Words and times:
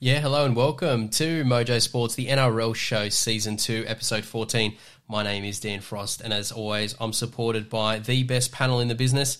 Yeah, 0.00 0.20
hello 0.20 0.44
and 0.44 0.54
welcome 0.54 1.08
to 1.08 1.42
Mojo 1.42 1.82
Sports, 1.82 2.14
the 2.14 2.28
NRL 2.28 2.72
show, 2.72 3.08
season 3.08 3.56
two, 3.56 3.82
episode 3.88 4.24
14. 4.24 4.76
My 5.08 5.24
name 5.24 5.42
is 5.42 5.58
Dan 5.58 5.80
Frost, 5.80 6.20
and 6.20 6.32
as 6.32 6.52
always, 6.52 6.94
I'm 7.00 7.12
supported 7.12 7.68
by 7.68 7.98
the 7.98 8.22
best 8.22 8.52
panel 8.52 8.78
in 8.78 8.86
the 8.86 8.94
business. 8.94 9.38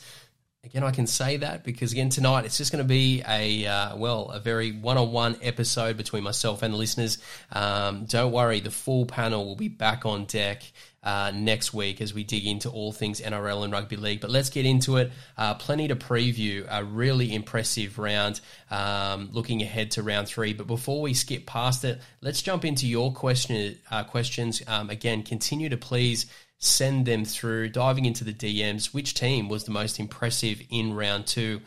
Again, 0.68 0.84
I 0.84 0.90
can 0.90 1.06
say 1.06 1.38
that 1.38 1.64
because 1.64 1.92
again 1.92 2.10
tonight 2.10 2.44
it's 2.44 2.58
just 2.58 2.72
going 2.72 2.84
to 2.84 2.88
be 2.88 3.22
a 3.26 3.64
uh, 3.64 3.96
well 3.96 4.28
a 4.28 4.38
very 4.38 4.70
one-on-one 4.70 5.38
episode 5.40 5.96
between 5.96 6.22
myself 6.22 6.62
and 6.62 6.74
the 6.74 6.78
listeners. 6.78 7.16
Um, 7.50 8.04
don't 8.04 8.32
worry, 8.32 8.60
the 8.60 8.70
full 8.70 9.06
panel 9.06 9.46
will 9.46 9.56
be 9.56 9.68
back 9.68 10.04
on 10.04 10.26
deck 10.26 10.62
uh, 11.02 11.32
next 11.34 11.72
week 11.72 12.02
as 12.02 12.12
we 12.12 12.22
dig 12.22 12.46
into 12.46 12.68
all 12.68 12.92
things 12.92 13.22
NRL 13.22 13.64
and 13.64 13.72
rugby 13.72 13.96
league. 13.96 14.20
But 14.20 14.28
let's 14.28 14.50
get 14.50 14.66
into 14.66 14.98
it. 14.98 15.10
Uh, 15.38 15.54
plenty 15.54 15.88
to 15.88 15.96
preview. 15.96 16.66
A 16.68 16.84
really 16.84 17.34
impressive 17.34 17.98
round. 17.98 18.42
Um, 18.70 19.30
looking 19.32 19.62
ahead 19.62 19.92
to 19.92 20.02
round 20.02 20.28
three. 20.28 20.52
But 20.52 20.66
before 20.66 21.00
we 21.00 21.14
skip 21.14 21.46
past 21.46 21.82
it, 21.84 21.98
let's 22.20 22.42
jump 22.42 22.66
into 22.66 22.86
your 22.86 23.10
question 23.10 23.78
uh, 23.90 24.04
questions. 24.04 24.62
Um, 24.66 24.90
again, 24.90 25.22
continue 25.22 25.70
to 25.70 25.78
please 25.78 26.26
send 26.58 27.06
them 27.06 27.24
through. 27.24 27.70
Diving 27.70 28.04
into 28.04 28.24
the 28.24 28.32
DMs, 28.32 28.92
which 28.92 29.14
team 29.14 29.48
was 29.48 29.64
the 29.64 29.70
most 29.70 29.98
impressive 29.98 30.62
in 30.70 30.94
round 30.94 31.26
two? 31.26 31.60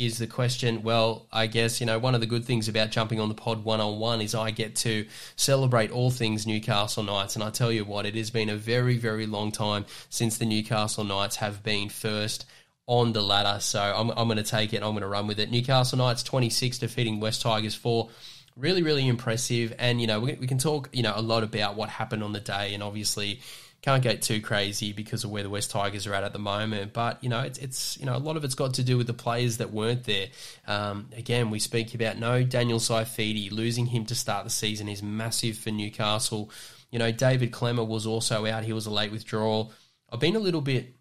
is 0.00 0.16
the 0.16 0.26
question. 0.26 0.82
Well, 0.82 1.26
I 1.30 1.46
guess, 1.46 1.78
you 1.78 1.86
know, 1.86 1.98
one 1.98 2.14
of 2.14 2.22
the 2.22 2.26
good 2.26 2.46
things 2.46 2.68
about 2.68 2.90
jumping 2.90 3.20
on 3.20 3.28
the 3.28 3.34
pod 3.34 3.64
one 3.64 3.82
on 3.82 3.98
one 3.98 4.22
is 4.22 4.34
I 4.34 4.50
get 4.50 4.74
to 4.76 5.06
celebrate 5.36 5.90
all 5.90 6.10
things 6.10 6.46
Newcastle 6.46 7.02
Knights. 7.02 7.36
And 7.36 7.44
I 7.44 7.50
tell 7.50 7.70
you 7.70 7.84
what, 7.84 8.06
it 8.06 8.14
has 8.14 8.30
been 8.30 8.48
a 8.48 8.56
very, 8.56 8.96
very 8.96 9.26
long 9.26 9.52
time 9.52 9.84
since 10.08 10.38
the 10.38 10.46
Newcastle 10.46 11.04
Knights 11.04 11.36
have 11.36 11.62
been 11.62 11.90
first 11.90 12.46
on 12.86 13.12
the 13.12 13.20
ladder. 13.20 13.60
So 13.60 13.78
I'm, 13.78 14.08
I'm 14.10 14.26
going 14.26 14.38
to 14.38 14.42
take 14.42 14.72
it. 14.72 14.82
I'm 14.82 14.92
going 14.92 15.02
to 15.02 15.06
run 15.06 15.26
with 15.26 15.38
it. 15.38 15.50
Newcastle 15.50 15.98
Knights 15.98 16.22
26 16.22 16.78
defeating 16.78 17.20
West 17.20 17.42
Tigers 17.42 17.74
4 17.74 18.08
really, 18.56 18.82
really 18.82 19.06
impressive. 19.06 19.74
And, 19.78 20.00
you 20.00 20.06
know, 20.06 20.20
we, 20.20 20.32
we, 20.32 20.46
can 20.46 20.58
talk, 20.58 20.88
you 20.92 21.02
know, 21.02 21.12
a 21.14 21.22
lot 21.22 21.42
about 21.42 21.76
what 21.76 21.90
happened 21.90 22.22
on 22.22 22.32
the 22.32 22.40
day. 22.40 22.72
And 22.72 22.82
obviously, 22.82 23.40
can't 23.82 24.02
get 24.02 24.20
too 24.20 24.40
crazy 24.42 24.92
because 24.92 25.24
of 25.24 25.30
where 25.30 25.42
the 25.42 25.48
West 25.48 25.70
Tigers 25.70 26.06
are 26.06 26.12
at 26.14 26.22
at 26.22 26.32
the 26.32 26.38
moment. 26.38 26.92
But 26.92 27.22
you 27.22 27.30
know, 27.30 27.40
it's, 27.40 27.58
it's 27.58 27.98
you 27.98 28.06
know 28.06 28.16
a 28.16 28.18
lot 28.18 28.36
of 28.36 28.44
it's 28.44 28.54
got 28.54 28.74
to 28.74 28.84
do 28.84 28.98
with 28.98 29.06
the 29.06 29.14
players 29.14 29.56
that 29.56 29.72
weren't 29.72 30.04
there. 30.04 30.28
Um, 30.66 31.08
again, 31.16 31.50
we 31.50 31.58
speak 31.58 31.94
about 31.94 32.18
no 32.18 32.42
Daniel 32.42 32.78
Saifiti 32.78 33.50
losing 33.50 33.86
him 33.86 34.04
to 34.06 34.14
start 34.14 34.44
the 34.44 34.50
season 34.50 34.88
is 34.88 35.02
massive 35.02 35.56
for 35.56 35.70
Newcastle. 35.70 36.50
You 36.90 36.98
know, 36.98 37.10
David 37.10 37.52
Klemmer 37.52 37.86
was 37.86 38.06
also 38.06 38.46
out; 38.46 38.64
he 38.64 38.72
was 38.72 38.86
a 38.86 38.90
late 38.90 39.12
withdrawal. 39.12 39.72
I've 40.12 40.20
been 40.20 40.36
a 40.36 40.40
little 40.40 40.60
bit 40.60 40.94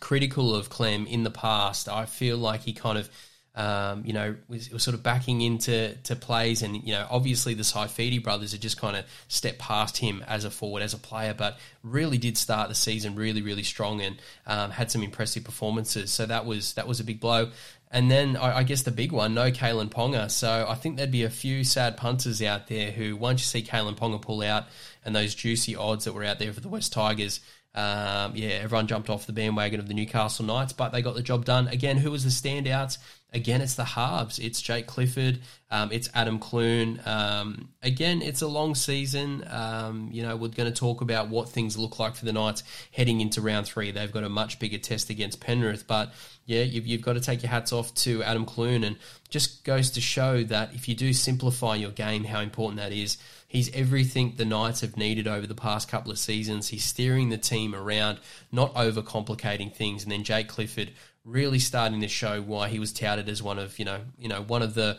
critical 0.00 0.54
of 0.54 0.70
Clem 0.70 1.06
in 1.06 1.24
the 1.24 1.30
past. 1.30 1.88
I 1.88 2.06
feel 2.06 2.38
like 2.38 2.62
he 2.62 2.72
kind 2.72 2.96
of 2.98 3.10
um, 3.58 4.04
you 4.06 4.12
know, 4.12 4.36
was, 4.46 4.70
was, 4.70 4.84
sort 4.84 4.94
of 4.94 5.02
backing 5.02 5.40
into 5.40 5.92
to 6.04 6.14
plays, 6.14 6.62
and 6.62 6.76
you 6.76 6.92
know, 6.92 7.04
obviously 7.10 7.54
the 7.54 7.64
Saifiti 7.64 8.22
brothers 8.22 8.52
had 8.52 8.60
just 8.60 8.80
kind 8.80 8.96
of 8.96 9.04
stepped 9.26 9.58
past 9.58 9.96
him 9.96 10.24
as 10.28 10.44
a 10.44 10.50
forward, 10.50 10.80
as 10.80 10.94
a 10.94 10.98
player, 10.98 11.34
but 11.34 11.58
really 11.82 12.18
did 12.18 12.38
start 12.38 12.68
the 12.68 12.76
season 12.76 13.16
really, 13.16 13.42
really 13.42 13.64
strong 13.64 14.00
and 14.00 14.22
um, 14.46 14.70
had 14.70 14.92
some 14.92 15.02
impressive 15.02 15.42
performances. 15.42 16.12
So 16.12 16.24
that 16.26 16.46
was 16.46 16.74
that 16.74 16.86
was 16.86 17.00
a 17.00 17.04
big 17.04 17.18
blow. 17.18 17.50
And 17.90 18.08
then 18.08 18.36
I, 18.36 18.58
I 18.58 18.62
guess 18.62 18.82
the 18.82 18.92
big 18.92 19.10
one, 19.10 19.34
no 19.34 19.50
Kalyn 19.50 19.90
Ponga. 19.90 20.30
So 20.30 20.66
I 20.68 20.74
think 20.76 20.96
there'd 20.96 21.10
be 21.10 21.24
a 21.24 21.30
few 21.30 21.64
sad 21.64 21.96
punters 21.96 22.40
out 22.42 22.68
there 22.68 22.92
who, 22.92 23.16
once 23.16 23.40
you 23.40 23.60
see 23.60 23.66
Kalyn 23.66 23.96
Ponga 23.96 24.20
pull 24.20 24.42
out 24.42 24.66
and 25.08 25.16
those 25.16 25.34
juicy 25.34 25.74
odds 25.74 26.04
that 26.04 26.12
were 26.12 26.22
out 26.22 26.38
there 26.38 26.52
for 26.52 26.60
the 26.60 26.68
West 26.68 26.92
Tigers, 26.92 27.40
um, 27.74 28.32
yeah, 28.34 28.50
everyone 28.50 28.86
jumped 28.86 29.08
off 29.08 29.24
the 29.24 29.32
bandwagon 29.32 29.80
of 29.80 29.88
the 29.88 29.94
Newcastle 29.94 30.44
Knights, 30.44 30.74
but 30.74 30.90
they 30.90 31.00
got 31.00 31.14
the 31.14 31.22
job 31.22 31.46
done. 31.46 31.66
Again, 31.68 31.96
who 31.96 32.10
was 32.10 32.24
the 32.24 32.30
standouts? 32.30 32.98
Again, 33.32 33.62
it's 33.62 33.74
the 33.74 33.84
halves. 33.84 34.38
It's 34.38 34.60
Jake 34.60 34.86
Clifford. 34.86 35.40
Um, 35.70 35.90
it's 35.92 36.10
Adam 36.14 36.38
Clune. 36.38 37.00
Um, 37.06 37.68
again, 37.82 38.20
it's 38.20 38.42
a 38.42 38.48
long 38.48 38.74
season. 38.74 39.44
Um, 39.48 40.08
you 40.12 40.22
know, 40.22 40.36
we're 40.36 40.48
going 40.48 40.70
to 40.70 40.78
talk 40.78 41.00
about 41.00 41.28
what 41.28 41.48
things 41.48 41.78
look 41.78 41.98
like 41.98 42.16
for 42.16 42.24
the 42.24 42.32
Knights 42.32 42.64
heading 42.90 43.20
into 43.20 43.40
round 43.40 43.66
three. 43.66 43.90
They've 43.90 44.12
got 44.12 44.24
a 44.24 44.28
much 44.28 44.58
bigger 44.58 44.78
test 44.78 45.08
against 45.08 45.40
Penrith, 45.40 45.86
but 45.86 46.12
yeah, 46.46 46.62
you've, 46.62 46.86
you've 46.86 47.02
got 47.02 47.14
to 47.14 47.20
take 47.20 47.42
your 47.42 47.50
hats 47.50 47.72
off 47.72 47.94
to 47.96 48.22
Adam 48.22 48.44
Clune, 48.44 48.82
and 48.84 48.96
just 49.28 49.64
goes 49.64 49.90
to 49.90 50.00
show 50.00 50.42
that 50.44 50.74
if 50.74 50.88
you 50.88 50.94
do 50.94 51.12
simplify 51.12 51.74
your 51.74 51.90
game, 51.90 52.24
how 52.24 52.40
important 52.40 52.80
that 52.80 52.92
is. 52.92 53.18
He's 53.46 53.74
everything 53.74 54.34
the 54.36 54.44
Knights 54.44 54.82
have 54.82 54.96
needed 54.96 55.26
over 55.26 55.46
the 55.46 55.54
past 55.54 55.88
couple 55.88 56.10
of 56.10 56.18
seasons. 56.18 56.68
He's 56.68 56.84
steering 56.84 57.28
the 57.28 57.38
team 57.38 57.74
around, 57.74 58.20
not 58.52 58.74
overcomplicating 58.74 59.74
things. 59.74 60.02
And 60.02 60.12
then 60.12 60.24
Jake 60.24 60.48
Clifford 60.48 60.92
really 61.24 61.58
starting 61.58 62.00
to 62.00 62.08
show 62.08 62.40
why 62.40 62.68
he 62.68 62.78
was 62.78 62.92
touted 62.92 63.28
as 63.28 63.42
one 63.42 63.58
of 63.58 63.78
you 63.78 63.84
know 63.84 64.00
you 64.18 64.28
know 64.28 64.42
one 64.42 64.62
of 64.62 64.74
the 64.74 64.98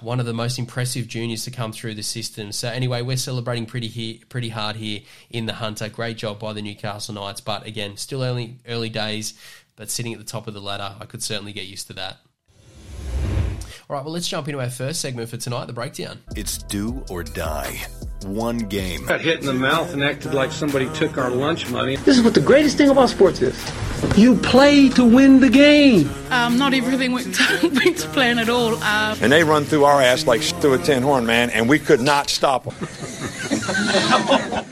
one 0.00 0.20
of 0.20 0.26
the 0.26 0.34
most 0.34 0.58
impressive 0.58 1.08
juniors 1.08 1.44
to 1.44 1.50
come 1.50 1.72
through 1.72 1.94
the 1.94 2.02
system. 2.02 2.52
So 2.52 2.68
anyway, 2.68 3.02
we're 3.02 3.16
celebrating 3.16 3.66
pretty 3.66 3.88
here, 3.88 4.18
pretty 4.28 4.48
hard 4.48 4.76
here 4.76 5.00
in 5.28 5.46
the 5.46 5.54
Hunter. 5.54 5.88
Great 5.88 6.16
job 6.16 6.38
by 6.38 6.52
the 6.52 6.62
Newcastle 6.62 7.14
Knights, 7.14 7.40
but 7.40 7.66
again, 7.66 7.96
still 7.96 8.22
early 8.22 8.58
early 8.68 8.90
days. 8.90 9.34
But 9.74 9.90
sitting 9.90 10.12
at 10.12 10.18
the 10.18 10.24
top 10.24 10.46
of 10.46 10.54
the 10.54 10.60
ladder, 10.60 10.94
I 11.00 11.06
could 11.06 11.22
certainly 11.22 11.52
get 11.52 11.66
used 11.66 11.86
to 11.88 11.94
that. 11.94 12.18
All 13.90 13.96
right, 13.96 14.04
well, 14.04 14.14
let's 14.14 14.28
jump 14.28 14.46
into 14.48 14.60
our 14.60 14.70
first 14.70 15.00
segment 15.00 15.28
for 15.28 15.36
tonight, 15.36 15.66
the 15.66 15.72
breakdown. 15.72 16.20
It's 16.36 16.58
do 16.58 17.04
or 17.10 17.24
die. 17.24 17.80
One 18.24 18.58
game. 18.58 19.04
Got 19.06 19.20
hit 19.20 19.40
in 19.40 19.46
the 19.46 19.52
mouth 19.52 19.92
and 19.92 20.04
acted 20.04 20.34
like 20.34 20.52
somebody 20.52 20.88
took 20.94 21.18
our 21.18 21.30
lunch 21.30 21.68
money. 21.68 21.96
This 21.96 22.16
is 22.16 22.22
what 22.22 22.34
the 22.34 22.40
greatest 22.40 22.76
thing 22.76 22.90
about 22.90 23.10
sports 23.10 23.42
is. 23.42 23.58
You 24.16 24.36
play 24.36 24.88
to 24.90 25.04
win 25.04 25.40
the 25.40 25.48
game. 25.48 26.08
Um, 26.30 26.58
not 26.58 26.74
everything 26.74 27.10
went 27.12 27.34
to, 27.34 27.70
went 27.84 27.98
to 27.98 28.08
plan 28.08 28.38
at 28.38 28.48
all. 28.48 28.76
Um, 28.76 29.18
and 29.20 29.32
they 29.32 29.42
run 29.42 29.64
through 29.64 29.84
our 29.84 30.00
ass 30.00 30.26
like 30.26 30.42
through 30.42 30.74
a 30.74 30.78
tin 30.78 31.02
horn, 31.02 31.26
man, 31.26 31.50
and 31.50 31.68
we 31.68 31.80
could 31.80 32.00
not 32.00 32.30
stop 32.30 32.64
them. 32.64 32.74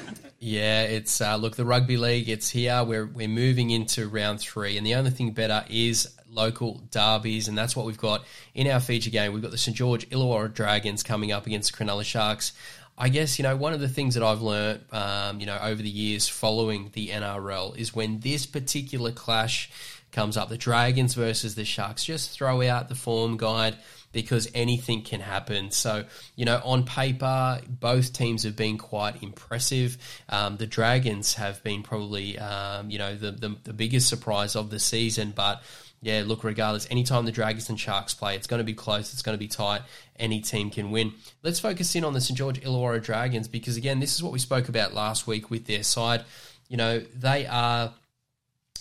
Yeah, 0.42 0.84
it's 0.84 1.20
uh, 1.20 1.36
look 1.36 1.56
the 1.56 1.66
rugby 1.66 1.98
league. 1.98 2.30
It's 2.30 2.48
here. 2.48 2.82
We're 2.82 3.04
we're 3.04 3.28
moving 3.28 3.68
into 3.70 4.08
round 4.08 4.40
three, 4.40 4.78
and 4.78 4.86
the 4.86 4.94
only 4.94 5.10
thing 5.10 5.32
better 5.32 5.66
is 5.68 6.08
local 6.30 6.82
derbies, 6.90 7.48
and 7.48 7.56
that's 7.56 7.74
what 7.74 7.86
we've 7.86 7.98
got 7.98 8.24
in 8.54 8.66
our 8.68 8.80
feature 8.80 9.10
game. 9.10 9.32
We've 9.32 9.42
got 9.42 9.50
the 9.50 9.58
St 9.58 9.76
George 9.76 10.08
Illawarra 10.10 10.52
Dragons 10.52 11.02
coming 11.02 11.32
up 11.32 11.46
against 11.46 11.76
the 11.76 11.84
Cronulla 11.84 12.04
Sharks. 12.04 12.52
I 12.96 13.08
guess 13.08 13.38
you 13.38 13.42
know 13.44 13.56
one 13.56 13.72
of 13.72 13.80
the 13.80 13.88
things 13.88 14.14
that 14.14 14.22
I've 14.22 14.42
learned, 14.42 14.80
um, 14.92 15.40
you 15.40 15.46
know, 15.46 15.58
over 15.60 15.82
the 15.82 15.88
years 15.88 16.28
following 16.28 16.90
the 16.92 17.08
NRL 17.08 17.76
is 17.76 17.94
when 17.94 18.20
this 18.20 18.46
particular 18.46 19.10
clash 19.12 19.70
comes 20.12 20.36
up, 20.36 20.48
the 20.48 20.58
Dragons 20.58 21.14
versus 21.14 21.54
the 21.54 21.64
Sharks. 21.64 22.04
Just 22.04 22.30
throw 22.30 22.62
out 22.62 22.88
the 22.88 22.94
form 22.94 23.36
guide 23.36 23.76
because 24.12 24.48
anything 24.54 25.02
can 25.02 25.20
happen. 25.20 25.70
So, 25.70 26.04
you 26.34 26.44
know, 26.44 26.60
on 26.64 26.84
paper, 26.84 27.60
both 27.68 28.12
teams 28.12 28.42
have 28.42 28.56
been 28.56 28.76
quite 28.76 29.22
impressive. 29.22 29.96
Um, 30.28 30.56
the 30.56 30.66
Dragons 30.66 31.34
have 31.34 31.62
been 31.62 31.82
probably, 31.82 32.38
um, 32.38 32.90
you 32.90 32.98
know, 32.98 33.14
the, 33.14 33.30
the, 33.30 33.56
the 33.64 33.72
biggest 33.72 34.08
surprise 34.08 34.56
of 34.56 34.70
the 34.70 34.80
season, 34.80 35.32
but 35.34 35.62
yeah, 36.02 36.22
look, 36.24 36.44
regardless, 36.44 36.86
anytime 36.90 37.26
the 37.26 37.32
Dragons 37.32 37.68
and 37.68 37.78
Sharks 37.78 38.14
play, 38.14 38.34
it's 38.34 38.46
going 38.46 38.58
to 38.58 38.64
be 38.64 38.72
close, 38.72 39.12
it's 39.12 39.20
going 39.20 39.36
to 39.36 39.38
be 39.38 39.48
tight. 39.48 39.82
Any 40.18 40.40
team 40.40 40.70
can 40.70 40.90
win. 40.90 41.12
Let's 41.42 41.60
focus 41.60 41.94
in 41.94 42.04
on 42.04 42.14
the 42.14 42.22
St. 42.22 42.38
George 42.38 42.60
Illawarra 42.60 43.02
Dragons 43.02 43.48
because, 43.48 43.76
again, 43.76 44.00
this 44.00 44.14
is 44.14 44.22
what 44.22 44.32
we 44.32 44.38
spoke 44.38 44.70
about 44.70 44.94
last 44.94 45.26
week 45.26 45.50
with 45.50 45.66
their 45.66 45.82
side. 45.82 46.24
You 46.68 46.78
know, 46.78 47.00
they 47.00 47.46
are, 47.46 47.92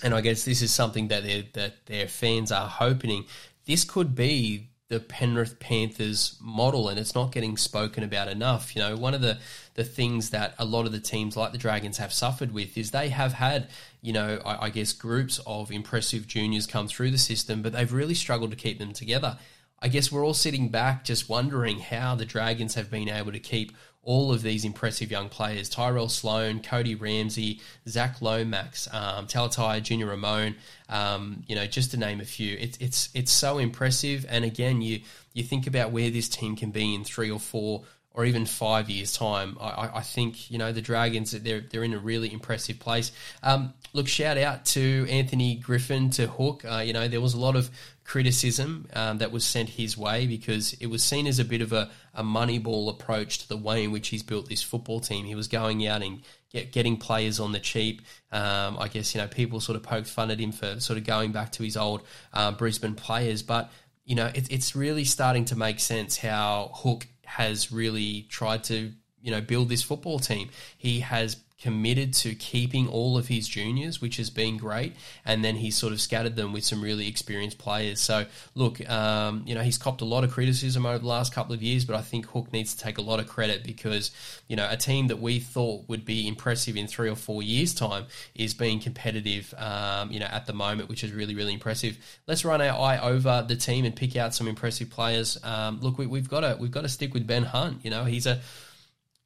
and 0.02 0.14
I 0.14 0.22
guess 0.22 0.46
this 0.46 0.62
is 0.62 0.72
something 0.72 1.10
that, 1.10 1.24
that 1.54 1.86
their 1.88 2.08
fans 2.08 2.54
are 2.54 2.68
hoping. 2.68 3.26
This 3.66 3.84
could 3.84 4.16
be 4.16 4.69
the 4.90 5.00
Penrith 5.00 5.60
Panthers 5.60 6.36
model, 6.42 6.90
and 6.90 7.00
it's 7.00 7.14
not 7.14 7.32
getting 7.32 7.58
spoken 7.58 8.04
about 8.04 8.28
enough. 8.28 8.76
You 8.76 8.82
know, 8.82 8.96
one 8.96 9.14
of 9.14 9.22
the 9.22 9.38
the 9.76 9.84
things 9.84 10.32
that 10.32 10.56
a 10.58 10.66
lot 10.66 10.86
of 10.86 10.92
the 10.92 11.00
teams 11.00 11.38
like 11.38 11.52
the 11.52 11.58
Dragons 11.58 11.98
have 11.98 12.12
suffered 12.12 12.52
with 12.52 12.78
is 12.78 12.92
they 12.92 13.10
have 13.10 13.34
had, 13.34 13.70
you 14.02 14.12
know, 14.12 14.42
I, 14.44 14.66
I 14.66 14.70
guess 14.72 14.92
groups 14.92 15.40
of 15.46 15.72
impressive 15.72 16.28
juniors 16.28 16.66
come 16.66 16.88
through 16.88 17.12
the 17.12 17.20
system, 17.20 17.62
but 17.62 17.72
they've 17.72 17.94
really 17.94 18.16
struggled 18.16 18.50
to 18.50 18.58
keep 18.58 18.80
them 18.80 18.92
together. 18.92 19.38
I 19.82 19.88
guess 19.88 20.12
we're 20.12 20.26
all 20.26 20.34
sitting 20.34 20.70
back 20.70 21.06
just 21.06 21.30
wondering 21.30 21.80
how 21.80 22.16
the 22.16 22.26
Dragons 22.26 22.76
have 22.76 22.92
been 22.92 23.08
able 23.08 23.32
to 23.32 23.40
keep 23.40 23.72
all 24.04 24.32
of 24.32 24.42
these 24.42 24.66
impressive 24.66 25.12
young 25.12 25.30
players 25.30 25.70
Tyrell 25.70 26.10
Sloan, 26.10 26.62
Cody 26.62 26.96
Ramsey, 26.96 27.62
Zach 27.88 28.22
Lomax, 28.22 28.88
um, 28.92 29.28
Talatau 29.28 29.82
Junior 29.82 30.08
Amone, 30.08 30.56
um, 30.90 31.44
you 31.48 31.56
know, 31.56 31.66
just 31.66 31.92
to 31.92 31.98
name 31.98 32.22
a 32.22 32.26
few. 32.26 32.58
It's, 32.60 32.78
it's, 32.78 33.10
it's 33.14 33.32
so 33.32 33.58
impressive. 33.58 34.26
And 34.30 34.46
again, 34.46 34.82
you, 34.82 35.02
you 35.34 35.44
think 35.44 35.68
about 35.68 35.92
where 35.92 36.10
this 36.10 36.30
team 36.30 36.56
can 36.56 36.72
be 36.72 36.96
in 36.96 37.04
three 37.04 37.30
or 37.30 37.40
four 37.40 37.84
or 38.12 38.26
even 38.26 38.46
five 38.46 38.90
years' 38.90 39.14
time, 39.14 39.56
I, 39.62 39.90
I 39.96 40.02
think 40.02 40.50
you 40.50 40.58
know 40.58 40.72
the 40.72 40.82
Dragons 40.82 41.32
they're 41.32 41.62
they're 41.62 41.84
in 41.84 41.94
a 41.94 42.00
really 42.00 42.34
impressive 42.34 42.80
place. 42.80 43.12
Um, 43.44 43.74
look, 43.94 44.08
shout 44.08 44.38
out 44.38 44.66
to 44.66 45.08
Anthony 45.10 45.56
Griffin 45.56 46.10
to 46.12 46.28
Hook. 46.28 46.66
Uh, 46.66 46.80
you 46.80 46.92
know 46.92 47.08
there 47.08 47.22
was 47.22 47.34
a 47.34 47.40
lot 47.40 47.56
of 47.56 47.70
criticism 48.10 48.88
um, 48.94 49.20
that 49.20 49.32
was 49.32 49.46
sent 49.46 49.70
his 49.70 49.96
way 49.96 50.26
because 50.26 50.74
it 50.82 50.88
was 50.88 51.04
seen 51.04 51.28
as 51.28 51.38
a 51.38 51.46
bit 51.46 51.62
of 51.62 51.72
a, 51.72 51.92
a 52.16 52.24
moneyball 52.24 52.90
approach 52.90 53.38
to 53.38 53.48
the 53.48 53.56
way 53.56 53.84
in 53.84 53.92
which 53.92 54.08
he's 54.08 54.24
built 54.24 54.50
this 54.50 54.64
football 54.64 55.00
team. 55.00 55.26
He 55.26 55.36
was 55.36 55.48
going 55.48 55.86
out 55.86 56.02
and 56.02 56.24
get, 56.52 56.72
getting 56.72 56.98
players 56.98 57.40
on 57.40 57.52
the 57.52 57.60
cheap. 57.60 58.02
Um, 58.32 58.80
I 58.80 58.88
guess 58.88 59.14
you 59.14 59.22
know 59.22 59.28
people 59.28 59.60
sort 59.60 59.76
of 59.76 59.84
poked 59.84 60.08
fun 60.08 60.32
at 60.32 60.40
him 60.40 60.52
for 60.52 60.80
sort 60.80 60.98
of 60.98 61.06
going 61.06 61.32
back 61.32 61.52
to 61.54 61.64
his 61.64 61.78
old 61.78 62.02
uh, 62.34 62.52
Brisbane 62.52 62.96
players, 62.96 63.44
but 63.44 63.72
you 64.06 64.16
know 64.16 64.26
it, 64.34 64.52
it's 64.52 64.76
really 64.76 65.06
starting 65.06 65.46
to 65.46 65.56
make 65.56 65.80
sense 65.80 66.18
how 66.18 66.72
Hook 66.74 67.06
has 67.26 67.72
really 67.72 68.24
tried 68.24 68.64
to 68.66 68.92
you 69.22 69.30
know 69.30 69.40
build 69.40 69.70
this 69.70 69.84
football 69.84 70.18
team. 70.18 70.50
He 70.80 71.02
has 71.02 71.36
committed 71.62 72.14
to 72.14 72.34
keeping 72.36 72.88
all 72.88 73.18
of 73.18 73.28
his 73.28 73.48
juniors, 73.48 74.02
which 74.02 74.18
has 74.18 74.30
been 74.30 74.58
great, 74.58 74.96
and 75.26 75.44
then 75.44 75.58
he 75.58 75.70
sort 75.70 75.92
of 75.92 76.00
scattered 76.00 76.36
them 76.36 76.54
with 76.54 76.64
some 76.64 76.82
really 76.82 77.08
experienced 77.08 77.58
players. 77.58 78.00
So, 78.00 78.26
look, 78.56 78.88
um, 78.90 79.44
you 79.46 79.54
know, 79.56 79.62
he's 79.62 79.78
copped 79.78 80.02
a 80.02 80.06
lot 80.06 80.24
of 80.24 80.32
criticism 80.32 80.86
over 80.86 81.00
the 81.00 81.08
last 81.08 81.34
couple 81.34 81.54
of 81.54 81.62
years, 81.62 81.84
but 81.84 81.96
I 81.96 82.02
think 82.02 82.28
Hook 82.28 82.54
needs 82.54 82.74
to 82.76 82.82
take 82.82 82.98
a 82.98 83.02
lot 83.02 83.20
of 83.20 83.28
credit 83.28 83.64
because, 83.64 84.12
you 84.48 84.56
know, 84.56 84.68
a 84.70 84.78
team 84.78 85.08
that 85.08 85.20
we 85.20 85.40
thought 85.40 85.88
would 85.90 86.06
be 86.06 86.28
impressive 86.28 86.78
in 86.78 86.88
three 86.88 87.10
or 87.10 87.16
four 87.16 87.44
years' 87.44 87.74
time 87.74 88.06
is 88.36 88.54
being 88.54 88.80
competitive, 88.80 89.54
um, 89.58 90.12
you 90.12 90.20
know, 90.20 90.28
at 90.28 90.46
the 90.46 90.54
moment, 90.54 90.88
which 90.88 91.04
is 91.04 91.12
really, 91.12 91.36
really 91.36 91.54
impressive. 91.54 91.98
Let's 92.26 92.46
run 92.46 92.62
our 92.62 92.80
eye 92.80 93.00
over 93.00 93.44
the 93.46 93.56
team 93.56 93.84
and 93.84 93.96
pick 93.96 94.16
out 94.16 94.34
some 94.34 94.48
impressive 94.48 94.90
players. 94.90 95.38
Um, 95.44 95.80
look, 95.82 95.98
we, 95.98 96.08
we've 96.08 96.30
got 96.30 96.42
to 96.42 96.58
we've 96.60 96.72
got 96.72 96.82
to 96.82 96.90
stick 96.90 97.14
with 97.14 97.28
Ben 97.28 97.44
Hunt. 97.44 97.84
You 97.84 97.92
know, 97.92 98.06
he's 98.06 98.26
a 98.26 98.40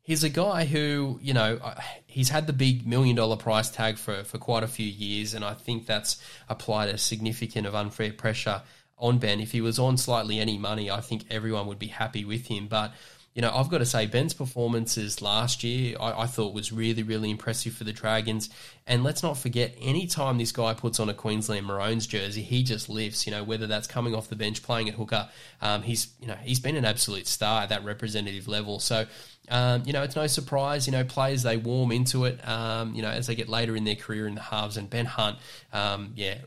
he's 0.04 0.24
a 0.24 0.30
guy 0.30 0.66
who, 0.66 1.20
you 1.22 1.34
know, 1.34 1.60
uh, 1.64 1.80
he's 2.06 2.30
had 2.30 2.46
the 2.46 2.54
big 2.54 2.86
million 2.86 3.16
dollar 3.16 3.38
price 3.38 3.72
tag 3.72 3.98
for, 3.98 4.24
for 4.24 4.38
quite 4.38 4.64
a 4.64 4.68
few 4.68 4.86
years, 4.86 5.34
and 5.34 5.44
I 5.44 5.54
think 5.54 5.88
that's 5.88 6.22
applied 6.48 6.90
a 6.90 6.98
significant 6.98 7.66
of 7.66 7.74
unfair 7.74 8.14
pressure 8.14 8.62
on 9.00 9.18
Ben. 9.18 9.40
If 9.40 9.52
he 9.52 9.62
was 9.62 9.80
on 9.80 9.98
slightly 9.98 10.40
any 10.40 10.58
money, 10.58 10.92
I 10.92 11.02
think 11.02 11.26
everyone 11.32 11.66
would 11.68 11.80
be 11.80 11.88
happy 11.88 12.24
with 12.26 12.46
him. 12.46 12.68
But 12.68 12.94
you 13.34 13.42
know, 13.42 13.52
I've 13.52 13.70
got 13.70 13.80
to 13.80 13.86
say, 13.86 14.06
Ben's 14.06 14.36
performances 14.36 15.20
last 15.20 15.64
year, 15.64 15.98
I, 16.00 16.22
I, 16.22 16.26
thought 16.28 16.54
was 16.54 16.72
really, 16.72 17.02
really 17.02 17.32
impressive 17.32 17.74
for 17.74 17.84
the 17.84 17.92
Dragons. 17.92 18.48
And 18.86 19.04
let's 19.04 19.24
not 19.24 19.40
forget, 19.40 19.74
any 19.82 20.06
time 20.06 20.38
this 20.38 20.52
guy 20.52 20.76
puts 20.76 21.00
on 21.00 21.10
a 21.10 21.16
Queensland 21.16 21.66
Maroons 21.66 22.06
jersey, 22.06 22.44
he 22.44 22.62
just 22.62 22.90
lifts. 22.90 23.26
You 23.26 23.32
know, 23.32 23.44
whether 23.44 23.66
that's 23.66 23.88
coming 23.88 24.14
off 24.14 24.30
the 24.30 24.36
bench, 24.36 24.62
playing 24.62 24.88
at 24.88 24.96
hooker, 24.96 25.30
um, 25.64 25.82
he's, 25.82 26.14
you 26.20 26.28
know, 26.28 26.36
he's 26.44 26.60
been 26.60 26.76
an 26.76 26.86
absolute 26.86 27.26
star 27.26 27.64
at 27.64 27.70
that 27.70 27.84
representative 27.84 28.48
level. 28.48 28.80
So, 28.80 29.08
um, 29.50 29.84
you 29.86 29.94
know, 29.94 30.04
it's 30.04 30.16
no 30.16 30.28
surprise. 30.28 30.88
You 30.88 30.92
know, 30.94 31.04
players 31.04 31.44
they 31.44 31.58
warm 31.58 31.92
into 31.92 32.26
it. 32.26 32.46
Um, 32.48 32.94
you 32.94 33.02
know, 33.02 33.10
as 33.10 33.28
they 33.28 33.36
get 33.36 33.50
later 33.50 33.76
in 33.76 33.84
their 33.84 33.96
career 33.96 34.28
in 34.28 34.36
the 34.36 34.42
halves, 34.42 34.78
and 34.78 34.90
Ben 34.90 35.06
Hunt, 35.06 35.38
um, 35.72 36.14
yeah, 36.16 36.38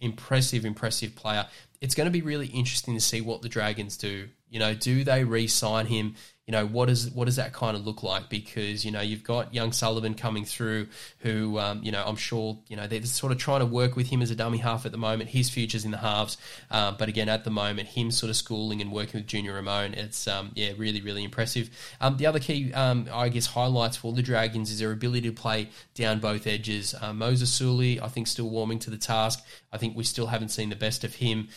impressive, 0.00 0.64
impressive 0.64 1.14
player. 1.16 1.46
It's 1.80 1.94
going 1.94 2.06
to 2.06 2.10
be 2.10 2.22
really 2.22 2.48
interesting 2.48 2.94
to 2.94 3.00
see 3.00 3.20
what 3.20 3.42
the 3.42 3.48
Dragons 3.48 3.96
do 3.96 4.28
you 4.50 4.58
know, 4.58 4.74
do 4.74 5.04
they 5.04 5.24
re-sign 5.24 5.86
him? 5.86 6.14
You 6.46 6.52
know, 6.52 6.66
what 6.66 6.88
does 6.88 7.10
what 7.10 7.26
does 7.26 7.36
that 7.36 7.52
kind 7.52 7.76
of 7.76 7.86
look 7.86 8.02
like? 8.02 8.30
Because 8.30 8.82
you 8.82 8.90
know, 8.90 9.02
you've 9.02 9.22
got 9.22 9.52
young 9.52 9.70
Sullivan 9.70 10.14
coming 10.14 10.46
through, 10.46 10.88
who 11.18 11.58
um, 11.58 11.82
you 11.82 11.92
know, 11.92 12.02
I'm 12.06 12.16
sure 12.16 12.58
you 12.68 12.76
know 12.76 12.86
they're 12.86 13.04
sort 13.04 13.32
of 13.32 13.38
trying 13.38 13.60
to 13.60 13.66
work 13.66 13.96
with 13.96 14.06
him 14.06 14.22
as 14.22 14.30
a 14.30 14.34
dummy 14.34 14.56
half 14.56 14.86
at 14.86 14.92
the 14.92 14.96
moment. 14.96 15.28
His 15.28 15.50
future's 15.50 15.84
in 15.84 15.90
the 15.90 15.98
halves, 15.98 16.38
um, 16.70 16.96
but 16.98 17.10
again, 17.10 17.28
at 17.28 17.44
the 17.44 17.50
moment, 17.50 17.88
him 17.88 18.10
sort 18.10 18.30
of 18.30 18.36
schooling 18.36 18.80
and 18.80 18.90
working 18.90 19.20
with 19.20 19.26
Junior 19.26 19.60
Amone, 19.60 19.94
it's 19.94 20.26
um, 20.26 20.50
yeah, 20.54 20.72
really 20.78 21.02
really 21.02 21.22
impressive. 21.22 21.68
Um, 22.00 22.16
the 22.16 22.24
other 22.24 22.40
key, 22.40 22.72
um, 22.72 23.10
I 23.12 23.28
guess, 23.28 23.44
highlights 23.44 23.98
for 23.98 24.14
the 24.14 24.22
Dragons 24.22 24.70
is 24.70 24.78
their 24.78 24.92
ability 24.92 25.28
to 25.28 25.34
play 25.34 25.68
down 25.92 26.18
both 26.18 26.46
edges. 26.46 26.94
Uh, 26.98 27.12
Moses 27.12 27.52
Suli, 27.52 28.00
I 28.00 28.08
think, 28.08 28.26
still 28.26 28.48
warming 28.48 28.78
to 28.78 28.90
the 28.90 28.96
task. 28.96 29.44
I 29.70 29.76
think 29.76 29.98
we 29.98 30.04
still 30.04 30.28
haven't 30.28 30.48
seen 30.48 30.70
the 30.70 30.76
best 30.76 31.04
of 31.04 31.16
him 31.16 31.48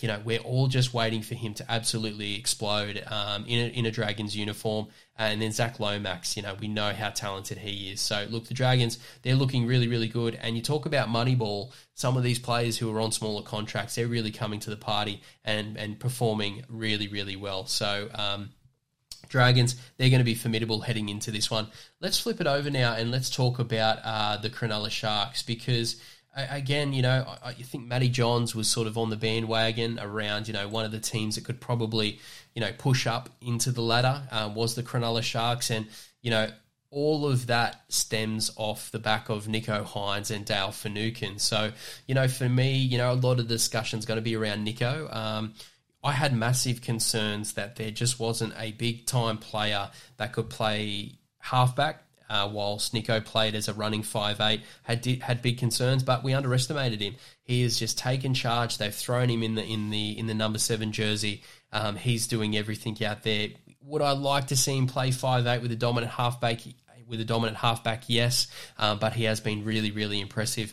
you 0.00 0.08
know, 0.08 0.20
we're 0.24 0.40
all 0.40 0.66
just 0.66 0.92
waiting 0.92 1.22
for 1.22 1.34
him 1.34 1.54
to 1.54 1.70
absolutely 1.70 2.36
explode 2.36 3.02
um, 3.06 3.44
in, 3.46 3.58
a, 3.58 3.68
in 3.68 3.86
a 3.86 3.90
Dragons 3.90 4.36
uniform. 4.36 4.88
And 5.16 5.40
then 5.40 5.52
Zach 5.52 5.78
Lomax, 5.78 6.36
you 6.36 6.42
know, 6.42 6.54
we 6.58 6.68
know 6.68 6.92
how 6.92 7.10
talented 7.10 7.58
he 7.58 7.90
is. 7.90 8.00
So, 8.00 8.26
look, 8.30 8.46
the 8.46 8.54
Dragons, 8.54 8.98
they're 9.22 9.36
looking 9.36 9.66
really, 9.66 9.88
really 9.88 10.08
good. 10.08 10.38
And 10.40 10.56
you 10.56 10.62
talk 10.62 10.86
about 10.86 11.08
Moneyball, 11.08 11.72
some 11.94 12.16
of 12.16 12.22
these 12.22 12.38
players 12.38 12.78
who 12.78 12.94
are 12.94 13.00
on 13.00 13.12
smaller 13.12 13.42
contracts, 13.42 13.94
they're 13.94 14.06
really 14.06 14.30
coming 14.30 14.60
to 14.60 14.70
the 14.70 14.76
party 14.76 15.22
and, 15.44 15.76
and 15.76 15.98
performing 15.98 16.64
really, 16.68 17.08
really 17.08 17.36
well. 17.36 17.66
So, 17.66 18.08
um, 18.14 18.50
Dragons, 19.28 19.76
they're 19.96 20.10
going 20.10 20.20
to 20.20 20.24
be 20.24 20.34
formidable 20.34 20.80
heading 20.80 21.08
into 21.08 21.30
this 21.30 21.50
one. 21.50 21.68
Let's 22.00 22.18
flip 22.18 22.40
it 22.40 22.46
over 22.46 22.70
now 22.70 22.94
and 22.94 23.10
let's 23.10 23.30
talk 23.30 23.58
about 23.58 23.98
uh, 24.02 24.38
the 24.38 24.50
Cronulla 24.50 24.90
Sharks 24.90 25.42
because– 25.42 26.00
again, 26.34 26.92
you 26.92 27.02
know, 27.02 27.24
I, 27.42 27.48
I 27.48 27.52
think 27.54 27.86
Matty 27.86 28.08
Johns 28.08 28.54
was 28.54 28.68
sort 28.68 28.86
of 28.86 28.96
on 28.96 29.10
the 29.10 29.16
bandwagon 29.16 29.98
around, 30.00 30.48
you 30.48 30.54
know, 30.54 30.68
one 30.68 30.84
of 30.84 30.92
the 30.92 31.00
teams 31.00 31.34
that 31.34 31.44
could 31.44 31.60
probably, 31.60 32.18
you 32.54 32.60
know, 32.60 32.72
push 32.76 33.06
up 33.06 33.28
into 33.40 33.72
the 33.72 33.82
ladder 33.82 34.22
um, 34.30 34.54
was 34.54 34.74
the 34.74 34.82
Cronulla 34.82 35.22
Sharks. 35.22 35.70
And, 35.70 35.86
you 36.22 36.30
know, 36.30 36.50
all 36.90 37.26
of 37.26 37.46
that 37.46 37.82
stems 37.88 38.50
off 38.56 38.90
the 38.90 38.98
back 38.98 39.28
of 39.28 39.46
Nicho 39.46 39.84
Hynes 39.84 40.34
and 40.34 40.44
Dale 40.44 40.72
Finucane. 40.72 41.38
So, 41.38 41.72
you 42.06 42.14
know, 42.14 42.28
for 42.28 42.48
me, 42.48 42.76
you 42.78 42.98
know, 42.98 43.12
a 43.12 43.14
lot 43.14 43.38
of 43.38 43.48
the 43.48 43.54
discussion 43.54 43.98
is 43.98 44.06
going 44.06 44.18
to 44.18 44.22
be 44.22 44.36
around 44.36 44.66
Nicho. 44.66 45.14
Um, 45.14 45.54
I 46.02 46.12
had 46.12 46.34
massive 46.34 46.80
concerns 46.80 47.54
that 47.54 47.76
there 47.76 47.90
just 47.90 48.18
wasn't 48.18 48.54
a 48.58 48.72
big 48.72 49.06
time 49.06 49.38
player 49.38 49.90
that 50.16 50.32
could 50.32 50.48
play 50.48 51.18
halfback 51.38 52.04
uh, 52.30 52.48
whilst 52.50 52.94
Nicho 52.94 53.22
played 53.22 53.56
as 53.56 53.66
a 53.66 53.74
running 53.74 54.04
five 54.04 54.40
eight, 54.40 54.62
had 54.84 55.04
had 55.20 55.42
big 55.42 55.58
concerns, 55.58 56.04
but 56.04 56.22
we 56.22 56.32
underestimated 56.32 57.00
him. 57.00 57.16
He 57.42 57.62
has 57.62 57.78
just 57.78 57.98
taken 57.98 58.32
charge. 58.32 58.78
They've 58.78 58.94
thrown 58.94 59.28
him 59.28 59.42
in 59.42 59.56
the 59.56 59.64
in 59.64 59.90
the 59.90 60.16
in 60.16 60.28
the 60.28 60.34
number 60.34 60.58
seven 60.58 60.92
jersey. 60.92 61.42
Um, 61.72 61.96
he's 61.96 62.28
doing 62.28 62.56
everything 62.56 62.96
out 63.04 63.24
there. 63.24 63.48
Would 63.82 64.00
I 64.00 64.12
like 64.12 64.46
to 64.48 64.56
see 64.56 64.76
him 64.78 64.86
play 64.86 65.10
five 65.10 65.46
eight 65.46 65.60
with 65.60 65.72
a 65.72 65.76
dominant 65.76 66.12
halfback? 66.12 66.60
With 67.08 67.20
a 67.20 67.24
dominant 67.24 67.56
halfback, 67.56 68.04
yes, 68.06 68.46
um, 68.78 69.00
but 69.00 69.14
he 69.14 69.24
has 69.24 69.40
been 69.40 69.64
really, 69.64 69.90
really 69.90 70.20
impressive. 70.20 70.72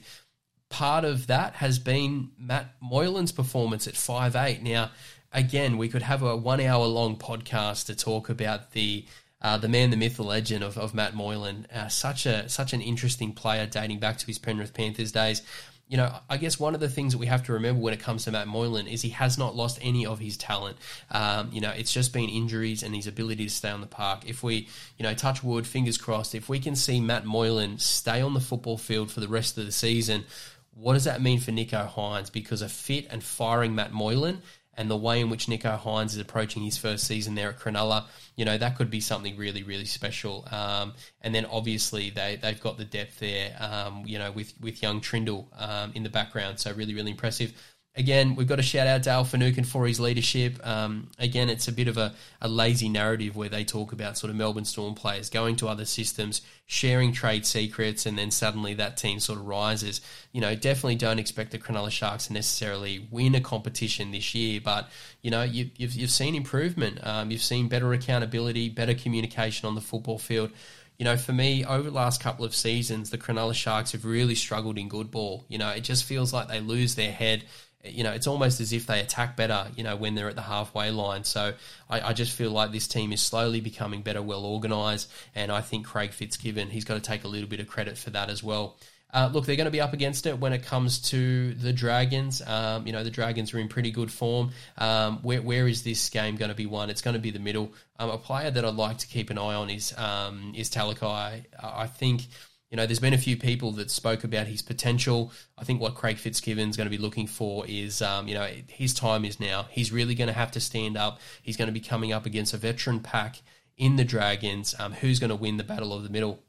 Part 0.69 1.04
of 1.04 1.25
that 1.27 1.56
has 1.56 1.80
been 1.80 2.30
Matt 2.38 2.75
Moylan's 2.80 3.31
performance 3.31 3.88
at 3.88 3.95
five 3.95 4.36
eight. 4.36 4.62
Now, 4.62 4.92
again, 5.31 5.80
we 5.80 5.89
could 5.89 6.04
have 6.04 6.21
a 6.21 6.38
one 6.38 6.62
hour 6.62 6.86
long 6.86 7.15
podcast 7.15 7.88
to 7.88 7.95
talk 7.95 8.30
about 8.30 8.74
the 8.74 9.07
uh, 9.41 9.57
the 9.57 9.67
man, 9.67 9.91
the 9.91 9.97
myth, 9.97 10.17
the 10.17 10.23
legend 10.23 10.63
of, 10.63 10.77
of 10.77 10.93
Matt 10.93 11.13
Moylan. 11.13 11.67
Uh, 11.73 11.87
such 11.87 12.25
a 12.25 12.49
such 12.49 12.73
an 12.73 12.81
interesting 12.81 13.33
player 13.33 13.65
dating 13.65 13.99
back 13.99 14.17
to 14.17 14.25
his 14.25 14.39
Penrith 14.39 14.73
Panthers 14.73 15.11
days. 15.11 15.41
You 15.89 15.95
know, 15.95 16.13
I 16.29 16.35
guess 16.35 16.59
one 16.59 16.73
of 16.73 16.81
the 16.81 16.89
things 16.89 17.13
that 17.13 17.17
we 17.17 17.27
have 17.27 17.43
to 17.43 17.53
remember 17.53 17.81
when 17.81 17.93
it 17.93 18.01
comes 18.01 18.25
to 18.25 18.31
Matt 18.31 18.47
Moylan 18.47 18.87
is 18.87 19.01
he 19.01 19.09
has 19.11 19.37
not 19.37 19.56
lost 19.56 19.79
any 19.81 20.06
of 20.06 20.19
his 20.19 20.35
talent. 20.35 20.75
Um, 21.11 21.49
you 21.53 21.61
know, 21.61 21.69
it's 21.69 21.94
just 21.94 22.11
been 22.11 22.27
injuries 22.27 22.83
and 22.83 22.94
his 22.94 23.07
ability 23.07 23.45
to 23.45 23.49
stay 23.49 23.69
on 23.69 23.79
the 23.79 23.87
park. 23.87 24.23
If 24.27 24.44
we, 24.44 24.67
you 24.97 25.03
know, 25.03 25.13
touch 25.13 25.41
wood, 25.45 25.65
fingers 25.65 25.97
crossed, 25.97 26.35
if 26.35 26.49
we 26.49 26.59
can 26.59 26.75
see 26.75 26.99
Matt 26.99 27.25
Moylan 27.25 27.79
stay 27.79 28.19
on 28.19 28.33
the 28.33 28.41
football 28.41 28.77
field 28.77 29.11
for 29.11 29.21
the 29.21 29.29
rest 29.29 29.57
of 29.57 29.65
the 29.65 29.71
season, 29.71 30.25
what 30.73 30.94
does 30.94 31.06
that 31.06 31.21
mean 31.21 31.39
for 31.39 31.51
Nicho 31.51 31.87
Hynes? 31.87 32.29
Because 32.29 32.61
a 32.61 32.67
fit 32.67 33.07
and 33.09 33.23
firing 33.23 33.73
Matt 33.73 33.94
Moylan 33.94 34.41
and 34.77 34.89
the 34.89 34.95
way 34.95 35.19
in 35.19 35.29
which 35.29 35.47
Nicho 35.47 35.79
Hynes 35.79 36.13
is 36.13 36.19
approaching 36.19 36.63
his 36.63 36.77
first 36.77 37.05
season 37.05 37.35
there 37.35 37.49
at 37.49 37.59
Cronulla, 37.59 38.05
you 38.35 38.45
know, 38.45 38.57
that 38.57 38.77
could 38.77 38.91
be 38.91 39.01
something 39.01 39.35
really, 39.35 39.63
really 39.63 39.85
special. 39.85 40.47
Um, 40.51 40.93
and 41.21 41.33
then 41.33 41.45
obviously 41.45 42.11
they, 42.11 42.37
they've 42.39 42.61
got 42.61 42.77
the 42.77 42.85
depth 42.85 43.19
there, 43.19 43.55
um, 43.59 44.03
you 44.05 44.19
know, 44.19 44.31
with, 44.31 44.53
with 44.61 44.83
young 44.83 45.01
Trindall 45.01 45.47
um, 45.57 45.91
in 45.95 46.03
the 46.03 46.09
background. 46.09 46.59
So 46.59 46.71
really, 46.73 46.93
really 46.93 47.11
impressive 47.11 47.53
again, 47.97 48.35
we've 48.35 48.47
got 48.47 48.57
to 48.57 48.63
shout 48.63 48.87
out 48.87 49.04
to 49.04 49.09
Dale 49.09 49.23
Finucane 49.23 49.63
for 49.63 49.87
his 49.87 49.99
leadership. 49.99 50.66
Um, 50.66 51.09
again, 51.18 51.49
it's 51.49 51.68
a 51.68 51.71
bit 51.71 51.87
of 51.87 51.97
a, 51.97 52.13
a, 52.42 52.47
lazy 52.47 52.89
narrative 52.89 53.35
where 53.35 53.49
they 53.49 53.63
talk 53.63 53.92
about 53.92 54.18
sort 54.18 54.30
of 54.30 54.35
Melbourne 54.35 54.66
Storm 54.66 54.94
players 54.95 55.30
going 55.30 55.56
to 55.57 55.68
other 55.68 55.85
systems, 55.85 56.42
sharing 56.68 57.11
trade 57.11 57.45
secrets, 57.45 58.06
and 58.06 58.18
then 58.18 58.31
suddenly 58.31 58.75
that 58.75 58.97
team 58.97 59.19
sort 59.19 59.39
of 59.39 59.47
rises. 59.47 60.01
You 60.31 60.42
know, 60.42 60.56
definitely 60.56 60.95
don't 60.95 61.19
expect 61.19 61.51
the 61.51 61.57
Cronulla 61.57 61.92
Sharks 61.92 62.27
to 62.27 62.33
necessarily 62.33 63.07
win 63.11 63.35
a 63.35 63.42
competition 63.42 64.11
this 64.11 64.35
year, 64.35 64.61
but, 64.63 64.89
you 65.21 65.31
know, 65.31 65.44
you, 65.44 65.66
have 65.66 65.73
you've, 65.77 65.95
you've 65.95 66.11
seen 66.11 66.35
improvement. 66.35 66.99
Um, 67.06 67.31
you've 67.31 67.42
seen 67.42 67.68
better 67.68 67.92
accountability, 67.94 68.69
better 68.69 68.94
communication 68.94 69.68
on 69.68 69.75
the 69.75 69.81
football 69.81 70.19
field 70.19 70.51
you 70.97 71.04
know, 71.04 71.16
for 71.16 71.31
me, 71.31 71.63
over 71.63 71.83
the 71.83 71.95
last 71.95 72.21
couple 72.21 72.44
of 72.44 72.56
seasons, 72.56 73.11
the 73.11 73.19
Cronulla 73.19 73.54
Sharks 73.54 73.92
have 73.92 74.04
really 74.04 74.33
struggled 74.33 74.80
in 74.80 74.89
good 74.89 75.11
ball. 75.11 75.45
You 75.47 75.59
know, 75.59 75.69
it 75.69 75.81
just 75.81 76.06
feels 76.06 76.33
like 76.33 76.47
they 76.47 76.59
lose 76.59 76.95
their 76.95 77.11
head 77.11 77.44
you 77.83 78.03
know, 78.03 78.11
it's 78.11 78.27
almost 78.27 78.59
as 78.59 78.73
if 78.73 78.87
they 78.87 78.99
attack 78.99 79.35
better, 79.35 79.67
you 79.75 79.83
know, 79.83 79.95
when 79.95 80.15
they're 80.15 80.29
at 80.29 80.35
the 80.35 80.41
halfway 80.41 80.91
line. 80.91 81.23
So 81.23 81.53
I, 81.89 82.01
I 82.01 82.13
just 82.13 82.35
feel 82.35 82.51
like 82.51 82.71
this 82.71 82.87
team 82.87 83.13
is 83.13 83.21
slowly 83.21 83.61
becoming 83.61 84.01
better, 84.01 84.21
well 84.21 84.45
organised, 84.45 85.09
and 85.35 85.51
I 85.51 85.61
think 85.61 85.85
Craig 85.85 86.11
Fitzgibbon, 86.11 86.69
he's 86.69 86.85
got 86.85 86.95
to 86.95 86.99
take 86.99 87.23
a 87.23 87.27
little 87.27 87.49
bit 87.49 87.59
of 87.59 87.67
credit 87.67 87.97
for 87.97 88.09
that 88.11 88.29
as 88.29 88.43
well. 88.43 88.77
Uh, 89.13 89.29
look, 89.31 89.45
they're 89.45 89.55
going 89.55 89.65
to 89.65 89.71
be 89.71 89.79
up 89.79 89.93
against 89.93 90.25
it 90.25 90.37
when 90.37 90.51
it 90.51 90.63
comes 90.63 90.99
to 90.99 91.53
the 91.53 91.71
Dragons. 91.71 92.41
Um, 92.45 92.85
you 92.85 92.91
know, 92.91 93.05
the 93.05 93.09
Dragons 93.09 93.53
are 93.53 93.59
in 93.59 93.69
pretty 93.69 93.89
good 93.89 94.11
form. 94.11 94.51
Um, 94.77 95.19
where, 95.21 95.41
where 95.41 95.65
is 95.67 95.83
this 95.83 96.09
game 96.09 96.35
going 96.35 96.49
to 96.49 96.55
be 96.55 96.65
won? 96.65 96.89
It's 96.89 97.01
going 97.01 97.13
to 97.13 97.19
be 97.19 97.31
the 97.31 97.39
middle. 97.39 97.71
Um, 97.99 98.09
a 98.09 98.17
player 98.17 98.51
that 98.51 98.65
I'd 98.65 98.75
like 98.75 98.97
to 98.99 99.07
keep 99.07 99.29
an 99.29 99.37
eye 99.37 99.55
on 99.55 99.69
is 99.69 99.97
um, 99.97 100.51
is 100.55 100.69
Talakai. 100.69 101.45
I 101.63 101.87
think 101.87 102.23
you 102.69 102.76
know, 102.76 102.86
there's 102.86 103.00
been 103.00 103.14
a 103.14 103.18
few 103.18 103.38
people 103.38 103.71
that 103.74 103.90
spoke 103.90 104.24
about 104.24 104.47
his 104.47 104.62
potential. 104.62 105.31
I 105.57 105.64
think 105.64 105.80
what 105.80 105.95
Craig 105.95 106.18
Fitzgibbon's 106.18 106.76
going 106.76 106.90
to 106.90 106.95
be 106.95 107.02
looking 107.02 107.28
for 107.28 107.66
is, 107.66 108.02
um, 108.02 108.28
you 108.28 108.33
know, 108.33 108.47
his 108.68 108.94
time 108.94 109.24
is 109.24 109.40
now. 109.40 109.68
He's 109.69 109.92
really 109.92 110.16
going 110.16 110.28
to 110.28 110.33
have 110.33 110.52
to 110.52 110.59
stand 110.59 110.97
up. 110.97 111.19
He's 111.42 111.56
going 111.56 111.68
to 111.68 111.74
be 111.74 111.80
coming 111.80 112.12
up 112.12 112.26
against 112.26 112.54
a 112.54 112.57
veteran 112.57 113.00
pack 113.00 113.42
in 113.78 113.95
the 113.95 114.04
Dragons. 114.04 114.76
Um, 114.78 114.92
who's 114.92 115.19
going 115.19 115.30
to 115.30 115.36
win 115.36 115.56
the 115.57 115.64
battle 115.64 115.94
of 115.94 116.04
the 116.04 116.09
middle? 116.09 116.44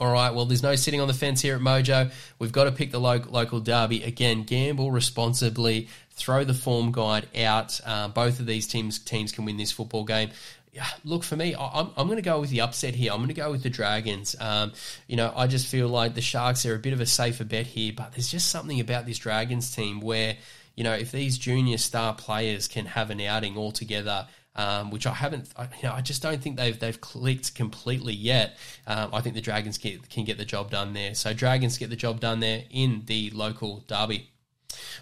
All 0.00 0.12
right, 0.12 0.32
well, 0.32 0.44
there's 0.44 0.62
no 0.62 0.76
sitting 0.76 1.00
on 1.00 1.08
the 1.08 1.14
fence 1.14 1.42
here 1.42 1.56
at 1.56 1.60
Mojo. 1.60 2.12
We've 2.38 2.52
got 2.52 2.64
to 2.64 2.72
pick 2.72 2.92
the 2.92 3.00
lo- 3.00 3.24
local 3.28 3.58
derby. 3.58 4.04
Again, 4.04 4.44
gamble 4.44 4.92
responsibly, 4.92 5.88
throw 6.12 6.44
the 6.44 6.54
form 6.54 6.92
guide 6.92 7.28
out. 7.36 7.80
Uh, 7.84 8.06
both 8.06 8.38
of 8.38 8.46
these 8.46 8.68
teams 8.68 9.00
teams 9.00 9.32
can 9.32 9.44
win 9.44 9.56
this 9.56 9.72
football 9.72 10.04
game. 10.04 10.30
Yeah, 10.72 10.86
look 11.04 11.24
for 11.24 11.36
me. 11.36 11.54
I'm, 11.58 11.90
I'm 11.96 12.06
going 12.06 12.16
to 12.16 12.22
go 12.22 12.40
with 12.40 12.50
the 12.50 12.60
upset 12.60 12.94
here. 12.94 13.10
I'm 13.12 13.18
going 13.18 13.28
to 13.28 13.34
go 13.34 13.50
with 13.50 13.62
the 13.62 13.70
Dragons. 13.70 14.36
Um, 14.38 14.72
you 15.06 15.16
know, 15.16 15.32
I 15.34 15.46
just 15.46 15.66
feel 15.66 15.88
like 15.88 16.14
the 16.14 16.20
Sharks 16.20 16.66
are 16.66 16.74
a 16.74 16.78
bit 16.78 16.92
of 16.92 17.00
a 17.00 17.06
safer 17.06 17.44
bet 17.44 17.66
here, 17.66 17.92
but 17.96 18.12
there's 18.12 18.30
just 18.30 18.50
something 18.50 18.78
about 18.78 19.06
this 19.06 19.18
Dragons 19.18 19.74
team 19.74 20.00
where 20.00 20.36
you 20.76 20.84
know 20.84 20.92
if 20.92 21.10
these 21.10 21.38
junior 21.38 21.78
star 21.78 22.14
players 22.14 22.68
can 22.68 22.86
have 22.86 23.10
an 23.10 23.20
outing 23.20 23.56
all 23.56 23.72
together 23.72 24.28
um, 24.58 24.90
which 24.90 25.06
I 25.06 25.14
haven't. 25.14 25.48
I, 25.56 25.64
you 25.64 25.84
know, 25.84 25.92
I 25.92 26.00
just 26.00 26.20
don't 26.20 26.42
think 26.42 26.56
they've 26.56 26.78
they've 26.78 27.00
clicked 27.00 27.54
completely 27.54 28.12
yet. 28.12 28.58
Um, 28.86 29.10
I 29.14 29.20
think 29.20 29.36
the 29.36 29.40
Dragons 29.40 29.78
get, 29.78 30.10
can 30.10 30.24
get 30.24 30.36
the 30.36 30.44
job 30.44 30.70
done 30.70 30.92
there. 30.92 31.14
So 31.14 31.32
Dragons 31.32 31.78
get 31.78 31.90
the 31.90 31.96
job 31.96 32.20
done 32.20 32.40
there 32.40 32.64
in 32.70 33.04
the 33.06 33.30
local 33.30 33.84
derby. 33.86 34.30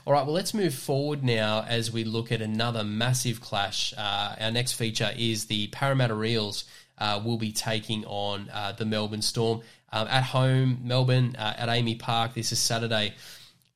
All 0.05 0.13
right, 0.13 0.25
well, 0.25 0.35
let's 0.35 0.55
move 0.55 0.75
forward 0.75 1.23
now 1.25 1.65
as 1.69 1.91
we 1.93 2.05
look 2.05 2.33
at 2.33 2.41
another 2.41 2.85
massive 2.85 3.41
clash. 3.41 3.93
Uh, 3.97 4.37
our 4.41 4.51
next 4.51 4.73
feature 4.73 5.11
is 5.17 5.47
the 5.47 5.69
Parramatta 5.69 6.21
Eels 6.23 6.65
uh, 6.99 7.21
will 7.25 7.39
be 7.39 7.53
taking 7.53 8.05
on 8.07 8.49
uh, 8.53 8.73
the 8.73 8.85
Melbourne 8.85 9.23
Storm 9.23 9.63
um, 9.93 10.09
at 10.09 10.25
home, 10.25 10.81
Melbourne 10.85 11.37
uh, 11.39 11.55
at 11.57 11.69
AAMI 11.69 11.99
Park. 11.99 12.35
This 12.35 12.53
is 12.53 12.59
Saturday. 12.59 13.15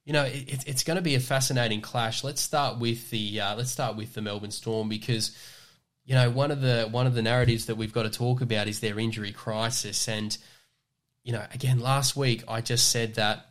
You 0.05 0.13
know, 0.13 0.25
it, 0.25 0.67
it's 0.67 0.85
going 0.85 0.97
to 0.97 1.03
be 1.03 1.15
a 1.15 1.21
fascinating 1.21 1.81
clash. 1.81 2.25
Let's 2.25 2.41
start 2.41 2.79
with 2.79 3.11
the 3.11 3.41
uh, 3.41 3.57
let's 3.57 3.71
start 3.71 3.97
with 3.97 4.15
the 4.15 4.23
Melbourne 4.23 4.51
Storm 4.51 4.89
because 4.89 5.37
you 6.11 6.15
know, 6.15 6.31
one 6.31 6.51
of 6.51 6.61
the 6.61 6.89
one 6.91 7.07
of 7.07 7.15
the 7.15 7.23
narratives 7.23 7.67
that 7.67 7.77
we've 7.77 7.93
got 7.93 8.03
to 8.03 8.11
talk 8.11 8.41
about 8.41 8.67
is 8.67 8.81
their 8.81 8.99
injury 8.99 9.33
crisis. 9.33 10.09
And 10.09 10.37
you 11.23 11.33
know, 11.33 11.45
again, 11.55 11.79
last 11.79 12.17
week 12.17 12.43
I 12.49 12.63
just 12.63 12.91
said 12.91 13.15
that 13.15 13.50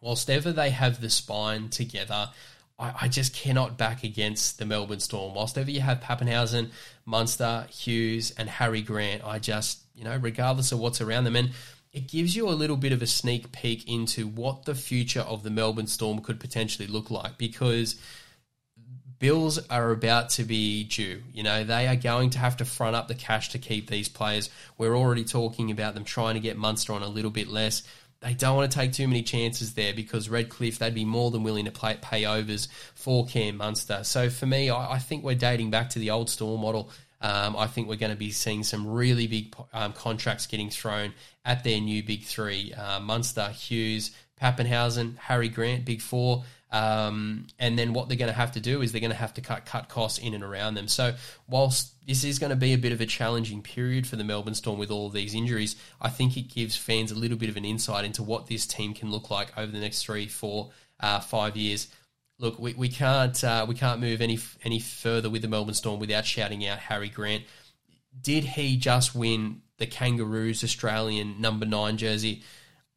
whilst 0.00 0.30
ever 0.30 0.52
they 0.52 0.70
have 0.70 1.00
the 1.00 1.10
spine 1.10 1.68
together, 1.68 2.30
I, 2.78 2.92
I 3.02 3.08
just 3.08 3.34
cannot 3.34 3.76
back 3.76 4.04
against 4.04 4.58
the 4.58 4.66
Melbourne 4.66 5.00
Storm. 5.00 5.34
Whilst 5.34 5.58
ever 5.58 5.70
you 5.70 5.80
have 5.80 6.00
Papenhuyzen, 6.00 6.70
Munster, 7.04 7.66
Hughes, 7.70 8.32
and 8.36 8.48
Harry 8.48 8.82
Grant, 8.82 9.24
I 9.24 9.38
just 9.38 9.80
you 9.94 10.04
know, 10.04 10.16
regardless 10.16 10.72
of 10.72 10.78
what's 10.78 11.02
around 11.02 11.24
them, 11.24 11.36
and 11.36 11.50
it 11.92 12.08
gives 12.08 12.34
you 12.34 12.48
a 12.48 12.50
little 12.50 12.76
bit 12.76 12.92
of 12.92 13.02
a 13.02 13.06
sneak 13.06 13.52
peek 13.52 13.86
into 13.86 14.26
what 14.26 14.64
the 14.64 14.74
future 14.74 15.20
of 15.20 15.42
the 15.42 15.50
Melbourne 15.50 15.88
Storm 15.88 16.20
could 16.20 16.40
potentially 16.40 16.88
look 16.88 17.10
like 17.10 17.36
because 17.36 18.00
bills 19.18 19.58
are 19.68 19.90
about 19.90 20.30
to 20.30 20.44
be 20.44 20.84
due. 20.84 21.22
You 21.34 21.42
know, 21.42 21.64
they 21.64 21.86
are 21.86 21.96
going 21.96 22.30
to 22.30 22.38
have 22.38 22.56
to 22.58 22.64
front 22.64 22.96
up 22.96 23.08
the 23.08 23.14
cash 23.14 23.50
to 23.50 23.58
keep 23.58 23.90
these 23.90 24.08
players. 24.08 24.48
We're 24.78 24.96
already 24.96 25.24
talking 25.24 25.70
about 25.70 25.94
them 25.94 26.04
trying 26.04 26.34
to 26.34 26.40
get 26.40 26.56
Munster 26.56 26.94
on 26.94 27.02
a 27.02 27.08
little 27.08 27.30
bit 27.30 27.48
less. 27.48 27.82
They 28.20 28.34
don't 28.34 28.56
want 28.56 28.70
to 28.70 28.78
take 28.78 28.92
too 28.92 29.08
many 29.08 29.22
chances 29.22 29.72
there 29.72 29.94
because 29.94 30.28
Redcliffe, 30.28 30.78
they'd 30.78 30.94
be 30.94 31.06
more 31.06 31.30
than 31.30 31.42
willing 31.42 31.64
to 31.64 31.70
pay, 31.70 31.96
pay 32.00 32.26
overs 32.26 32.68
for 32.94 33.26
Cam 33.26 33.56
Munster. 33.56 34.04
So 34.04 34.28
for 34.28 34.44
me, 34.44 34.68
I, 34.68 34.94
I 34.94 34.98
think 34.98 35.24
we're 35.24 35.34
dating 35.34 35.70
back 35.70 35.90
to 35.90 35.98
the 35.98 36.10
old 36.10 36.28
Storm 36.28 36.60
model. 36.60 36.90
Um, 37.22 37.56
I 37.56 37.66
think 37.66 37.88
we're 37.88 37.96
going 37.96 38.12
to 38.12 38.18
be 38.18 38.30
seeing 38.30 38.62
some 38.62 38.86
really 38.86 39.26
big 39.26 39.54
um, 39.72 39.92
contracts 39.92 40.46
getting 40.46 40.70
thrown 40.70 41.12
at 41.44 41.64
their 41.64 41.80
new 41.80 42.02
big 42.02 42.24
three 42.24 42.74
uh, 42.74 43.00
Munster, 43.00 43.48
Hughes, 43.48 44.10
Papenhuyzen, 44.40 45.16
Harry 45.18 45.48
Grant, 45.48 45.84
big 45.84 46.00
four. 46.00 46.44
Um, 46.72 47.48
and 47.58 47.76
then 47.76 47.92
what 47.92 48.08
they're 48.08 48.16
going 48.16 48.30
to 48.30 48.36
have 48.36 48.52
to 48.52 48.60
do 48.60 48.80
is 48.80 48.92
they're 48.92 49.00
going 49.00 49.10
to 49.10 49.16
have 49.16 49.34
to 49.34 49.40
cut 49.40 49.66
cut 49.66 49.88
costs 49.88 50.18
in 50.18 50.34
and 50.34 50.44
around 50.44 50.74
them. 50.74 50.86
So 50.86 51.14
whilst 51.48 51.94
this 52.06 52.22
is 52.22 52.38
going 52.38 52.50
to 52.50 52.56
be 52.56 52.72
a 52.72 52.78
bit 52.78 52.92
of 52.92 53.00
a 53.00 53.06
challenging 53.06 53.60
period 53.60 54.06
for 54.06 54.16
the 54.16 54.24
Melbourne 54.24 54.54
Storm 54.54 54.78
with 54.78 54.90
all 54.90 55.06
of 55.06 55.12
these 55.12 55.34
injuries, 55.34 55.74
I 56.00 56.10
think 56.10 56.36
it 56.36 56.42
gives 56.42 56.76
fans 56.76 57.10
a 57.10 57.16
little 57.16 57.36
bit 57.36 57.48
of 57.48 57.56
an 57.56 57.64
insight 57.64 58.04
into 58.04 58.22
what 58.22 58.46
this 58.46 58.66
team 58.66 58.94
can 58.94 59.10
look 59.10 59.30
like 59.30 59.56
over 59.58 59.72
the 59.72 59.80
next 59.80 60.04
three, 60.04 60.28
four, 60.28 60.70
uh, 61.00 61.18
five 61.18 61.56
years. 61.56 61.88
Look, 62.38 62.58
we, 62.58 62.72
we 62.74 62.88
can't 62.88 63.42
uh, 63.42 63.66
we 63.68 63.74
can't 63.74 64.00
move 64.00 64.20
any 64.20 64.38
any 64.62 64.78
further 64.78 65.28
with 65.28 65.42
the 65.42 65.48
Melbourne 65.48 65.74
Storm 65.74 65.98
without 65.98 66.24
shouting 66.24 66.64
out 66.66 66.78
Harry 66.78 67.08
Grant. 67.08 67.44
Did 68.20 68.44
he 68.44 68.76
just 68.76 69.14
win 69.14 69.62
the 69.78 69.86
Kangaroos 69.86 70.62
Australian 70.62 71.40
number 71.40 71.66
nine 71.66 71.96
jersey? 71.96 72.42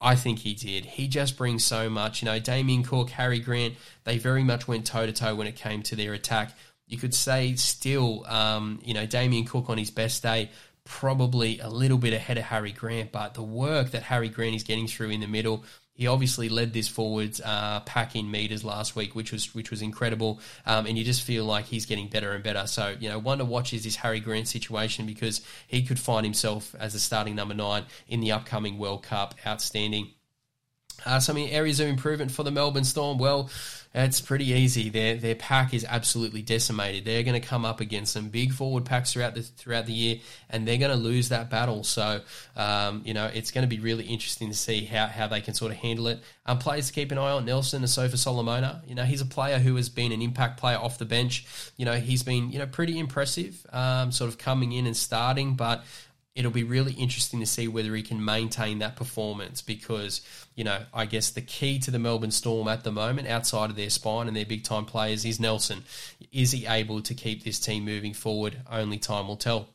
I 0.04 0.16
think 0.16 0.40
he 0.40 0.54
did. 0.54 0.84
He 0.84 1.08
just 1.08 1.38
brings 1.38 1.64
so 1.64 1.90
much. 1.90 2.22
You 2.22 2.26
know, 2.26 2.38
Damien 2.38 2.84
Cook, 2.84 3.10
Harry 3.12 3.40
Grant, 3.40 3.76
they 4.04 4.18
very 4.18 4.44
much 4.44 4.68
went 4.68 4.86
toe 4.86 5.06
to 5.06 5.14
toe 5.14 5.34
when 5.34 5.48
it 5.48 5.56
came 5.56 5.82
to 5.84 5.96
their 5.96 6.14
attack. 6.14 6.56
You 6.88 6.98
could 6.98 7.16
say 7.16 7.56
still, 7.56 8.26
um, 8.28 8.82
you 8.84 8.94
know, 8.94 9.06
Damien 9.06 9.46
Cook 9.46 9.70
on 9.70 9.78
his 9.78 9.92
best 9.92 10.22
day, 10.22 10.52
probably 10.84 11.60
a 11.60 11.70
little 11.70 11.98
bit 11.98 12.14
ahead 12.14 12.38
of 12.38 12.44
Harry 12.44 12.74
Grant, 12.74 13.14
but 13.14 13.34
the 13.34 13.42
work 13.42 13.92
that 13.92 14.04
Harry 14.04 14.28
Grant 14.28 14.56
is 14.56 14.64
getting 14.64 14.88
through 14.88 15.12
in 15.12 15.22
the 15.22 15.28
middle, 15.28 15.64
he 15.94 16.08
obviously 16.08 16.50
led 16.50 16.74
this 16.74 16.88
forwards 16.88 17.40
uh, 17.44 17.82
pack 17.82 18.16
in 18.16 18.30
meters 18.30 18.64
last 18.64 18.96
week, 18.96 19.16
which 19.16 19.32
was 19.32 19.54
which 19.54 19.70
was 19.70 19.82
incredible. 19.82 20.40
Um, 20.66 20.86
and 20.86 20.98
you 20.98 21.04
just 21.04 21.22
feel 21.22 21.46
like 21.46 21.66
he's 21.66 21.86
getting 21.86 22.08
better 22.08 22.32
and 22.32 22.44
better. 22.44 22.66
So 22.68 22.96
you 23.00 23.10
know, 23.10 23.20
one 23.20 23.38
to 23.38 23.46
watch 23.46 23.74
is 23.74 23.84
this 23.84 23.98
Harry 23.98 24.20
Grant 24.20 24.48
situation 24.48 25.06
because 25.06 25.42
he 25.68 25.84
could 25.84 26.00
find 26.00 26.26
himself 26.26 26.76
as 26.80 26.96
a 26.96 27.00
starting 27.00 27.36
number 27.36 27.54
nine 27.54 27.86
in 28.08 28.22
the 28.22 28.32
upcoming 28.32 28.78
World 28.78 29.04
Cup. 29.04 29.36
Outstanding. 29.46 30.12
Uh, 31.06 31.20
some 31.20 31.38
areas 31.38 31.80
of 31.80 31.88
improvement 31.88 32.32
for 32.32 32.44
the 32.44 32.52
Melbourne 32.52 32.84
Storm. 32.84 33.18
Well, 33.18 33.50
it's 33.96 34.22
pretty 34.22 34.46
easy. 34.46 34.90
Their 34.90 35.16
their 35.18 35.36
pack 35.36 35.74
is 35.74 35.86
absolutely 35.88 36.42
decimated. 36.42 37.06
They're 37.06 37.22
going 37.22 37.40
to 37.40 37.48
come 37.48 37.64
up 37.64 37.80
against 37.80 38.14
some 38.14 38.30
big 38.30 38.52
forward 38.52 38.86
packs 38.86 39.14
throughout 39.14 39.36
the 39.36 39.44
throughout 39.44 39.86
the 39.86 39.94
year, 39.94 40.18
and 40.50 40.68
they're 40.68 40.80
going 40.80 40.92
to 40.92 40.98
lose 40.98 41.30
that 41.30 41.52
battle. 41.52 41.84
So, 41.84 42.22
um, 42.56 43.04
you 43.06 43.14
know, 43.14 43.30
it's 43.32 43.52
going 43.52 43.64
to 43.64 43.68
be 43.68 43.80
really 43.80 44.06
interesting 44.06 44.50
to 44.50 44.56
see 44.56 44.86
how, 44.86 45.06
how 45.06 45.28
they 45.28 45.42
can 45.42 45.54
sort 45.54 45.72
of 45.72 45.78
handle 45.78 46.08
it. 46.08 46.22
Um, 46.48 46.58
players 46.58 46.88
to 46.88 46.94
keep 46.94 47.12
an 47.12 47.20
eye 47.20 47.32
on: 47.32 47.46
Nelson 47.46 47.84
Asofa 47.84 48.18
Solomona. 48.18 48.82
You 48.88 48.96
know, 48.96 49.04
he's 49.04 49.22
a 49.22 49.28
player 49.28 49.60
who 49.60 49.76
has 49.76 49.90
been 49.90 50.12
an 50.12 50.24
impact 50.24 50.60
player 50.60 50.78
off 50.78 50.98
the 50.98 51.06
bench. 51.06 51.46
You 51.78 51.86
know, 51.86 51.94
he's 51.94 52.24
been 52.24 52.52
you 52.52 52.58
know 52.58 52.66
pretty 52.66 52.98
impressive, 52.98 53.64
um, 53.72 54.12
sort 54.12 54.30
of 54.30 54.40
coming 54.40 54.72
in 54.72 54.88
and 54.88 54.98
starting, 54.98 55.54
but 55.54 55.84
it'll 56.36 56.52
be 56.52 56.64
really 56.64 56.94
interesting 56.94 57.40
to 57.40 57.46
see 57.46 57.68
whether 57.68 57.96
he 57.96 58.02
can 58.02 58.24
maintain 58.24 58.80
that 58.80 58.96
performance 58.96 59.62
because, 59.62 60.22
you 60.56 60.64
know, 60.64 60.80
I 60.94 61.06
guess 61.06 61.30
the 61.30 61.42
key 61.42 61.78
to 61.80 61.92
the 61.92 62.00
Melbourne 62.00 62.32
Storm 62.32 62.68
at 62.68 62.84
the 62.84 62.92
moment, 62.92 63.28
outside 63.28 63.70
of 63.70 63.76
their 63.76 63.92
spine 63.92 64.28
and 64.28 64.36
their 64.36 64.46
big 64.46 64.64
time 64.64 64.86
players, 64.86 65.26
is 65.26 65.40
Nelson. 65.40 65.84
Is 66.32 66.52
he 66.52 66.66
able 66.66 67.02
to 67.02 67.14
keep 67.14 67.44
this 67.44 67.60
team 67.60 67.86
moving 67.86 68.14
forward? 68.14 68.62
Only 68.70 68.98
time 68.98 69.28
will 69.28 69.38
tell. 69.38 69.70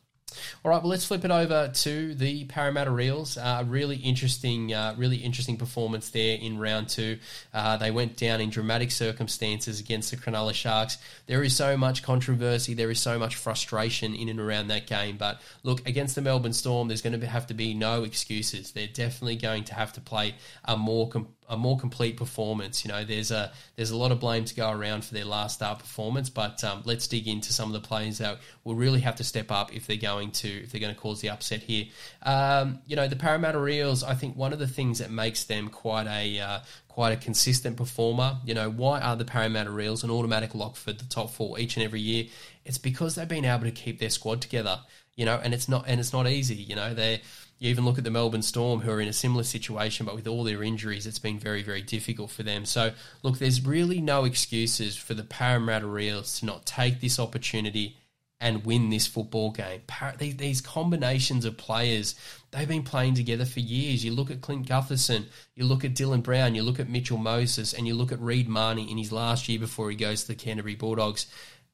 All 0.63 0.71
right, 0.71 0.81
well, 0.81 0.89
let's 0.89 1.05
flip 1.05 1.25
it 1.25 1.31
over 1.31 1.67
to 1.67 2.15
the 2.15 2.45
Parramatta 2.45 2.97
Eels. 2.99 3.37
Uh, 3.37 3.63
really 3.67 3.97
interesting, 3.97 4.73
uh, 4.73 4.95
really 4.97 5.17
interesting 5.17 5.57
performance 5.57 6.09
there 6.09 6.37
in 6.37 6.57
round 6.57 6.89
two. 6.89 7.19
Uh, 7.53 7.77
they 7.77 7.91
went 7.91 8.17
down 8.17 8.41
in 8.41 8.49
dramatic 8.49 8.91
circumstances 8.91 9.79
against 9.79 10.11
the 10.11 10.17
Cronulla 10.17 10.53
Sharks. 10.53 10.97
There 11.27 11.43
is 11.43 11.55
so 11.55 11.77
much 11.77 12.03
controversy, 12.03 12.73
there 12.73 12.91
is 12.91 12.99
so 12.99 13.19
much 13.19 13.35
frustration 13.35 14.15
in 14.15 14.29
and 14.29 14.39
around 14.39 14.67
that 14.67 14.87
game. 14.87 15.17
But 15.17 15.41
look, 15.63 15.87
against 15.87 16.15
the 16.15 16.21
Melbourne 16.21 16.53
Storm, 16.53 16.87
there's 16.87 17.01
going 17.01 17.19
to 17.19 17.27
have 17.27 17.47
to 17.47 17.53
be 17.53 17.73
no 17.73 18.03
excuses. 18.03 18.71
They're 18.71 18.87
definitely 18.87 19.37
going 19.37 19.65
to 19.65 19.75
have 19.75 19.93
to 19.93 20.01
play 20.01 20.35
a 20.65 20.77
more 20.77 21.09
a 21.49 21.57
more 21.57 21.77
complete 21.77 22.15
performance. 22.15 22.85
You 22.85 22.91
know, 22.91 23.03
there's 23.03 23.31
a 23.31 23.51
there's 23.75 23.89
a 23.89 23.97
lot 23.97 24.11
of 24.11 24.19
blame 24.19 24.45
to 24.45 24.55
go 24.55 24.69
around 24.69 25.03
for 25.03 25.13
their 25.13 25.25
last 25.25 25.55
start 25.55 25.79
performance, 25.79 26.29
but 26.29 26.63
um, 26.63 26.83
let's 26.85 27.07
dig 27.07 27.27
into 27.27 27.51
some 27.51 27.73
of 27.73 27.81
the 27.81 27.85
players 27.85 28.19
that 28.19 28.37
will 28.63 28.75
really 28.75 29.01
have 29.01 29.15
to 29.15 29.23
step 29.23 29.51
up 29.51 29.75
if 29.75 29.87
they're 29.87 29.97
going 29.97 30.31
to 30.31 30.47
if 30.47 30.71
they're 30.71 30.81
going 30.81 30.93
to 30.93 30.99
cause 30.99 31.21
the 31.21 31.29
upset 31.29 31.61
here. 31.61 31.85
Um, 32.23 32.79
you 32.85 32.95
know, 32.95 33.07
the 33.07 33.15
Parramatta 33.15 33.65
Eels. 33.67 34.03
I 34.03 34.13
think 34.13 34.37
one 34.37 34.53
of 34.53 34.59
the 34.59 34.67
things 34.67 34.99
that 34.99 35.11
makes 35.11 35.43
them 35.43 35.69
quite 35.69 36.07
a 36.07 36.39
uh, 36.39 36.59
quite 36.87 37.13
a 37.13 37.17
consistent 37.17 37.77
performer. 37.77 38.37
You 38.45 38.53
know, 38.53 38.69
why 38.69 39.01
are 39.01 39.15
the 39.15 39.25
Parramatta 39.25 39.77
Eels 39.79 40.03
an 40.03 40.11
automatic 40.11 40.53
lock 40.53 40.75
for 40.75 40.93
the 40.93 41.05
top 41.05 41.31
four 41.31 41.59
each 41.59 41.75
and 41.77 41.83
every 41.83 42.01
year? 42.01 42.25
It's 42.63 42.77
because 42.77 43.15
they've 43.15 43.27
been 43.27 43.45
able 43.45 43.63
to 43.63 43.71
keep 43.71 43.99
their 43.99 44.09
squad 44.09 44.41
together. 44.41 44.81
You 45.15 45.25
know, 45.25 45.39
and 45.43 45.53
it's 45.53 45.67
not 45.67 45.85
and 45.87 45.99
it's 45.99 46.13
not 46.13 46.27
easy. 46.27 46.55
You 46.55 46.75
know, 46.75 46.93
they 46.93 47.21
you 47.59 47.69
even 47.69 47.85
look 47.85 47.97
at 47.97 48.05
the 48.05 48.09
Melbourne 48.09 48.41
Storm, 48.41 48.79
who 48.79 48.91
are 48.91 49.01
in 49.01 49.07
a 49.09 49.13
similar 49.13 49.43
situation, 49.43 50.05
but 50.05 50.15
with 50.15 50.27
all 50.27 50.45
their 50.45 50.63
injuries, 50.63 51.05
it's 51.05 51.19
been 51.19 51.37
very, 51.37 51.61
very 51.61 51.81
difficult 51.81 52.31
for 52.31 52.43
them. 52.43 52.65
So, 52.65 52.93
look, 53.21 53.37
there's 53.37 53.65
really 53.65 53.99
no 53.99 54.23
excuses 54.23 54.95
for 54.95 55.13
the 55.13 55.23
Parramatta 55.23 55.97
Eels 55.97 56.39
to 56.39 56.45
not 56.45 56.65
take 56.65 57.01
this 57.01 57.19
opportunity 57.19 57.97
and 58.41 58.65
win 58.65 58.89
this 58.89 59.05
football 59.05 59.51
game. 59.51 59.81
These 60.17 60.61
combinations 60.61 61.43
of 61.43 61.57
players, 61.57 62.15
they've 62.51 62.67
been 62.67 62.83
playing 62.83 63.15
together 63.15 63.43
for 63.43 63.59
years. 63.59 64.05
You 64.05 64.13
look 64.13 64.31
at 64.31 64.39
Clint 64.39 64.67
Gutherson, 64.67 65.25
you 65.55 65.65
look 65.65 65.83
at 65.83 65.93
Dylan 65.93 66.23
Brown, 66.23 66.55
you 66.55 66.63
look 66.63 66.79
at 66.79 66.89
Mitchell 66.89 67.17
Moses, 67.17 67.73
and 67.73 67.85
you 67.85 67.93
look 67.93 68.13
at 68.13 68.21
Reed 68.21 68.47
Mahoney 68.47 68.89
in 68.89 68.97
his 68.97 69.11
last 69.11 69.49
year 69.49 69.59
before 69.59 69.89
he 69.89 69.97
goes 69.97 70.21
to 70.21 70.29
the 70.29 70.35
Canterbury 70.35 70.75
Bulldogs. 70.75 71.25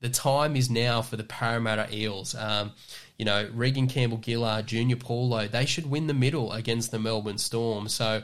The 0.01 0.09
time 0.09 0.55
is 0.55 0.69
now 0.69 1.01
for 1.01 1.17
the 1.17 1.23
Parramatta 1.23 1.95
Eels. 1.95 2.33
Um, 2.35 2.71
you 3.17 3.25
know, 3.25 3.49
Regan 3.53 3.87
Campbell 3.87 4.21
Gillard, 4.23 4.67
Junior 4.67 4.95
Paulo, 4.95 5.47
they 5.47 5.65
should 5.65 5.89
win 5.89 6.07
the 6.07 6.13
middle 6.13 6.51
against 6.51 6.91
the 6.91 6.99
Melbourne 6.99 7.37
Storm. 7.37 7.87
So, 7.87 8.23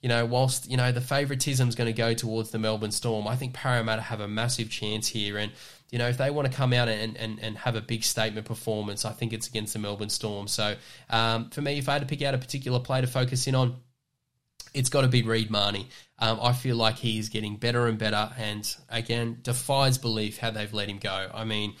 you 0.00 0.08
know, 0.08 0.24
whilst, 0.24 0.70
you 0.70 0.76
know, 0.76 0.92
the 0.92 1.00
favouritism 1.00 1.68
is 1.68 1.74
going 1.74 1.86
to 1.86 1.92
go 1.92 2.14
towards 2.14 2.50
the 2.50 2.58
Melbourne 2.58 2.92
Storm, 2.92 3.26
I 3.26 3.36
think 3.36 3.54
Parramatta 3.54 4.02
have 4.02 4.20
a 4.20 4.28
massive 4.28 4.70
chance 4.70 5.08
here. 5.08 5.38
And, 5.38 5.50
you 5.90 5.98
know, 5.98 6.08
if 6.08 6.18
they 6.18 6.30
want 6.30 6.50
to 6.50 6.56
come 6.56 6.72
out 6.72 6.88
and, 6.88 7.16
and, 7.16 7.40
and 7.40 7.58
have 7.58 7.74
a 7.74 7.80
big 7.80 8.04
statement 8.04 8.46
performance, 8.46 9.04
I 9.04 9.12
think 9.12 9.32
it's 9.32 9.48
against 9.48 9.72
the 9.72 9.80
Melbourne 9.80 10.10
Storm. 10.10 10.46
So 10.46 10.76
um, 11.10 11.50
for 11.50 11.62
me, 11.62 11.78
if 11.78 11.88
I 11.88 11.94
had 11.94 12.02
to 12.02 12.06
pick 12.06 12.22
out 12.22 12.34
a 12.34 12.38
particular 12.38 12.78
play 12.78 13.00
to 13.00 13.06
focus 13.06 13.46
in 13.46 13.54
on, 13.54 13.76
it's 14.74 14.90
got 14.90 15.00
to 15.00 15.08
be 15.08 15.22
Reed 15.22 15.50
Mahoney. 15.50 15.88
Um, 16.18 16.38
I 16.42 16.52
feel 16.52 16.76
like 16.76 16.96
he 16.96 17.18
is 17.18 17.28
getting 17.28 17.56
better 17.56 17.86
and 17.86 17.96
better, 17.96 18.30
and 18.36 18.76
again, 18.90 19.38
defies 19.42 19.98
belief 19.98 20.38
how 20.38 20.50
they've 20.50 20.72
let 20.74 20.88
him 20.88 20.98
go. 20.98 21.30
I 21.32 21.44
mean, 21.44 21.74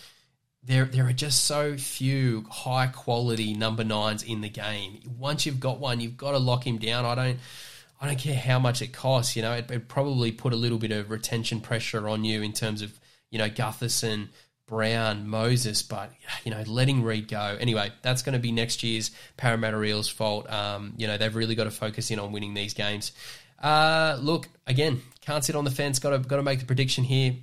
there 0.68 0.84
there 0.84 1.08
are 1.08 1.12
just 1.12 1.44
so 1.44 1.76
few 1.76 2.44
high 2.50 2.86
quality 2.86 3.54
number 3.54 3.82
nines 3.82 4.22
in 4.22 4.42
the 4.42 4.48
game. 4.48 5.00
Once 5.18 5.46
you've 5.46 5.60
got 5.60 5.80
one, 5.80 6.00
you've 6.00 6.16
got 6.16 6.32
to 6.32 6.38
lock 6.38 6.66
him 6.66 6.78
down. 6.78 7.04
I 7.04 7.14
don't 7.14 7.38
I 8.00 8.06
don't 8.06 8.18
care 8.18 8.36
how 8.36 8.58
much 8.58 8.82
it 8.82 8.92
costs. 8.92 9.34
You 9.34 9.42
know, 9.42 9.54
it, 9.54 9.70
it 9.70 9.88
probably 9.88 10.30
put 10.30 10.52
a 10.52 10.56
little 10.56 10.78
bit 10.78 10.92
of 10.92 11.10
retention 11.10 11.60
pressure 11.60 12.08
on 12.08 12.24
you 12.24 12.42
in 12.42 12.52
terms 12.52 12.82
of 12.82 12.98
you 13.30 13.38
know, 13.38 13.48
Gutherson, 13.48 14.28
Brown, 14.66 15.28
Moses, 15.28 15.82
but 15.82 16.12
you 16.44 16.50
know, 16.50 16.62
letting 16.66 17.02
Reed 17.02 17.28
go. 17.28 17.56
Anyway, 17.60 17.90
that's 18.02 18.22
going 18.22 18.34
to 18.34 18.38
be 18.38 18.52
next 18.52 18.82
year's 18.82 19.10
Parramatta 19.36 19.82
Eels' 19.82 20.08
fault. 20.08 20.50
Um, 20.50 20.94
you 20.96 21.06
know, 21.06 21.16
they've 21.16 21.34
really 21.34 21.54
got 21.54 21.64
to 21.64 21.70
focus 21.70 22.10
in 22.10 22.18
on 22.18 22.32
winning 22.32 22.54
these 22.54 22.74
games. 22.74 23.12
Uh, 23.60 24.18
look, 24.20 24.48
again, 24.66 25.02
can't 25.20 25.44
sit 25.44 25.56
on 25.56 25.64
the 25.64 25.70
fence. 25.70 25.98
Got 25.98 26.10
to 26.10 26.18
got 26.18 26.36
to 26.36 26.42
make 26.42 26.60
the 26.60 26.66
prediction 26.66 27.04
here. 27.04 27.36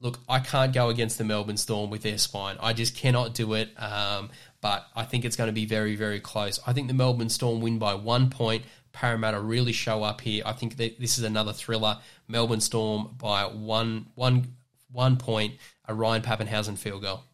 Look, 0.00 0.20
I 0.28 0.38
can't 0.38 0.72
go 0.72 0.90
against 0.90 1.18
the 1.18 1.24
Melbourne 1.24 1.56
Storm 1.56 1.90
with 1.90 2.02
their 2.02 2.18
spine. 2.18 2.56
I 2.60 2.72
just 2.72 2.96
cannot 2.96 3.34
do 3.34 3.54
it. 3.54 3.70
Um, 3.76 4.30
but 4.60 4.86
I 4.94 5.04
think 5.04 5.24
it's 5.24 5.36
going 5.36 5.48
to 5.48 5.52
be 5.52 5.66
very, 5.66 5.96
very 5.96 6.20
close. 6.20 6.60
I 6.66 6.72
think 6.72 6.88
the 6.88 6.94
Melbourne 6.94 7.28
Storm 7.28 7.60
win 7.60 7.78
by 7.78 7.94
one 7.94 8.30
point. 8.30 8.64
Parramatta 8.92 9.40
really 9.40 9.72
show 9.72 10.02
up 10.02 10.20
here. 10.20 10.42
I 10.46 10.52
think 10.52 10.76
this 10.76 11.18
is 11.18 11.24
another 11.24 11.52
thriller. 11.52 11.98
Melbourne 12.26 12.60
Storm 12.60 13.14
by 13.18 13.44
one, 13.44 14.06
one 14.14 14.54
one 14.90 15.16
point, 15.16 15.54
a 15.86 15.94
Ryan 15.94 16.22
Papenhuyzen 16.22 16.78
field 16.78 17.02
goal. 17.02 17.24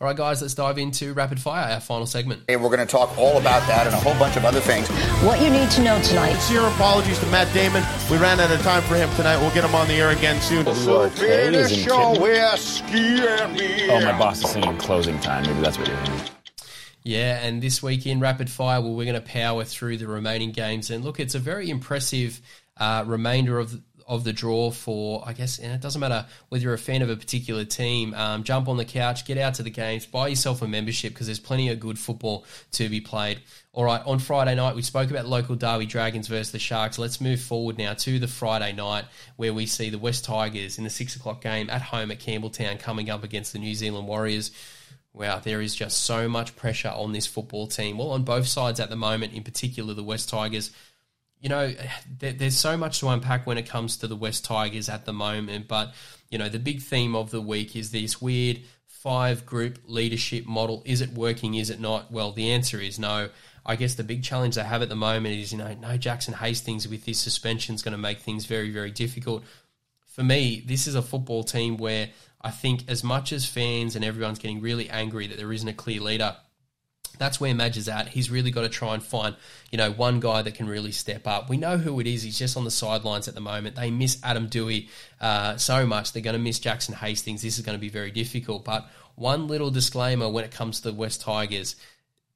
All 0.00 0.06
right, 0.06 0.16
guys, 0.16 0.42
let's 0.42 0.54
dive 0.54 0.78
into 0.78 1.12
rapid 1.14 1.40
fire, 1.40 1.72
our 1.72 1.80
final 1.80 2.06
segment. 2.06 2.42
Hey, 2.48 2.56
we're 2.56 2.68
going 2.68 2.80
to 2.80 2.86
talk 2.86 3.16
all 3.18 3.38
about 3.38 3.66
that 3.68 3.86
and 3.86 3.94
a 3.94 3.98
whole 3.98 4.18
bunch 4.18 4.36
of 4.36 4.44
other 4.44 4.60
things. 4.60 4.88
What 5.22 5.40
you 5.40 5.50
need 5.50 5.70
to 5.72 5.82
know 5.82 6.00
tonight. 6.02 6.34
Sincere 6.34 6.66
apologies 6.68 7.18
to 7.20 7.26
Matt 7.26 7.52
Damon. 7.52 7.84
We 8.10 8.16
ran 8.18 8.40
out 8.40 8.50
of 8.50 8.60
time 8.62 8.82
for 8.82 8.96
him 8.96 9.10
tonight. 9.16 9.38
We'll 9.38 9.52
get 9.54 9.64
him 9.64 9.74
on 9.74 9.88
the 9.88 9.94
air 9.94 10.10
again 10.10 10.40
soon. 10.40 10.64
So 10.74 11.08
finish 11.10 11.86
Oh, 13.90 14.00
my 14.04 14.18
boss 14.18 14.44
is 14.44 14.50
singing 14.50 14.76
closing 14.78 15.18
time. 15.20 15.44
Maybe 15.44 15.60
that's 15.60 15.78
what 15.78 15.88
you're 15.88 15.96
hearing. 15.96 16.20
Yeah, 17.02 17.38
and 17.42 17.62
this 17.62 17.82
week 17.82 18.06
in 18.06 18.20
Rapid 18.20 18.50
Fire, 18.50 18.80
well, 18.80 18.92
we're 18.92 19.10
going 19.10 19.20
to 19.20 19.26
power 19.26 19.64
through 19.64 19.96
the 19.96 20.06
remaining 20.06 20.52
games. 20.52 20.90
And 20.90 21.02
look, 21.04 21.18
it's 21.18 21.34
a 21.34 21.38
very 21.38 21.70
impressive 21.70 22.40
uh, 22.76 23.04
remainder 23.06 23.58
of 23.58 23.80
of 24.10 24.24
the 24.24 24.32
draw 24.32 24.72
for, 24.72 25.22
I 25.24 25.32
guess, 25.32 25.58
and 25.60 25.72
it 25.72 25.80
doesn't 25.80 26.00
matter 26.00 26.26
whether 26.48 26.64
you're 26.64 26.74
a 26.74 26.78
fan 26.78 27.00
of 27.00 27.08
a 27.08 27.16
particular 27.16 27.64
team, 27.64 28.12
um, 28.14 28.42
jump 28.42 28.66
on 28.66 28.76
the 28.76 28.84
couch, 28.84 29.24
get 29.24 29.38
out 29.38 29.54
to 29.54 29.62
the 29.62 29.70
games, 29.70 30.04
buy 30.04 30.26
yourself 30.26 30.62
a 30.62 30.66
membership 30.66 31.12
because 31.12 31.26
there's 31.26 31.38
plenty 31.38 31.68
of 31.68 31.78
good 31.78 31.96
football 31.96 32.44
to 32.72 32.88
be 32.88 33.00
played. 33.00 33.40
All 33.72 33.84
right, 33.84 34.02
on 34.04 34.18
Friday 34.18 34.56
night, 34.56 34.74
we 34.74 34.82
spoke 34.82 35.10
about 35.10 35.26
local 35.26 35.54
Derby 35.54 35.86
Dragons 35.86 36.26
versus 36.26 36.50
the 36.50 36.58
Sharks. 36.58 36.98
Let's 36.98 37.20
move 37.20 37.40
forward 37.40 37.78
now 37.78 37.94
to 37.94 38.18
the 38.18 38.26
Friday 38.26 38.72
night 38.72 39.04
where 39.36 39.54
we 39.54 39.64
see 39.66 39.90
the 39.90 39.98
West 39.98 40.24
Tigers 40.24 40.76
in 40.76 40.82
the 40.82 40.90
six 40.90 41.14
o'clock 41.14 41.40
game 41.40 41.70
at 41.70 41.80
home 41.80 42.10
at 42.10 42.18
Campbelltown 42.18 42.80
coming 42.80 43.10
up 43.10 43.22
against 43.22 43.52
the 43.52 43.60
New 43.60 43.76
Zealand 43.76 44.08
Warriors. 44.08 44.50
Wow, 45.12 45.38
there 45.38 45.60
is 45.60 45.74
just 45.74 46.02
so 46.02 46.28
much 46.28 46.56
pressure 46.56 46.88
on 46.88 47.12
this 47.12 47.26
football 47.26 47.68
team. 47.68 47.98
Well, 47.98 48.10
on 48.10 48.24
both 48.24 48.48
sides 48.48 48.80
at 48.80 48.90
the 48.90 48.96
moment, 48.96 49.34
in 49.34 49.44
particular 49.44 49.94
the 49.94 50.02
West 50.02 50.28
Tigers 50.28 50.72
you 51.40 51.48
know, 51.48 51.72
there, 52.18 52.32
there's 52.32 52.58
so 52.58 52.76
much 52.76 53.00
to 53.00 53.08
unpack 53.08 53.46
when 53.46 53.58
it 53.58 53.66
comes 53.66 53.96
to 53.98 54.06
the 54.06 54.16
West 54.16 54.44
Tigers 54.44 54.88
at 54.88 55.06
the 55.06 55.12
moment. 55.12 55.68
But, 55.68 55.94
you 56.30 56.38
know, 56.38 56.48
the 56.48 56.58
big 56.58 56.82
theme 56.82 57.16
of 57.16 57.30
the 57.30 57.40
week 57.40 57.74
is 57.74 57.90
this 57.90 58.20
weird 58.20 58.60
five 58.86 59.46
group 59.46 59.78
leadership 59.86 60.46
model. 60.46 60.82
Is 60.84 61.00
it 61.00 61.12
working? 61.12 61.54
Is 61.54 61.70
it 61.70 61.80
not? 61.80 62.12
Well, 62.12 62.32
the 62.32 62.50
answer 62.50 62.78
is 62.78 62.98
no. 62.98 63.30
I 63.64 63.76
guess 63.76 63.94
the 63.94 64.04
big 64.04 64.22
challenge 64.22 64.54
they 64.54 64.64
have 64.64 64.82
at 64.82 64.88
the 64.88 64.96
moment 64.96 65.34
is, 65.38 65.52
you 65.52 65.58
know, 65.58 65.74
no 65.74 65.96
Jackson 65.96 66.34
Hastings 66.34 66.86
with 66.86 67.04
this 67.04 67.18
suspension 67.18 67.74
is 67.74 67.82
going 67.82 67.92
to 67.92 67.98
make 67.98 68.20
things 68.20 68.44
very, 68.46 68.70
very 68.70 68.90
difficult. 68.90 69.44
For 70.06 70.22
me, 70.22 70.62
this 70.66 70.86
is 70.86 70.94
a 70.94 71.02
football 71.02 71.44
team 71.44 71.76
where 71.76 72.10
I 72.42 72.50
think 72.50 72.84
as 72.88 73.02
much 73.02 73.32
as 73.32 73.46
fans 73.46 73.96
and 73.96 74.04
everyone's 74.04 74.38
getting 74.38 74.60
really 74.60 74.90
angry 74.90 75.26
that 75.28 75.38
there 75.38 75.52
isn't 75.52 75.68
a 75.68 75.72
clear 75.72 76.00
leader– 76.00 76.36
that's 77.20 77.38
where 77.38 77.54
Madge 77.54 77.76
is 77.76 77.86
at. 77.86 78.08
He's 78.08 78.30
really 78.30 78.50
got 78.50 78.62
to 78.62 78.70
try 78.70 78.94
and 78.94 79.02
find, 79.02 79.36
you 79.70 79.76
know, 79.76 79.92
one 79.92 80.20
guy 80.20 80.40
that 80.40 80.54
can 80.54 80.66
really 80.66 80.90
step 80.90 81.26
up. 81.26 81.50
We 81.50 81.58
know 81.58 81.76
who 81.76 82.00
it 82.00 82.06
is. 82.06 82.22
He's 82.22 82.38
just 82.38 82.56
on 82.56 82.64
the 82.64 82.70
sidelines 82.70 83.28
at 83.28 83.34
the 83.34 83.42
moment. 83.42 83.76
They 83.76 83.90
miss 83.90 84.18
Adam 84.24 84.48
Doueihi 84.48 84.88
uh, 85.20 85.58
so 85.58 85.86
much. 85.86 86.12
They're 86.12 86.22
going 86.22 86.34
to 86.34 86.40
miss 86.42 86.58
Jackson 86.58 86.94
Hastings. 86.94 87.42
This 87.42 87.58
is 87.58 87.64
going 87.64 87.76
to 87.76 87.80
be 87.80 87.90
very 87.90 88.10
difficult. 88.10 88.64
But 88.64 88.90
one 89.16 89.48
little 89.48 89.70
disclaimer 89.70 90.30
when 90.30 90.44
it 90.44 90.50
comes 90.50 90.80
to 90.80 90.90
the 90.90 90.96
West 90.96 91.20
Tigers. 91.20 91.76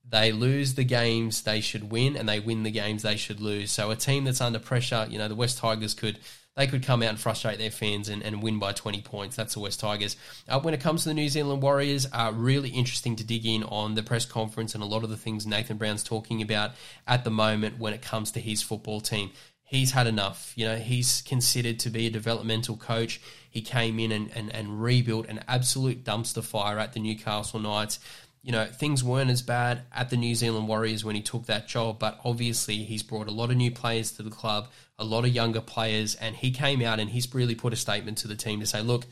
They 0.07 0.33
lose 0.33 0.75
the 0.75 0.85
games 0.85 1.43
they 1.43 1.63
should 1.63 1.91
win, 1.91 2.15
and 2.15 2.29
they 2.29 2.39
win 2.39 2.63
the 2.63 2.71
games 2.71 3.03
they 3.03 3.17
should 3.17 3.41
lose. 3.41 3.73
So 3.73 3.91
a 3.91 3.97
team 3.97 4.25
that's 4.25 4.43
under 4.43 4.59
pressure, 4.59 5.07
you 5.09 5.17
know, 5.17 5.29
the 5.29 5.35
West 5.35 5.59
Tigers 5.59 5.95
could– 5.95 6.19
they 6.57 6.67
could 6.67 6.85
come 6.85 7.03
out 7.03 7.11
and 7.11 7.19
frustrate 7.19 7.59
their 7.59 7.71
fans 7.71 8.09
and, 8.09 8.23
and 8.23 8.43
win 8.43 8.59
by 8.59 8.73
20 8.73 9.03
points. 9.03 9.37
That's 9.37 9.55
the 9.55 9.61
West 9.61 9.81
Tigers. 9.81 10.17
Uh, 10.49 10.61
when 10.61 10.75
it 10.75 10.81
comes 10.81 11.03
to 11.03 11.09
the 11.09 11.15
New 11.15 11.29
Zealand 11.29 11.63
Warriors, 11.63 12.07
uh, 12.13 12.33
really 12.35 12.71
interesting 12.71 13.17
to 13.17 13.25
dig 13.25 13.45
in 13.45 13.65
on 13.65 13.95
the 13.95 14.03
press 14.03 14.25
conference 14.25 14.75
and 14.75 14.83
a 14.83 14.87
lot 14.87 15.03
of 15.03 15.11
the 15.11 15.17
things 15.17 15.47
Nathan 15.47 15.77
Brown's 15.77 16.05
talking 16.05 16.41
about 16.41 16.73
at 17.07 17.25
the 17.25 17.31
moment 17.31 17.79
when 17.79 17.93
it 17.93 18.03
comes 18.03 18.31
to 18.33 18.41
his 18.41 18.63
football 18.63 19.01
team. 19.01 19.31
He's 19.65 19.93
had 19.93 20.07
enough. 20.07 20.53
You 20.55 20.67
know, 20.67 20.77
he's 20.77 21.23
considered 21.23 21.81
to 21.81 21.91
be 21.91 22.07
a 22.07 22.11
developmental 22.11 22.77
coach. 22.77 23.21
He 23.51 23.61
came 23.61 23.99
in 23.99 24.13
and, 24.13 24.31
and, 24.35 24.55
and 24.55 24.81
rebuilt 24.81 25.27
an 25.27 25.43
absolute 25.49 26.05
dumpster 26.05 26.45
fire 26.45 26.79
at 26.79 26.93
the 26.93 27.01
Newcastle 27.01 27.59
Knights 27.59 27.99
you 28.45 28.53
know, 28.53 28.67
things 28.67 29.03
weren't 29.03 29.31
as 29.31 29.41
bad 29.41 29.85
at 29.91 30.11
the 30.11 30.19
New 30.19 30.35
Zealand 30.35 30.69
Warriors 30.69 31.03
when 31.03 31.17
he 31.17 31.23
took 31.23 31.47
that 31.47 31.67
job, 31.67 31.99
but 31.99 32.21
obviously 32.27 32.77
he's 32.85 33.03
brought 33.03 33.27
a 33.27 33.31
lot 33.31 33.51
of 33.51 33.57
new 33.57 33.71
players 33.71 34.13
to 34.13 34.23
the 34.23 34.31
club, 34.31 34.69
a 34.99 35.05
lot 35.05 35.25
of 35.25 35.31
younger 35.31 35.63
players, 35.63 36.15
and 36.17 36.37
he 36.37 36.51
came 36.51 36.83
out 36.83 37.01
and 37.01 37.09
he's 37.09 37.35
really 37.35 37.55
put 37.55 37.73
a 37.73 37.77
statement 37.77 38.19
to 38.19 38.29
the 38.29 38.37
team 38.37 38.61
to 38.61 38.67
say, 38.67 38.83
look, 38.83 39.07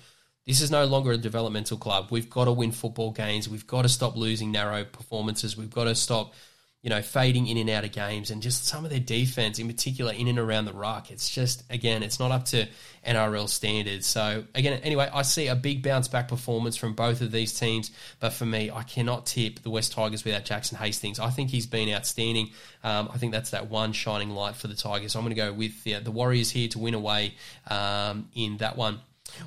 this 0.46 0.60
is 0.60 0.70
no 0.70 0.84
longer 0.84 1.12
a 1.12 1.16
developmental 1.16 1.78
club. 1.78 2.08
We've 2.10 2.28
got 2.28 2.44
to 2.44 2.52
win 2.52 2.72
football 2.72 3.10
games. 3.10 3.48
We've 3.48 3.66
got 3.66 3.82
to 3.82 3.88
stop 3.88 4.16
losing 4.16 4.52
narrow 4.52 4.84
performances. 4.84 5.56
We've 5.56 5.70
got 5.70 5.84
to 5.84 5.94
stop 5.94 6.34
you 6.82 6.90
know, 6.90 7.00
fading 7.00 7.46
in 7.46 7.56
and 7.58 7.70
out 7.70 7.84
of 7.84 7.92
games 7.92 8.32
and 8.32 8.42
just 8.42 8.66
some 8.66 8.84
of 8.84 8.90
their 8.90 8.98
defense, 8.98 9.60
in 9.60 9.68
particular, 9.68 10.12
in 10.12 10.26
and 10.26 10.38
around 10.38 10.64
the 10.64 10.72
ruck. 10.72 11.12
It's 11.12 11.30
just, 11.30 11.62
again, 11.70 12.02
it's 12.02 12.18
not 12.18 12.32
up 12.32 12.44
to 12.46 12.66
NRL 13.06 13.48
standards. 13.48 14.04
So, 14.04 14.44
again, 14.56 14.80
anyway, 14.82 15.08
I 15.14 15.22
see 15.22 15.46
a 15.46 15.54
big 15.54 15.84
bounce 15.84 16.08
back 16.08 16.26
performance 16.26 16.76
from 16.76 16.94
both 16.94 17.20
of 17.20 17.30
these 17.30 17.56
teams. 17.56 17.92
But 18.18 18.32
for 18.32 18.46
me, 18.46 18.68
I 18.72 18.82
cannot 18.82 19.26
tip 19.26 19.62
the 19.62 19.70
West 19.70 19.92
Tigers 19.92 20.24
without 20.24 20.44
Jackson 20.44 20.76
Hastings. 20.76 21.20
I 21.20 21.30
think 21.30 21.50
he's 21.50 21.66
been 21.66 21.88
outstanding. 21.88 22.50
Um, 22.82 23.08
I 23.14 23.18
think 23.18 23.30
that's 23.30 23.50
that 23.50 23.70
one 23.70 23.92
shining 23.92 24.30
light 24.30 24.56
for 24.56 24.66
the 24.66 24.74
Tigers. 24.74 25.12
So 25.12 25.20
I'm 25.20 25.24
going 25.24 25.36
to 25.36 25.40
go 25.40 25.52
with 25.52 25.84
the, 25.84 26.00
the 26.00 26.10
Warriors 26.10 26.50
here 26.50 26.66
to 26.68 26.80
win 26.80 26.94
away 26.94 27.34
um, 27.70 28.28
in 28.34 28.56
that 28.56 28.76
one. 28.76 28.98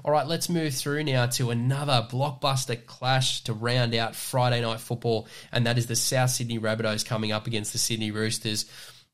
All 0.03 0.11
right, 0.11 0.27
let's 0.27 0.49
move 0.49 0.73
through 0.73 1.03
now 1.03 1.25
to 1.27 1.51
another 1.51 2.07
blockbuster 2.09 2.85
clash 2.85 3.41
to 3.43 3.53
round 3.53 3.95
out 3.95 4.15
Friday 4.15 4.61
night 4.61 4.79
football, 4.79 5.27
and 5.51 5.65
that 5.65 5.77
is 5.77 5.87
the 5.87 5.95
South 5.95 6.29
Sydney 6.29 6.59
Rabbitohs 6.59 7.05
coming 7.05 7.31
up 7.31 7.47
against 7.47 7.71
the 7.73 7.79
Sydney 7.79 8.11
Roosters. 8.11 8.65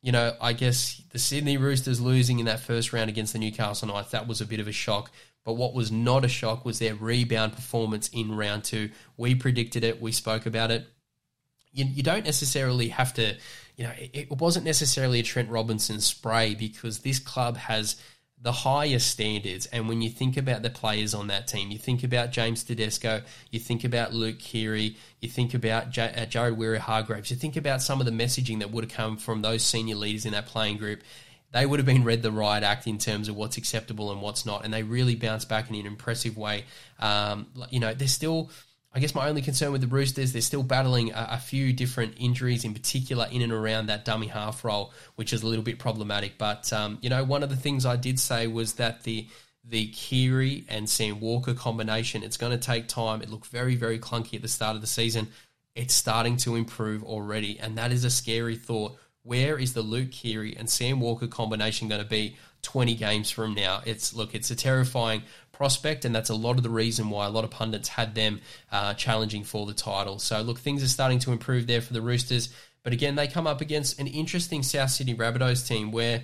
You 0.01 0.11
know, 0.11 0.35
I 0.41 0.53
guess 0.53 1.01
the 1.11 1.19
Sydney 1.19 1.57
Roosters 1.57 2.01
losing 2.01 2.39
in 2.39 2.45
that 2.45 2.59
first 2.59 2.91
round 2.91 3.09
against 3.09 3.33
the 3.33 3.39
Newcastle 3.39 3.87
Knights, 3.87 4.11
that 4.11 4.27
was 4.27 4.41
a 4.41 4.45
bit 4.45 4.59
of 4.59 4.67
a 4.67 4.71
shock. 4.71 5.11
But 5.43 5.53
what 5.53 5.73
was 5.73 5.91
not 5.91 6.25
a 6.25 6.27
shock 6.27 6.65
was 6.65 6.79
their 6.79 6.95
rebound 6.95 7.53
performance 7.53 8.09
in 8.09 8.35
round 8.35 8.63
two. 8.63 8.91
We 9.17 9.35
predicted 9.35 9.83
it, 9.83 10.01
we 10.01 10.11
spoke 10.11 10.45
about 10.45 10.71
it. 10.71 10.87
You, 11.71 11.85
you 11.85 12.03
don't 12.03 12.25
necessarily 12.25 12.89
have 12.89 13.13
to, 13.15 13.37
you 13.75 13.85
know, 13.85 13.91
it, 13.97 14.11
it 14.13 14.31
wasn't 14.31 14.65
necessarily 14.65 15.19
a 15.19 15.23
Trent 15.23 15.49
Robinson 15.49 16.01
spray 16.01 16.53
because 16.53 16.99
this 16.99 17.17
club 17.17 17.57
has 17.57 17.95
the 18.43 18.51
highest 18.51 19.07
standards. 19.07 19.67
And 19.67 19.87
when 19.87 20.01
you 20.01 20.09
think 20.09 20.35
about 20.35 20.63
the 20.63 20.69
players 20.69 21.13
on 21.13 21.27
that 21.27 21.47
team, 21.47 21.69
you 21.69 21.77
think 21.77 22.03
about 22.03 22.31
James 22.31 22.63
Tedesco, 22.63 23.21
you 23.51 23.59
think 23.59 23.83
about 23.83 24.13
Luke 24.13 24.39
Keary, 24.39 24.97
you 25.19 25.29
think 25.29 25.53
about 25.53 25.91
J- 25.91 26.13
uh, 26.15 26.25
Jared 26.25 26.57
Waerea 26.57 26.79
Hargreaves, 26.79 27.29
you 27.29 27.37
think 27.37 27.55
about 27.55 27.81
some 27.83 27.99
of 27.99 28.05
the 28.05 28.11
messaging 28.11 28.59
that 28.59 28.71
would 28.71 28.83
have 28.83 28.93
come 28.93 29.17
from 29.17 29.41
those 29.43 29.63
senior 29.63 29.95
leaders 29.95 30.25
in 30.25 30.31
that 30.31 30.47
playing 30.47 30.77
group. 30.77 31.03
they 31.53 31.65
would 31.65 31.79
have 31.79 31.85
been 31.85 32.03
read 32.03 32.21
the 32.23 32.31
riot 32.31 32.63
act 32.63 32.87
in 32.87 32.97
terms 32.97 33.27
of 33.27 33.35
what's 33.35 33.57
acceptable 33.57 34.11
and 34.11 34.21
what's 34.21 34.45
not, 34.45 34.63
and 34.63 34.73
they 34.73 34.83
really 34.83 35.15
bounced 35.15 35.49
back 35.49 35.69
in 35.69 35.75
an 35.75 35.85
impressive 35.85 36.37
way. 36.37 36.65
Um, 36.99 37.47
you 37.69 37.79
know, 37.79 37.93
they're 37.93 38.07
still. 38.07 38.49
I 38.93 38.99
guess 38.99 39.15
my 39.15 39.29
only 39.29 39.41
concern 39.41 39.71
with 39.71 39.81
the 39.81 39.87
Roosters, 39.87 40.33
they're 40.33 40.41
still 40.41 40.63
battling 40.63 41.11
a, 41.11 41.29
a, 41.31 41.37
few 41.37 41.71
different 41.71 42.15
injuries, 42.17 42.65
in 42.65 42.73
particular 42.73 43.25
in 43.31 43.41
and 43.41 43.53
around 43.53 43.85
that 43.85 44.03
dummy 44.03 44.27
half 44.27 44.65
role, 44.65 44.91
which 45.15 45.31
is 45.31 45.43
a 45.43 45.47
little 45.47 45.63
bit 45.63 45.79
problematic. 45.79 46.37
But 46.37 46.71
um, 46.73 46.97
you 47.01 47.09
know, 47.09 47.23
one 47.23 47.41
of 47.41 47.49
the 47.49 47.55
things 47.55 47.85
I 47.85 47.95
did 47.95 48.19
say 48.19 48.47
was 48.47 48.73
that 48.73 49.03
the 49.03 49.27
the 49.63 49.87
Keary 49.89 50.65
and 50.67 50.89
Sam 50.89 51.19
Walker 51.19 51.53
combination, 51.53 52.23
it's 52.23 52.37
going 52.37 52.51
to 52.51 52.57
take 52.57 52.87
time. 52.87 53.21
It 53.21 53.29
looked 53.29 53.47
very, 53.47 53.75
very 53.75 53.99
clunky 53.99 54.33
at 54.33 54.41
the 54.41 54.47
start 54.47 54.75
of 54.75 54.81
the 54.81 54.87
season. 54.87 55.27
It's 55.75 55.93
starting 55.93 56.35
to 56.37 56.55
improve 56.55 57.03
already, 57.03 57.59
and 57.59 57.77
that 57.77 57.91
is 57.91 58.03
a 58.03 58.09
scary 58.09 58.55
thought 58.57 58.97
where 59.23 59.57
is 59.57 59.73
the 59.73 59.81
Luke 59.81 60.11
Keary 60.11 60.55
and 60.57 60.69
Sam 60.69 60.99
Walker 60.99 61.27
combination 61.27 61.87
going 61.87 62.01
to 62.01 62.09
be 62.09 62.37
20 62.61 62.95
games 62.95 63.31
from 63.31 63.53
now? 63.53 63.81
It's 63.85 64.13
look, 64.13 64.35
it's 64.35 64.51
a 64.51 64.55
terrifying 64.55 65.23
prospect, 65.51 66.05
and 66.05 66.15
that's 66.15 66.29
a 66.29 66.35
lot 66.35 66.57
of 66.57 66.63
the 66.63 66.69
reason 66.69 67.09
why 67.09 67.25
a 67.25 67.29
lot 67.29 67.43
of 67.43 67.51
pundits 67.51 67.89
had 67.89 68.15
them 68.15 68.41
uh, 68.71 68.93
challenging 68.95 69.43
for 69.43 69.65
the 69.65 69.73
title. 69.73 70.19
So 70.19 70.41
look, 70.41 70.59
things 70.59 70.83
are 70.83 70.87
starting 70.87 71.19
to 71.19 71.31
improve 71.31 71.67
there 71.67 71.81
for 71.81 71.93
the 71.93 72.01
Roosters, 72.01 72.49
but 72.83 72.93
again, 72.93 73.15
they 73.15 73.27
come 73.27 73.47
up 73.47 73.61
against 73.61 73.99
an 73.99 74.07
interesting 74.07 74.63
South 74.63 74.89
Sydney 74.89 75.15
Rabbitohs 75.15 75.67
team 75.67 75.91
where 75.91 76.23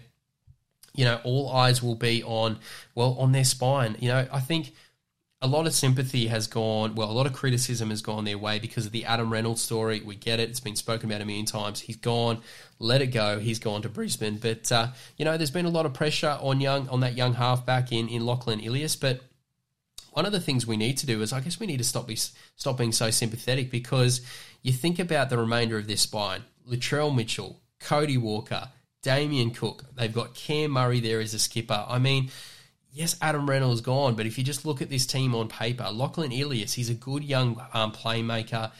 you 0.93 1.05
know 1.05 1.19
all 1.23 1.49
eyes 1.49 1.83
will 1.83 1.95
be 1.95 2.23
on 2.23 2.57
well 2.95 3.15
on 3.19 3.31
their 3.31 3.43
spine. 3.43 3.95
You 3.99 4.09
know, 4.09 4.27
I 4.31 4.39
think 4.39 4.73
a 5.41 5.47
lot 5.47 5.67
of 5.67 5.73
sympathy 5.73 6.27
has 6.27 6.47
gone, 6.47 6.95
well, 6.95 7.11
a 7.11 7.13
lot 7.13 7.27
of 7.27 7.33
criticism 7.33 7.91
has 7.91 8.01
gone 8.01 8.25
their 8.25 8.39
way 8.39 8.57
because 8.57 8.87
of 8.87 8.91
the 8.91 9.05
Adam 9.05 9.31
Reynolds 9.31 9.61
story. 9.61 10.01
We 10.01 10.15
get 10.15 10.39
it. 10.39 10.49
It's 10.49 10.59
been 10.59 10.75
spoken 10.75 11.11
about 11.11 11.21
a 11.21 11.25
million 11.25 11.45
times. 11.45 11.79
He's 11.79 11.97
gone. 11.97 12.41
Let 12.79 13.01
it 13.03 13.07
go. 13.07 13.37
He's 13.37 13.59
gone 13.59 13.83
to 13.83 13.89
Brisbane. 13.89 14.37
But, 14.37 14.71
uh, 14.71 14.87
you 15.15 15.25
know, 15.25 15.37
there's 15.37 15.51
been 15.51 15.67
a 15.67 15.69
lot 15.69 15.85
of 15.85 15.93
pressure 15.93 16.39
on 16.41 16.59
young 16.59 16.89
on 16.89 17.01
that 17.01 17.15
young 17.15 17.35
halfback 17.35 17.91
in, 17.91 18.07
in 18.07 18.25
Lachlan 18.25 18.59
Ilias. 18.59 18.95
But 18.95 19.21
one 20.11 20.25
of 20.25 20.31
the 20.31 20.39
things 20.39 20.65
we 20.65 20.75
need 20.75 20.97
to 20.97 21.05
do 21.05 21.21
is 21.21 21.31
I 21.31 21.39
guess 21.39 21.59
we 21.59 21.67
need 21.67 21.77
to 21.77 21.83
stop, 21.83 22.07
be, 22.07 22.15
stop 22.15 22.77
being 22.79 22.91
so 22.91 23.11
sympathetic 23.11 23.69
because 23.69 24.21
you 24.63 24.73
think 24.73 24.97
about 24.97 25.29
the 25.29 25.37
remainder 25.37 25.77
of 25.77 25.87
this 25.87 26.01
spine. 26.01 26.41
Latrell 26.67 27.15
Mitchell, 27.15 27.61
Cody 27.79 28.17
Walker, 28.17 28.69
Damien 29.03 29.51
Cook. 29.51 29.83
They've 29.95 30.11
got 30.11 30.33
Cam 30.33 30.71
Murray 30.71 30.99
there 30.99 31.19
as 31.19 31.35
a 31.35 31.39
skipper. 31.39 31.85
I 31.87 31.99
mean 31.99 32.31
yes, 32.97 33.15
Adam 33.21 33.47
Reynolds 33.47 33.81
gone, 33.81 34.15
but 34.15 34.25
if 34.25 34.37
you 34.37 34.43
just 34.43 34.65
look 34.65 34.81
at 34.81 34.89
this 34.89 35.05
team 35.05 35.35
on 35.35 35.47
paper, 35.47 35.87
Lachlan 35.91 36.31
Ilias, 36.31 36.73
he's 36.73 36.89
a 36.89 36.95
good 36.95 37.23
young 37.23 37.61
um, 37.73 37.91
playmaker. 37.91 38.71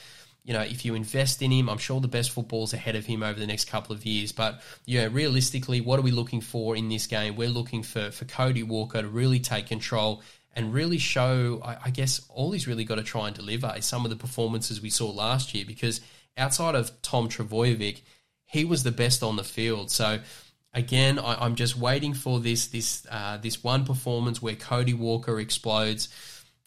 You 0.43 0.53
know, 0.53 0.61
if 0.61 0.85
you 0.85 0.95
invest 0.95 1.41
in 1.41 1.51
him, 1.51 1.69
I'm 1.69 1.77
sure 1.77 1.99
the 2.01 2.07
best 2.07 2.31
football's 2.31 2.73
ahead 2.73 2.95
of 2.95 3.05
him 3.05 3.21
over 3.21 3.39
the 3.39 3.45
next 3.45 3.65
couple 3.65 3.95
of 3.95 4.05
years. 4.05 4.31
But 4.31 4.61
know, 5.01 5.07
realistically, 5.07 5.81
what 5.81 5.99
are 5.99 6.03
we 6.03 6.11
looking 6.11 6.41
for 6.41 6.75
in 6.75 6.89
this 6.89 7.05
game? 7.05 7.35
We're 7.35 7.49
looking 7.49 7.83
for 7.83 8.11
for 8.11 8.25
Cody 8.25 8.63
Walker 8.63 9.01
to 9.01 9.07
really 9.07 9.39
take 9.39 9.67
control 9.67 10.23
and 10.55 10.73
really 10.73 10.97
show. 10.97 11.61
I, 11.63 11.77
I 11.85 11.89
guess 11.91 12.21
all 12.29 12.51
he's 12.51 12.67
really 12.67 12.85
got 12.85 12.95
to 12.95 13.03
try 13.03 13.27
and 13.27 13.35
deliver 13.35 13.73
is 13.77 13.85
some 13.85 14.05
of 14.05 14.09
the 14.09 14.15
performances 14.15 14.81
we 14.81 14.89
saw 14.89 15.09
last 15.09 15.53
year. 15.53 15.65
Because 15.65 16.01
outside 16.37 16.75
of 16.75 17.01
Tom 17.01 17.29
Trbojevic, 17.29 18.01
he 18.45 18.63
was 18.63 18.83
the 18.83 18.91
best 18.91 19.21
on 19.21 19.35
the 19.35 19.43
field. 19.43 19.91
So 19.91 20.19
again, 20.77 21.17
I, 21.17 21.45
am 21.45 21.55
just 21.55 21.75
waiting 21.75 22.13
for 22.13 22.39
this 22.39 22.67
this 22.67 23.05
uh, 23.09 23.37
this 23.37 23.63
one 23.63 23.83
performance 23.83 24.41
where 24.41 24.55
Cody 24.55 24.93
Walker 24.93 25.39
explodes. 25.39 26.09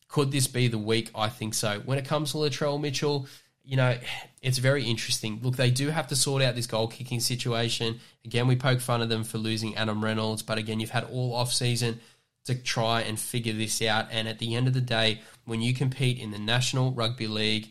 Could 0.08 0.32
this 0.32 0.48
be 0.48 0.66
the 0.66 0.78
week? 0.78 1.10
I 1.14 1.28
think 1.28 1.54
so. 1.54 1.80
When 1.84 1.96
it 1.96 2.04
comes 2.04 2.32
to 2.32 2.38
Latrell 2.38 2.80
Mitchell, 2.80 3.28
you 3.64 3.76
know, 3.76 3.96
it's 4.42 4.58
very 4.58 4.84
interesting. 4.84 5.38
Look, 5.40 5.54
they 5.54 5.70
do 5.70 5.88
have 5.88 6.08
to 6.08 6.16
sort 6.16 6.42
out 6.42 6.56
this 6.56 6.66
goal 6.66 6.88
kicking 6.88 7.20
situation. 7.20 8.00
Again, 8.24 8.48
we 8.48 8.56
poke 8.56 8.80
fun 8.80 9.02
of 9.02 9.08
them 9.08 9.22
for 9.22 9.38
losing 9.38 9.76
Adam 9.76 10.02
Reynolds, 10.02 10.42
but 10.42 10.58
again, 10.58 10.80
you've 10.80 10.90
had 10.90 11.04
all 11.04 11.32
off 11.32 11.52
season 11.52 12.00
to 12.46 12.56
try 12.56 13.02
and 13.02 13.20
figure 13.20 13.52
this 13.52 13.80
out. 13.82 14.08
And 14.10 14.26
at 14.26 14.40
the 14.40 14.56
end 14.56 14.66
of 14.66 14.74
the 14.74 14.80
day, 14.80 15.20
when 15.44 15.62
you 15.62 15.72
compete 15.72 16.18
in 16.18 16.32
the 16.32 16.38
National 16.38 16.90
Rugby 16.90 17.28
League 17.28 17.68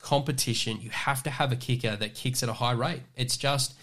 competition, 0.00 0.80
you 0.80 0.90
have 0.90 1.22
to 1.22 1.30
have 1.30 1.52
a 1.52 1.56
kicker 1.56 1.94
that 1.94 2.16
kicks 2.16 2.42
at 2.42 2.48
a 2.48 2.54
high 2.54 2.72
rate. 2.72 3.02
It's 3.14 3.36
just, 3.36 3.74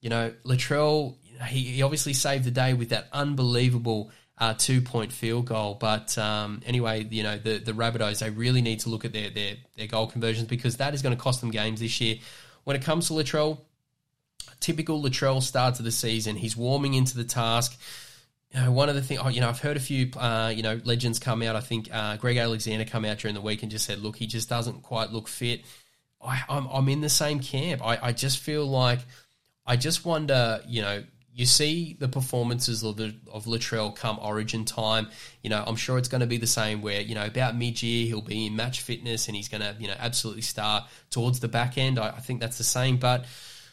you 0.00 0.10
know, 0.10 0.32
Latrell 0.44 1.16
he, 1.44 1.60
he 1.64 1.82
obviously 1.82 2.12
saved 2.12 2.44
the 2.44 2.50
day 2.50 2.74
with 2.74 2.90
that 2.90 3.08
unbelievable 3.12 4.10
uh, 4.38 4.54
two 4.54 4.80
point 4.80 5.12
field 5.12 5.46
goal. 5.46 5.76
But 5.78 6.16
um, 6.18 6.62
anyway, 6.66 7.06
you 7.08 7.22
know 7.22 7.38
the 7.38 7.58
the 7.58 7.72
Rabbitohs 7.72 8.18
they 8.18 8.30
really 8.30 8.62
need 8.62 8.80
to 8.80 8.88
look 8.88 9.04
at 9.04 9.12
their 9.12 9.30
their 9.30 9.54
their 9.76 9.86
goal 9.86 10.06
conversions 10.06 10.48
because 10.48 10.78
that 10.78 10.94
is 10.94 11.02
going 11.02 11.14
to 11.14 11.20
cost 11.20 11.40
them 11.40 11.50
games 11.50 11.80
this 11.80 12.00
year. 12.00 12.16
When 12.64 12.76
it 12.76 12.82
comes 12.82 13.08
to 13.08 13.14
Latrell, 13.14 13.58
typical 14.60 15.02
Latrell 15.02 15.42
starts 15.42 15.78
of 15.78 15.84
the 15.84 15.92
season, 15.92 16.36
he's 16.36 16.56
warming 16.56 16.94
into 16.94 17.16
the 17.16 17.24
task. 17.24 17.78
You 18.54 18.60
know, 18.60 18.72
one 18.72 18.90
of 18.90 18.94
the 18.94 19.02
things, 19.02 19.20
oh, 19.24 19.28
you 19.28 19.40
know, 19.40 19.48
I've 19.48 19.60
heard 19.60 19.78
a 19.78 19.80
few, 19.80 20.10
uh, 20.18 20.52
you 20.54 20.62
know, 20.62 20.78
legends 20.84 21.18
come 21.18 21.42
out. 21.42 21.56
I 21.56 21.60
think 21.60 21.88
uh, 21.90 22.18
Greg 22.18 22.36
Alexander 22.36 22.84
come 22.84 23.06
out 23.06 23.18
during 23.18 23.34
the 23.34 23.40
week 23.40 23.62
and 23.62 23.72
just 23.72 23.86
said, 23.86 24.00
look, 24.00 24.16
he 24.16 24.26
just 24.26 24.48
doesn't 24.50 24.82
quite 24.82 25.10
look 25.10 25.26
fit. 25.26 25.62
I, 26.22 26.42
I'm, 26.50 26.66
I'm 26.66 26.88
in 26.90 27.00
the 27.00 27.08
same 27.08 27.40
camp. 27.40 27.80
I, 27.82 27.98
I 28.02 28.12
just 28.12 28.38
feel 28.38 28.66
like, 28.66 28.98
I 29.64 29.76
just 29.76 30.04
wonder, 30.04 30.60
you 30.68 30.82
know, 30.82 31.02
you 31.34 31.46
see 31.46 31.96
the 31.98 32.08
performances 32.08 32.82
of 32.82 32.96
the 32.96 33.14
of 33.32 33.46
Latrell 33.46 33.94
come 33.94 34.18
Origin 34.20 34.64
time. 34.64 35.08
You 35.42 35.50
know, 35.50 35.64
I'm 35.66 35.76
sure 35.76 35.96
it's 35.96 36.08
going 36.08 36.20
to 36.20 36.26
be 36.26 36.36
the 36.36 36.46
same. 36.46 36.82
Where 36.82 37.00
you 37.00 37.14
know 37.14 37.24
about 37.24 37.56
mid 37.56 37.82
year 37.82 38.06
he'll 38.06 38.20
be 38.20 38.46
in 38.46 38.56
match 38.56 38.82
fitness 38.82 39.28
and 39.28 39.36
he's 39.36 39.48
going 39.48 39.62
to 39.62 39.74
you 39.78 39.88
know 39.88 39.96
absolutely 39.98 40.42
start 40.42 40.84
towards 41.10 41.40
the 41.40 41.48
back 41.48 41.78
end. 41.78 41.98
I, 41.98 42.08
I, 42.08 42.20
think 42.20 42.40
that's 42.40 42.58
the 42.58 42.64
same. 42.64 42.98
But 42.98 43.24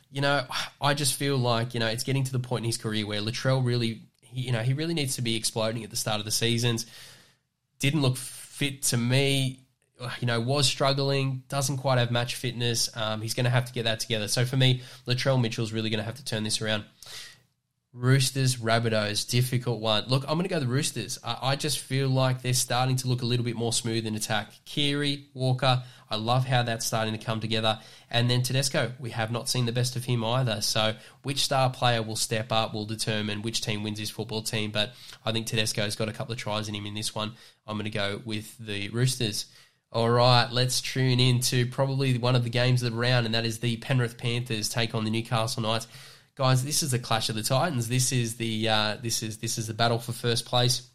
you 0.09 0.21
know, 0.21 0.45
I 0.81 0.93
just 0.93 1.15
feel 1.15 1.37
like 1.37 1.73
you 1.73 1.79
know 1.81 1.87
it's 1.87 2.03
getting 2.03 2.23
to 2.23 2.31
the 2.31 2.39
point 2.39 2.63
in 2.63 2.67
his 2.67 2.77
career 2.77 3.05
where 3.05 3.19
Latrell 3.19 3.63
really, 3.65 4.03
he, 4.21 4.41
you 4.41 4.51
know, 4.53 4.61
he 4.61 4.73
really 4.73 4.93
needs 4.93 5.15
to 5.15 5.21
be 5.21 5.35
exploding 5.35 5.83
at 5.83 5.89
the 5.89 5.97
start 5.97 6.19
of 6.19 6.25
the 6.25 6.31
seasons. 6.31 6.85
Didn't 7.79 8.01
look 8.01 8.17
fit 8.17 8.83
to 8.83 8.97
me. 8.97 9.65
You 10.21 10.27
know, 10.27 10.39
was 10.39 10.65
struggling, 10.65 11.43
doesn't 11.49 11.75
quite 11.75 11.97
have 11.97 12.09
match 12.09 12.35
fitness. 12.35 12.89
Um, 12.95 13.21
he's 13.21 13.33
going 13.33 13.43
to 13.43 13.49
have 13.49 13.65
to 13.65 13.73
get 13.73 13.83
that 13.83 13.99
together. 13.99 14.29
So 14.29 14.45
for 14.45 14.55
me, 14.55 14.81
Latrell 15.05 15.41
Mitchell's 15.41 15.73
really 15.73 15.89
going 15.89 15.99
to 15.99 16.05
have 16.05 16.15
to 16.15 16.23
turn 16.23 16.43
this 16.43 16.61
around. 16.61 16.85
Roosters, 17.91 18.57
Rabbitohs, 18.57 19.27
difficult 19.27 19.79
one. 19.79 20.05
Look, 20.07 20.23
I'm 20.27 20.35
going 20.35 20.43
to 20.43 20.49
go 20.49 20.59
the 20.59 20.67
Roosters. 20.67 21.17
I, 21.23 21.37
I, 21.41 21.55
just 21.55 21.79
feel 21.79 22.07
like 22.07 22.43
they're 22.43 22.53
starting 22.53 22.95
to 22.97 23.07
look 23.07 23.23
a 23.23 23.25
little 23.25 23.43
bit 23.43 23.55
more 23.55 23.73
smooth 23.73 24.05
in 24.05 24.13
attack. 24.15 24.51
Keary, 24.63 25.25
Walker, 25.33 25.81
I 26.07 26.15
love 26.15 26.45
how 26.45 26.61
that's 26.61 26.85
starting 26.85 27.17
to 27.17 27.23
come 27.23 27.39
together. 27.39 27.79
And 28.11 28.29
then 28.29 28.43
Tedesco, 28.43 28.91
we 28.99 29.09
have 29.09 29.31
not 29.31 29.49
seen 29.49 29.65
the 29.65 29.71
best 29.71 29.95
of 29.95 30.05
him 30.05 30.23
either. 30.23 30.61
So, 30.61 30.95
which 31.23 31.43
star 31.43 31.71
player 31.71 32.03
will 32.03 32.15
step 32.15 32.51
up 32.51 32.75
will 32.75 32.85
determine 32.85 33.41
which 33.41 33.61
team 33.61 33.81
wins 33.81 33.97
this 33.97 34.11
football 34.11 34.43
team. 34.43 34.69
But 34.69 34.93
I 35.25 35.31
think 35.31 35.47
Tedesco's 35.47 35.95
got 35.95 36.09
a 36.09 36.13
couple 36.13 36.33
of 36.33 36.37
tries 36.37 36.69
in 36.69 36.75
him 36.75 36.85
in 36.85 36.93
this 36.93 37.15
one. 37.15 37.33
I'm 37.65 37.75
going 37.75 37.85
to 37.85 37.89
go 37.89 38.21
with 38.23 38.55
the 38.59 38.89
Roosters. 38.89 39.47
All 39.91 40.11
right, 40.11 40.47
let's 40.51 40.81
tune 40.81 41.19
in 41.19 41.39
to 41.41 41.65
probably 41.65 42.15
one 42.19 42.35
of 42.35 42.43
the 42.43 42.51
games 42.51 42.83
of 42.83 42.91
the 42.91 42.97
round, 42.97 43.25
and 43.25 43.33
that 43.33 43.47
is 43.47 43.59
the 43.59 43.77
Penrith 43.77 44.19
Panthers 44.19 44.69
take 44.69 44.93
on 44.93 45.03
the 45.03 45.09
Newcastle 45.09 45.63
Knights 45.63 45.87
guys, 46.39 46.63
this 46.63 46.83
is 46.83 46.91
the 46.91 46.99
clash 46.99 47.27
of 47.27 47.35
the 47.35 47.43
titans. 47.43 47.89
This 47.89 48.13
is 48.13 48.37
the 48.37 48.69
uh, 48.69 48.97
this 49.03 49.21
is 49.21 49.39
this 49.39 49.57
is 49.57 49.67
the 49.67 49.73
battle 49.73 49.99
for 49.99 50.13
first 50.13 50.45
place. 50.45 50.89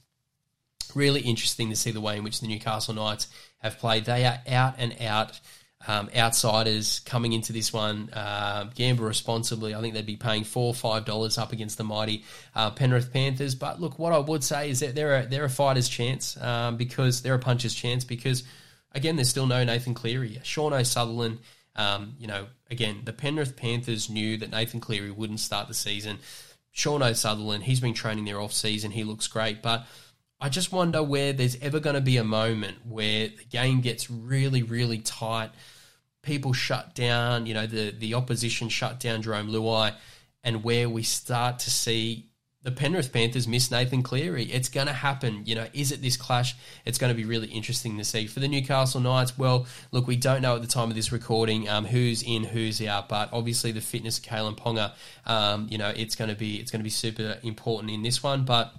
Really 0.95 1.21
interesting 1.21 1.69
to 1.69 1.77
see 1.77 1.91
the 1.91 2.01
way 2.01 2.17
in 2.17 2.25
which 2.25 2.41
the 2.41 2.47
Newcastle 2.47 2.95
Knights 2.95 3.29
have 3.59 3.79
played. 3.79 4.07
They 4.07 4.25
are 4.25 4.39
out 4.49 4.77
and 4.79 4.97
out 5.03 5.39
um, 5.87 6.09
outsiders 6.17 7.01
coming 7.01 7.35
into 7.35 7.53
this 7.53 7.75
one. 7.75 8.09
Uh, 8.11 8.71
gamble 8.75 9.05
responsibly. 9.05 9.75
I 9.75 9.83
think 9.83 9.93
they'd 9.93 10.07
be 10.07 10.17
paying 10.17 10.45
four 10.45 10.69
or 10.69 10.75
five 10.75 11.05
dollars 11.05 11.37
up 11.37 11.53
against 11.53 11.77
the 11.77 11.85
mighty 11.85 12.25
uh, 12.55 12.71
Penrith 12.71 13.13
Panthers. 13.13 13.55
But 13.55 13.83
look, 13.83 13.99
what 13.99 14.15
I 14.15 14.21
would 14.21 14.43
say 14.43 14.71
is 14.71 14.81
that 14.81 14.95
they're 14.95 15.19
a, 15.19 15.27
they're 15.27 15.45
a 15.45 15.51
fighter's 15.51 15.91
chance 15.91 16.41
um, 16.41 16.79
because 16.79 17.21
they're 17.21 17.35
a 17.35 17.39
puncher's 17.39 17.75
chance 17.75 18.03
because 18.03 18.45
again, 18.93 19.17
there's 19.17 19.29
still 19.29 19.47
no 19.47 19.63
Nathan 19.63 19.93
Cleary. 19.93 20.41
Sean 20.43 20.73
O'Sullivan 20.73 21.39
um, 21.77 22.15
you 22.19 22.27
know, 22.27 22.47
again, 22.71 23.03
the 23.05 23.13
Penrith 23.13 23.57
Panthers 23.57 24.09
knew 24.09 24.37
that 24.39 24.51
Nathan 24.51 24.81
Cleary 24.81 25.11
wouldn't 25.11 25.41
start 25.41 25.69
the 25.69 25.75
season. 25.75 26.19
Sean 26.71 27.03
O'Sullivan, 27.03 27.63
he's 27.63 27.81
been 27.81 27.95
training 27.95 28.25
there 28.25 28.41
off 28.41 28.53
season. 28.53 28.91
He 28.91 29.05
looks 29.05 29.29
great, 29.29 29.63
but 29.63 29.87
I 30.41 30.49
just 30.49 30.73
wonder 30.73 31.03
where 31.03 31.33
there's 31.33 31.57
ever 31.61 31.81
going 31.81 31.95
to 31.95 32.01
be 32.01 32.17
a 32.17 32.25
moment 32.25 32.79
where 32.87 33.29
the 33.29 33.45
game 33.49 33.81
gets 33.81 34.11
really, 34.11 34.63
really 34.63 34.99
tight. 34.99 35.51
People 36.23 36.53
shut 36.53 36.95
down, 36.95 37.47
you 37.47 37.55
know, 37.55 37.67
the, 37.67 37.91
the 37.91 38.15
opposition 38.15 38.69
shut 38.69 38.99
down 39.01 39.23
Jarome 39.23 39.51
Luai, 39.51 39.95
and 40.43 40.65
where 40.65 40.89
we 40.89 41.03
start 41.03 41.61
to 41.61 41.71
see 41.71 42.29
the 42.65 42.73
Penrith 42.73 43.13
Panthers 43.13 43.47
miss 43.47 43.71
Nathan 43.71 44.03
Cleary. 44.03 44.45
It's 44.45 44.71
going 44.71 44.87
to 44.87 44.93
happen. 44.93 45.43
You 45.45 45.55
know, 45.55 45.67
is 45.75 45.93
it 45.93 46.01
this 46.01 46.17
clash? 46.17 46.57
It's 46.87 46.97
going 46.97 47.13
to 47.13 47.17
be 47.17 47.27
really 47.27 47.49
interesting 47.49 47.99
to 47.99 48.05
see. 48.05 48.27
For 48.27 48.41
the 48.41 48.49
Newcastle 48.49 49.03
Knights, 49.03 49.39
well, 49.39 49.67
look, 49.93 50.07
we 50.07 50.17
don't 50.17 50.41
know 50.41 50.57
at 50.57 50.63
the 50.63 50.69
time 50.69 50.89
of 50.89 50.97
this 50.97 51.13
recording 51.13 51.69
um, 51.69 51.85
who's 51.85 52.23
in, 52.23 52.43
who's 52.43 52.81
out, 52.83 53.11
but 53.11 53.29
obviously 53.33 53.71
the 53.71 53.83
fitness 53.83 54.19
of 54.19 54.25
Kalyn 54.25 54.57
Ponga, 54.57 54.93
um, 55.27 55.69
you 55.71 55.77
know, 55.77 55.93
it's 55.95 56.17
going 56.17 56.31
to 56.31 56.37
be 56.37 56.57
it's 56.57 56.71
going 56.71 56.81
to 56.81 56.85
be 56.85 56.91
super 56.91 57.39
important 57.43 57.93
in 57.93 58.03
this 58.03 58.23
one. 58.23 58.47
But 58.47 58.73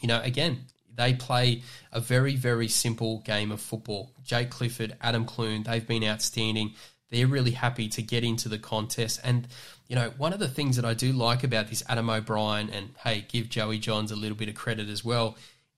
you 0.00 0.08
know, 0.08 0.20
again, 0.22 0.64
they 0.96 1.12
play 1.12 1.62
a 1.92 2.00
very, 2.00 2.36
very 2.36 2.68
simple 2.68 3.18
game 3.20 3.52
of 3.52 3.60
football. 3.60 4.12
Jake 4.22 4.50
Clifford, 4.50 4.96
Adam 5.00 5.26
Clune, 5.26 5.64
they've 5.64 5.86
been 5.86 6.04
outstanding. 6.04 6.74
They're 7.10 7.26
really 7.26 7.52
happy 7.52 7.88
to 7.88 8.02
get 8.02 8.24
into 8.24 8.48
the 8.48 8.58
contest. 8.58 9.20
And, 9.22 9.46
you 9.88 9.96
know, 9.96 10.12
one 10.16 10.32
of 10.32 10.38
the 10.38 10.48
things 10.48 10.76
that 10.76 10.84
I 10.84 10.94
do 10.94 11.12
like 11.12 11.44
about 11.44 11.68
this 11.68 11.82
Adam 11.88 12.10
O'Brien, 12.10 12.70
and 12.70 12.90
hey, 13.04 13.26
give 13.28 13.48
Joey 13.48 13.78
Johns 13.78 14.10
a 14.10 14.16
little 14.16 14.36
bit 14.36 14.48
of 14.48 14.54
credit 14.54 14.88
as 14.88 15.04
well, 15.04 15.36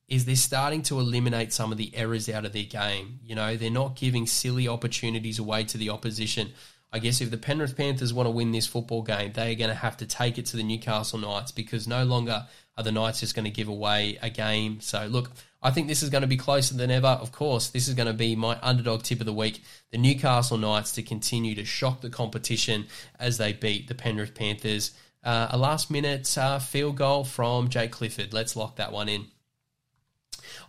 is 0.08 0.24
they're 0.24 0.36
starting 0.36 0.82
to 0.82 1.00
eliminate 1.00 1.52
some 1.52 1.72
of 1.72 1.78
the 1.78 1.94
errors 1.94 2.28
out 2.28 2.44
of 2.44 2.52
their 2.52 2.64
game. 2.64 3.18
You 3.24 3.34
know, 3.34 3.56
they're 3.56 3.70
not 3.70 3.96
giving 3.96 4.26
silly 4.26 4.68
opportunities 4.68 5.38
away 5.38 5.64
to 5.64 5.78
the 5.78 5.90
opposition. 5.90 6.52
I 6.92 7.00
guess 7.00 7.20
if 7.20 7.30
the 7.30 7.36
Penrith 7.36 7.76
Panthers 7.76 8.14
want 8.14 8.26
to 8.26 8.30
win 8.30 8.52
this 8.52 8.66
football 8.66 9.02
game, 9.02 9.32
they 9.32 9.52
are 9.52 9.56
going 9.56 9.70
to 9.70 9.74
have 9.74 9.96
to 9.98 10.06
take 10.06 10.38
it 10.38 10.46
to 10.46 10.56
the 10.56 10.62
Newcastle 10.62 11.18
Knights 11.18 11.50
because 11.50 11.88
no 11.88 12.04
longer 12.04 12.46
are 12.78 12.84
the 12.84 12.92
Knights 12.92 13.20
just 13.20 13.34
going 13.34 13.44
to 13.44 13.50
give 13.50 13.68
away 13.68 14.18
a 14.22 14.30
game. 14.30 14.80
So, 14.80 15.06
look, 15.06 15.32
I 15.66 15.72
think 15.72 15.88
this 15.88 16.04
is 16.04 16.10
going 16.10 16.22
to 16.22 16.28
be 16.28 16.36
closer 16.36 16.76
than 16.76 16.92
ever. 16.92 17.08
Of 17.08 17.32
course, 17.32 17.70
this 17.70 17.88
is 17.88 17.94
going 17.94 18.06
to 18.06 18.12
be 18.12 18.36
my 18.36 18.56
underdog 18.62 19.02
tip 19.02 19.18
of 19.18 19.26
the 19.26 19.32
week. 19.32 19.64
The 19.90 19.98
Newcastle 19.98 20.58
Knights 20.58 20.92
to 20.92 21.02
continue 21.02 21.56
to 21.56 21.64
shock 21.64 22.02
the 22.02 22.08
competition 22.08 22.86
as 23.18 23.38
they 23.38 23.52
beat 23.52 23.88
the 23.88 23.96
Penrith 23.96 24.36
Panthers. 24.36 24.92
Uh, 25.24 25.48
a 25.50 25.58
last 25.58 25.90
minute 25.90 26.38
uh, 26.38 26.60
field 26.60 26.94
goal 26.94 27.24
from 27.24 27.68
Jake 27.68 27.90
Clifford. 27.90 28.32
Let's 28.32 28.54
lock 28.54 28.76
that 28.76 28.92
one 28.92 29.08
in. 29.08 29.26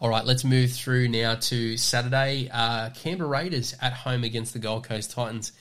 All 0.02 0.10
right, 0.10 0.26
let's 0.26 0.44
move 0.44 0.72
through 0.72 1.10
now 1.10 1.36
to 1.36 1.78
Saturday. 1.78 2.50
Uh, 2.52 2.90
Canberra 2.90 3.30
Raiders 3.30 3.76
at 3.80 3.94
home 3.94 4.24
against 4.24 4.54
the 4.54 4.60
Gold 4.60 4.86
Coast 4.86 5.12
Titans. 5.12 5.52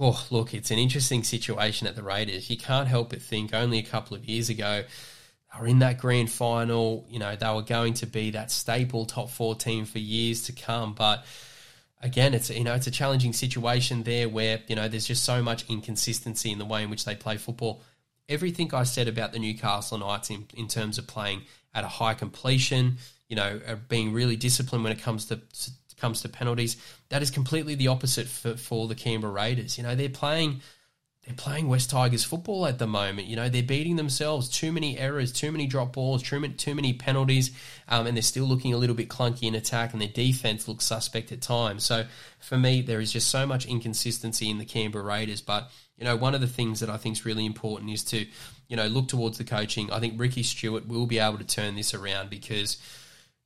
Oh, 0.00 0.26
look, 0.30 0.54
it's 0.54 0.70
an 0.70 0.78
interesting 0.78 1.22
situation 1.22 1.86
at 1.86 1.96
the 1.96 2.02
Raiders. 2.02 2.48
You 2.48 2.56
can't 2.56 2.88
help 2.88 3.10
but 3.10 3.20
think 3.20 3.52
only 3.52 3.78
a 3.78 3.82
couple 3.82 4.16
of 4.16 4.24
years 4.24 4.48
ago, 4.48 4.84
were 5.58 5.66
in 5.66 5.78
that 5.80 5.98
grand 5.98 6.30
final. 6.30 7.06
You 7.08 7.18
know, 7.18 7.36
they 7.36 7.52
were 7.52 7.62
going 7.62 7.94
to 7.94 8.06
be 8.06 8.30
that 8.30 8.50
staple 8.50 9.06
top 9.06 9.30
four 9.30 9.54
team 9.54 9.84
for 9.84 9.98
years 9.98 10.42
to 10.44 10.52
come. 10.52 10.94
But 10.94 11.24
again, 12.02 12.34
it's 12.34 12.50
you 12.50 12.64
know 12.64 12.74
it's 12.74 12.86
a 12.86 12.92
challenging 12.92 13.32
situation 13.32 14.02
there 14.02 14.28
where 14.28 14.60
you 14.66 14.76
know 14.76 14.88
there's 14.88 15.06
just 15.06 15.24
so 15.24 15.42
much 15.42 15.64
inconsistency 15.68 16.50
in 16.50 16.58
the 16.58 16.64
way 16.64 16.82
in 16.82 16.90
which 16.90 17.04
they 17.04 17.14
play 17.14 17.36
football. 17.36 17.82
Everything 18.28 18.72
I 18.74 18.82
said 18.82 19.08
about 19.08 19.32
the 19.32 19.38
Newcastle 19.38 19.96
Knights 19.96 20.28
in, 20.28 20.46
in 20.54 20.68
terms 20.68 20.98
of 20.98 21.06
playing 21.06 21.42
at 21.74 21.82
a 21.82 21.88
high 21.88 22.12
completion, 22.12 22.98
you 23.28 23.36
know, 23.36 23.60
uh, 23.66 23.76
being 23.88 24.12
really 24.12 24.36
disciplined 24.36 24.84
when 24.84 24.92
it 24.92 25.00
comes 25.00 25.26
to 25.26 25.40
comes 25.98 26.22
to 26.22 26.28
penalties, 26.28 26.76
that 27.08 27.22
is 27.22 27.30
completely 27.30 27.74
the 27.74 27.88
opposite 27.88 28.28
for, 28.28 28.56
for 28.56 28.86
the 28.86 28.94
Canberra 28.94 29.32
Raiders. 29.32 29.76
You 29.76 29.84
know, 29.84 29.94
they're 29.94 30.08
playing 30.08 30.60
they're 31.28 31.36
playing 31.36 31.68
West 31.68 31.90
Tigers 31.90 32.24
football 32.24 32.66
at 32.66 32.78
the 32.78 32.86
moment. 32.86 33.28
You 33.28 33.36
know, 33.36 33.50
they're 33.50 33.62
beating 33.62 33.96
themselves. 33.96 34.48
Too 34.48 34.72
many 34.72 34.96
errors, 34.96 35.30
too 35.30 35.52
many 35.52 35.66
drop 35.66 35.92
balls, 35.92 36.22
too 36.22 36.40
many, 36.40 36.54
too 36.54 36.74
many 36.74 36.94
penalties, 36.94 37.50
um, 37.86 38.06
and 38.06 38.16
they're 38.16 38.22
still 38.22 38.46
looking 38.46 38.72
a 38.72 38.78
little 38.78 38.96
bit 38.96 39.10
clunky 39.10 39.42
in 39.42 39.54
attack, 39.54 39.92
and 39.92 40.00
their 40.00 40.08
defense 40.08 40.66
looks 40.66 40.86
suspect 40.86 41.30
at 41.30 41.42
times. 41.42 41.84
So 41.84 42.06
for 42.40 42.56
me, 42.56 42.80
there 42.80 42.98
is 42.98 43.12
just 43.12 43.28
so 43.28 43.46
much 43.46 43.66
inconsistency 43.66 44.48
in 44.48 44.56
the 44.56 44.64
Canberra 44.64 45.04
Raiders. 45.04 45.42
But 45.42 45.70
you 45.98 46.04
know, 46.04 46.16
one 46.16 46.34
of 46.34 46.40
the 46.40 46.46
things 46.46 46.80
that 46.80 46.88
I 46.88 46.96
think 46.96 47.16
is 47.16 47.26
really 47.26 47.44
important 47.44 47.90
is 47.90 48.04
to, 48.04 48.24
you 48.68 48.76
know, 48.76 48.86
look 48.86 49.08
towards 49.08 49.36
the 49.36 49.44
coaching. 49.44 49.92
I 49.92 50.00
think 50.00 50.18
Ricky 50.18 50.42
Stuart 50.42 50.88
will 50.88 51.06
be 51.06 51.18
able 51.18 51.38
to 51.38 51.44
turn 51.44 51.74
this 51.74 51.92
around 51.92 52.30
because, 52.30 52.78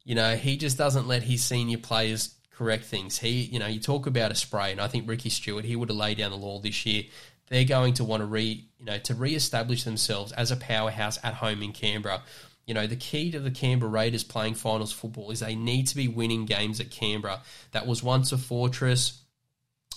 you 0.04 0.14
know, 0.14 0.36
he 0.36 0.56
just 0.56 0.78
doesn't 0.78 1.08
let 1.08 1.24
his 1.24 1.42
senior 1.42 1.78
players 1.78 2.36
correct 2.54 2.84
things. 2.84 3.18
He, 3.18 3.42
you 3.42 3.58
know, 3.58 3.66
you 3.66 3.80
talk 3.80 4.06
about 4.06 4.30
a 4.30 4.34
spray, 4.34 4.70
and 4.70 4.80
I 4.80 4.86
think 4.86 5.08
Ricky 5.08 5.30
Stuart, 5.30 5.64
he 5.64 5.74
would 5.74 5.88
have 5.88 5.96
laid 5.96 6.18
down 6.18 6.30
the 6.30 6.36
law 6.36 6.60
this 6.60 6.86
year 6.86 7.04
they're 7.52 7.64
going 7.64 7.92
to 7.92 8.02
want 8.04 8.22
to 8.22 8.26
re 8.26 8.64
you 8.78 8.86
know 8.86 8.98
to 8.98 9.14
re-establish 9.14 9.84
themselves 9.84 10.32
as 10.32 10.50
a 10.50 10.56
powerhouse 10.56 11.18
at 11.22 11.34
home 11.34 11.62
in 11.62 11.72
Canberra. 11.72 12.22
You 12.66 12.74
know, 12.74 12.86
the 12.86 12.96
key 12.96 13.30
to 13.32 13.40
the 13.40 13.50
Canberra 13.50 13.90
Raiders 13.90 14.24
playing 14.24 14.54
finals 14.54 14.92
football 14.92 15.30
is 15.30 15.40
they 15.40 15.54
need 15.54 15.88
to 15.88 15.96
be 15.96 16.08
winning 16.08 16.46
games 16.46 16.80
at 16.80 16.90
Canberra. 16.90 17.42
That 17.72 17.86
was 17.86 18.02
once 18.02 18.32
a 18.32 18.38
fortress. 18.38 19.20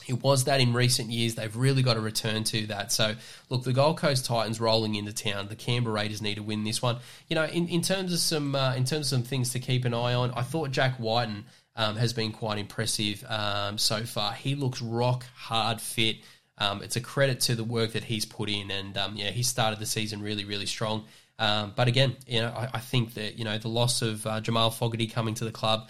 It 0.08 0.22
was 0.22 0.44
that 0.44 0.60
in 0.60 0.74
recent 0.74 1.12
years. 1.12 1.36
They've 1.36 1.56
really 1.56 1.82
got 1.82 1.94
to 1.94 2.02
return 2.02 2.44
to 2.46 2.68
that. 2.68 2.92
So, 2.92 3.16
look, 3.50 3.64
the 3.64 3.74
Gold 3.74 3.98
Coast 3.98 4.26
Titans 4.26 4.60
rolling 4.60 4.96
into 4.96 5.14
town. 5.14 5.48
The 5.48 5.56
Canberra 5.56 5.96
Raiders 5.96 6.22
need 6.22 6.36
to 6.36 6.44
win 6.44 6.64
this 6.64 6.82
one. 6.82 6.98
You 7.30 7.36
know, 7.36 7.46
in, 7.46 7.68
in 7.70 7.82
terms 7.82 8.12
of 8.12 8.20
some 8.20 8.56
uh, 8.56 8.76
in 8.76 8.84
terms 8.84 9.12
of 9.14 9.20
some 9.20 9.24
things 9.24 9.52
to 9.52 9.60
keep 9.60 9.86
an 9.86 9.94
eye 9.94 10.14
on, 10.14 10.32
I 10.32 10.42
thought 10.42 10.72
Jack 10.72 11.00
Wighton 11.00 11.46
um, 11.76 11.96
has 11.96 12.14
been 12.14 12.32
quite 12.32 12.58
impressive 12.58 13.24
um, 13.30 13.78
so 13.78 14.04
far. 14.04 14.34
He 14.34 14.56
looks 14.56 14.82
rock 14.82 15.26
hard 15.36 15.80
fit. 15.80 16.18
Um, 16.58 16.82
it's 16.82 16.96
a 16.96 17.02
credit 17.02 17.42
to 17.42 17.56
the 17.56 17.64
work 17.64 17.94
that 17.94 18.06
he's 18.06 18.26
put 18.26 18.50
in, 18.50 18.72
and 18.72 18.98
um, 18.98 19.16
yeah, 19.16 19.32
he 19.32 19.44
started 19.44 19.80
the 19.80 19.86
season 19.86 20.22
really, 20.22 20.46
really 20.46 20.66
strong. 20.66 21.06
Um, 21.38 21.74
but 21.76 21.88
again, 21.88 22.16
you 22.28 22.42
know, 22.42 22.50
I, 22.50 22.70
I, 22.76 22.80
think 22.80 23.16
that 23.16 23.38
you 23.38 23.44
know 23.44 23.58
the 23.58 23.68
loss 23.68 24.02
of 24.02 24.26
uh, 24.26 24.40
Jamal 24.40 24.72
Fogarty 24.72 25.08
coming 25.08 25.34
to 25.36 25.44
the 25.44 25.52
club, 25.52 25.90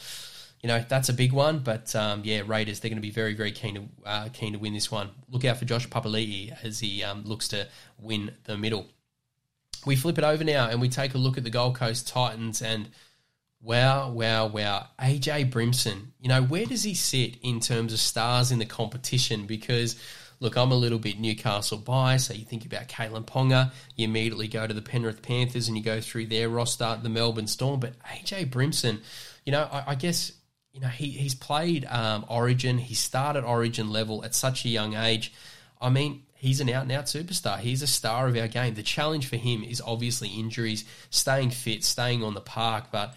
you 0.62 0.68
know, 0.68 0.84
that's 0.88 1.10
a 1.10 1.14
big 1.14 1.34
one. 1.34 1.60
But 1.60 1.96
um, 1.96 2.22
yeah, 2.24 2.42
Raiders 2.46 2.80
they're 2.80 2.90
going 2.90 2.98
to 2.98 3.02
be 3.02 3.12
very, 3.12 3.36
very 3.36 3.52
keen 3.52 3.76
to 3.76 4.10
uh, 4.10 4.30
keen 4.34 4.54
to 4.54 4.60
win 4.60 4.74
this 4.74 4.92
one. 4.92 5.12
Look 5.30 5.46
out 5.46 5.58
for 5.58 5.66
Josh 5.66 5.88
Papali'i 5.88 6.56
as 6.64 6.80
he 6.80 7.04
um, 7.04 7.24
looks 7.26 7.50
to 7.50 7.68
win 8.00 8.32
the 8.46 8.58
middle. 8.58 8.88
We 9.86 9.96
flip 9.96 10.18
it 10.18 10.24
over 10.24 10.44
now 10.44 10.68
and 10.68 10.82
we 10.82 10.90
take 10.90 11.14
a 11.14 11.20
look 11.20 11.38
at 11.38 11.44
the 11.44 11.52
Gold 11.52 11.76
Coast 11.76 12.08
Titans 12.08 12.62
and. 12.62 12.90
Wow, 13.62 14.12
wow, 14.12 14.46
wow. 14.46 14.90
AJ 15.00 15.50
Brimson, 15.50 16.12
you 16.20 16.30
know, 16.30 16.44
where 16.44 16.68
does 16.68 16.84
he 16.84 16.94
sit 16.94 17.38
in 17.42 17.60
terms 17.60 17.94
of 17.94 18.00
stars 18.00 18.52
in 18.52 18.60
the 18.60 18.66
competition? 18.66 19.48
Because 19.48 19.96
look, 20.40 20.58
I'm 20.58 20.72
a 20.72 20.76
little 20.76 21.00
bit 21.00 21.20
Newcastle 21.20 21.78
biased. 21.78 22.28
So 22.28 22.34
you 22.34 22.46
think 22.46 22.66
about 22.66 22.88
Kalyn 22.88 23.26
Ponga, 23.26 23.72
you 23.96 24.06
immediately 24.06 24.48
go 24.48 24.68
to 24.68 24.74
the 24.74 24.82
Penrith 24.82 25.22
Panthers 25.22 25.68
and 25.68 25.78
you 25.78 25.84
go 25.84 26.02
through 26.02 26.28
their 26.28 26.50
roster, 26.50 27.00
the 27.02 27.10
Melbourne 27.10 27.48
Storm. 27.48 27.80
But 27.80 27.94
AJ 28.04 28.50
Brimson, 28.50 29.02
you 29.46 29.52
know, 29.52 29.68
I, 29.72 29.84
I 29.88 29.96
guess 29.96 30.32
you 30.74 30.82
know 30.82 30.88
he 30.88 31.10
he's 31.10 31.36
played 31.36 31.86
um, 31.86 32.26
Origin. 32.28 32.78
He 32.78 32.96
started 32.96 33.44
Origin 33.44 33.90
level 33.90 34.24
at 34.26 34.36
such 34.36 34.66
a 34.66 34.70
young 34.70 34.96
age. 34.96 35.34
I 35.80 35.90
mean, 35.90 36.24
he's 36.36 36.62
an 36.62 36.70
out 36.70 36.84
and 36.84 36.92
out 36.92 37.06
superstar. 37.06 37.60
He's 37.60 37.82
a 37.82 37.88
star 37.88 38.28
of 38.28 38.38
our 38.38 38.48
game. 38.48 38.76
The 38.76 38.84
challenge 38.84 39.28
for 39.28 39.38
him 39.38 39.64
is 39.64 39.82
obviously 39.82 40.30
injuries, 40.30 40.86
staying 41.10 41.52
fit, 41.52 41.84
staying 41.84 42.24
on 42.24 42.34
the 42.34 42.42
park, 42.42 42.86
but 42.92 43.16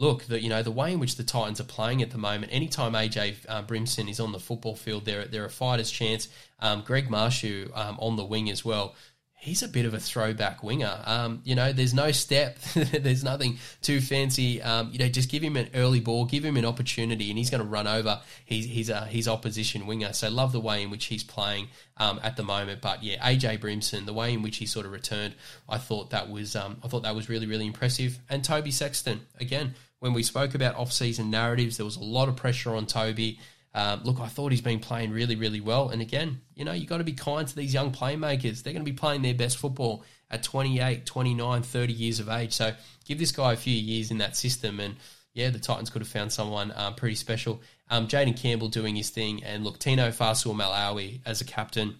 look, 0.00 0.24
the, 0.24 0.42
you 0.42 0.48
know, 0.48 0.62
the 0.62 0.70
way 0.70 0.92
in 0.92 0.98
which 0.98 1.16
the 1.16 1.22
Titans 1.22 1.60
are 1.60 1.64
playing 1.64 2.00
at 2.00 2.10
the 2.10 2.18
moment, 2.18 2.50
anytime 2.52 2.94
AJ 2.94 3.36
uh, 3.46 3.62
Brimson 3.62 4.08
is 4.08 4.18
on 4.18 4.32
the 4.32 4.40
football 4.40 4.74
field, 4.74 5.04
they're, 5.04 5.26
they're 5.26 5.44
a 5.44 5.50
fighter's 5.50 5.90
chance. 5.90 6.28
Um, 6.58 6.82
Greg 6.86 7.08
Marzhew 7.08 7.76
um, 7.76 7.98
on 8.00 8.16
the 8.16 8.24
wing 8.24 8.50
as 8.50 8.64
well. 8.64 8.96
He's 9.34 9.62
a 9.62 9.68
bit 9.68 9.86
of 9.86 9.94
a 9.94 10.00
throwback 10.00 10.62
winger. 10.62 11.02
Um, 11.04 11.40
you 11.44 11.54
know, 11.54 11.72
there's 11.72 11.94
no 11.94 12.12
step, 12.12 12.58
there's 12.74 13.24
nothing 13.24 13.58
too 13.82 14.00
fancy. 14.00 14.60
Um, 14.60 14.90
you 14.90 14.98
know, 14.98 15.08
just 15.08 15.30
give 15.30 15.42
him 15.42 15.56
an 15.56 15.68
early 15.74 16.00
ball, 16.00 16.24
give 16.24 16.44
him 16.44 16.56
an 16.56 16.64
opportunity, 16.64 17.28
and 17.30 17.38
he's 17.38 17.50
going 17.50 17.62
to 17.62 17.68
run 17.68 17.86
over 17.86 18.20
his 18.44 18.66
his, 18.66 18.90
uh, 18.90 19.04
his 19.04 19.28
opposition 19.28 19.86
winger. 19.86 20.12
So 20.12 20.28
love 20.28 20.52
the 20.52 20.60
way 20.60 20.82
in 20.82 20.90
which 20.90 21.06
he's 21.06 21.24
playing 21.24 21.68
um, 21.96 22.20
at 22.22 22.36
the 22.36 22.42
moment. 22.42 22.82
But 22.82 23.02
yeah, 23.02 23.16
AJ 23.26 23.60
Brimson, 23.60 24.04
the 24.04 24.12
way 24.12 24.34
in 24.34 24.42
which 24.42 24.58
he 24.58 24.66
sort 24.66 24.84
of 24.84 24.92
returned, 24.92 25.34
I 25.68 25.78
thought 25.78 26.10
that 26.10 26.30
was 26.30 26.54
um, 26.54 26.78
I 26.84 26.88
thought 26.88 27.04
that 27.04 27.14
was 27.14 27.30
really 27.30 27.46
really 27.46 27.66
impressive. 27.66 28.18
And 28.28 28.44
Toby 28.44 28.70
Sexton 28.70 29.26
again 29.38 29.74
when 30.00 30.14
we 30.14 30.22
spoke 30.22 30.54
about 30.54 30.74
off-season 30.74 31.30
narratives, 31.30 31.76
there 31.76 31.84
was 31.84 31.96
a 31.96 32.02
lot 32.02 32.28
of 32.28 32.36
pressure 32.36 32.74
on 32.74 32.86
Toby. 32.86 33.38
Um, 33.74 34.00
look, 34.02 34.18
I 34.18 34.26
thought 34.26 34.50
he's 34.50 34.60
been 34.60 34.80
playing 34.80 35.12
really, 35.12 35.36
really 35.36 35.60
well. 35.60 35.90
And 35.90 36.02
again, 36.02 36.40
you 36.54 36.64
know, 36.64 36.72
you 36.72 36.86
got 36.86 36.98
to 36.98 37.04
be 37.04 37.12
kind 37.12 37.46
to 37.46 37.54
these 37.54 37.72
young 37.72 37.92
playmakers. 37.92 38.62
They're 38.62 38.72
going 38.72 38.84
to 38.84 38.90
be 38.90 38.96
playing 38.96 39.22
their 39.22 39.34
best 39.34 39.58
football 39.58 40.02
at 40.30 40.42
28, 40.42 41.06
29, 41.06 41.62
30 41.62 41.92
years 41.92 42.18
of 42.18 42.28
age. 42.28 42.52
So 42.52 42.72
give 43.04 43.18
this 43.18 43.30
guy 43.30 43.52
a 43.52 43.56
few 43.56 43.74
years 43.74 44.10
in 44.10 44.18
that 44.18 44.36
system. 44.36 44.80
And 44.80 44.96
yeah, 45.34 45.50
the 45.50 45.58
Titans 45.58 45.90
could 45.90 46.02
have 46.02 46.08
found 46.08 46.32
someone 46.32 46.72
um, 46.74 46.94
pretty 46.94 47.14
special. 47.14 47.60
Um, 47.90 48.08
Jayden 48.08 48.40
Campbell 48.40 48.68
doing 48.68 48.96
his 48.96 49.10
thing. 49.10 49.44
And 49.44 49.64
look, 49.64 49.78
Tino 49.78 50.10
Fa'asuamaleaui 50.10 51.20
as 51.26 51.40
a 51.40 51.44
captain. 51.44 51.98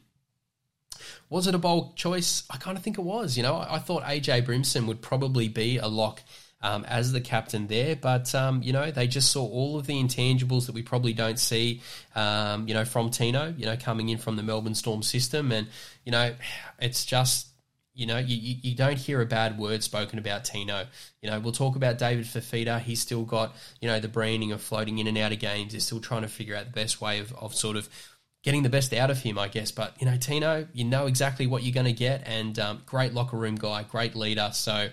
Was 1.28 1.46
it 1.46 1.54
a 1.54 1.58
bold 1.58 1.96
choice? 1.96 2.44
I 2.50 2.56
kind 2.56 2.76
of 2.76 2.82
think 2.82 2.98
it 2.98 3.02
was. 3.02 3.36
You 3.36 3.42
know, 3.42 3.56
I, 3.56 3.76
I 3.76 3.78
thought 3.78 4.04
AJ 4.04 4.46
Brimson 4.46 4.86
would 4.86 5.02
probably 5.02 5.48
be 5.48 5.78
a 5.78 5.86
lock 5.86 6.22
um, 6.62 6.85
as 6.85 7.12
the 7.12 7.20
captain 7.20 7.66
there. 7.66 7.96
But, 7.96 8.35
um, 8.35 8.62
you 8.62 8.73
know, 8.73 8.90
they 8.90 9.07
just 9.07 9.33
saw 9.33 9.46
all 9.46 9.79
of 9.79 9.87
the 9.87 9.94
intangibles 9.94 10.66
that 10.66 10.75
we 10.75 10.83
probably 10.83 11.12
don't 11.12 11.38
see, 11.38 11.81
um, 12.14 12.68
you 12.68 12.75
know, 12.75 12.85
from 12.85 13.11
Tino, 13.11 13.55
you 13.57 13.66
know, 13.66 13.77
coming 13.77 14.09
in 14.09 14.18
from 14.18 14.37
the 14.37 14.42
Melbourne 14.42 14.75
Storm 14.75 15.03
system. 15.03 15.53
And, 15.53 15.68
you 16.05 16.12
know, 16.12 16.35
it's 16.79 17.05
just, 17.05 17.49
you 17.94 18.07
know, 18.07 18.18
you, 18.18 18.57
you 18.62 18.75
don't 18.75 18.99
hear 18.99 19.20
a 19.20 19.27
bad 19.27 19.59
word 19.59 19.83
spoken 19.83 20.18
about 20.18 20.44
Tino. 20.44 20.87
You 21.23 21.31
know, 21.31 21.40
we'll 21.40 21.53
talk 21.53 21.77
about 21.77 21.99
David 21.99 22.25
Fifita. 22.25 22.81
He's 22.81 23.01
still 23.01 23.25
got, 23.25 23.55
you 23.81 23.88
know, 23.88 23.99
the 24.01 24.09
branding 24.09 24.53
of 24.53 24.62
floating 24.62 24.99
in 24.99 25.07
and 25.07 25.18
out 25.18 25.33
of 25.33 25.38
games. 25.38 25.73
They're 25.73 25.81
still 25.81 26.01
trying 26.01 26.23
to 26.23 26.29
figure 26.29 26.57
out 26.57 26.66
the 26.66 26.73
best 26.73 27.01
way 27.01 27.18
of, 27.18 27.33
of 27.35 27.55
sort 27.55 27.77
of 27.77 27.88
getting 28.42 28.62
the 28.62 28.70
best 28.70 28.92
out 28.94 29.11
of 29.11 29.18
him, 29.18 29.38
I 29.38 29.49
guess. 29.49 29.70
But, 29.70 29.96
you 30.01 30.07
know, 30.07 30.16
Tino, 30.16 30.66
you 30.73 30.85
know 30.85 31.07
exactly 31.07 31.46
what 31.46 31.62
you're 31.62 31.75
going 31.75 31.87
to 31.87 31.92
get. 31.92 32.23
And 32.27 32.59
um, 32.59 32.83
great 32.87 33.12
locker 33.12 33.37
room 33.37 33.57
guy, 33.57 33.83
great 33.83 34.14
leader. 34.14 34.51
So, 34.53 34.88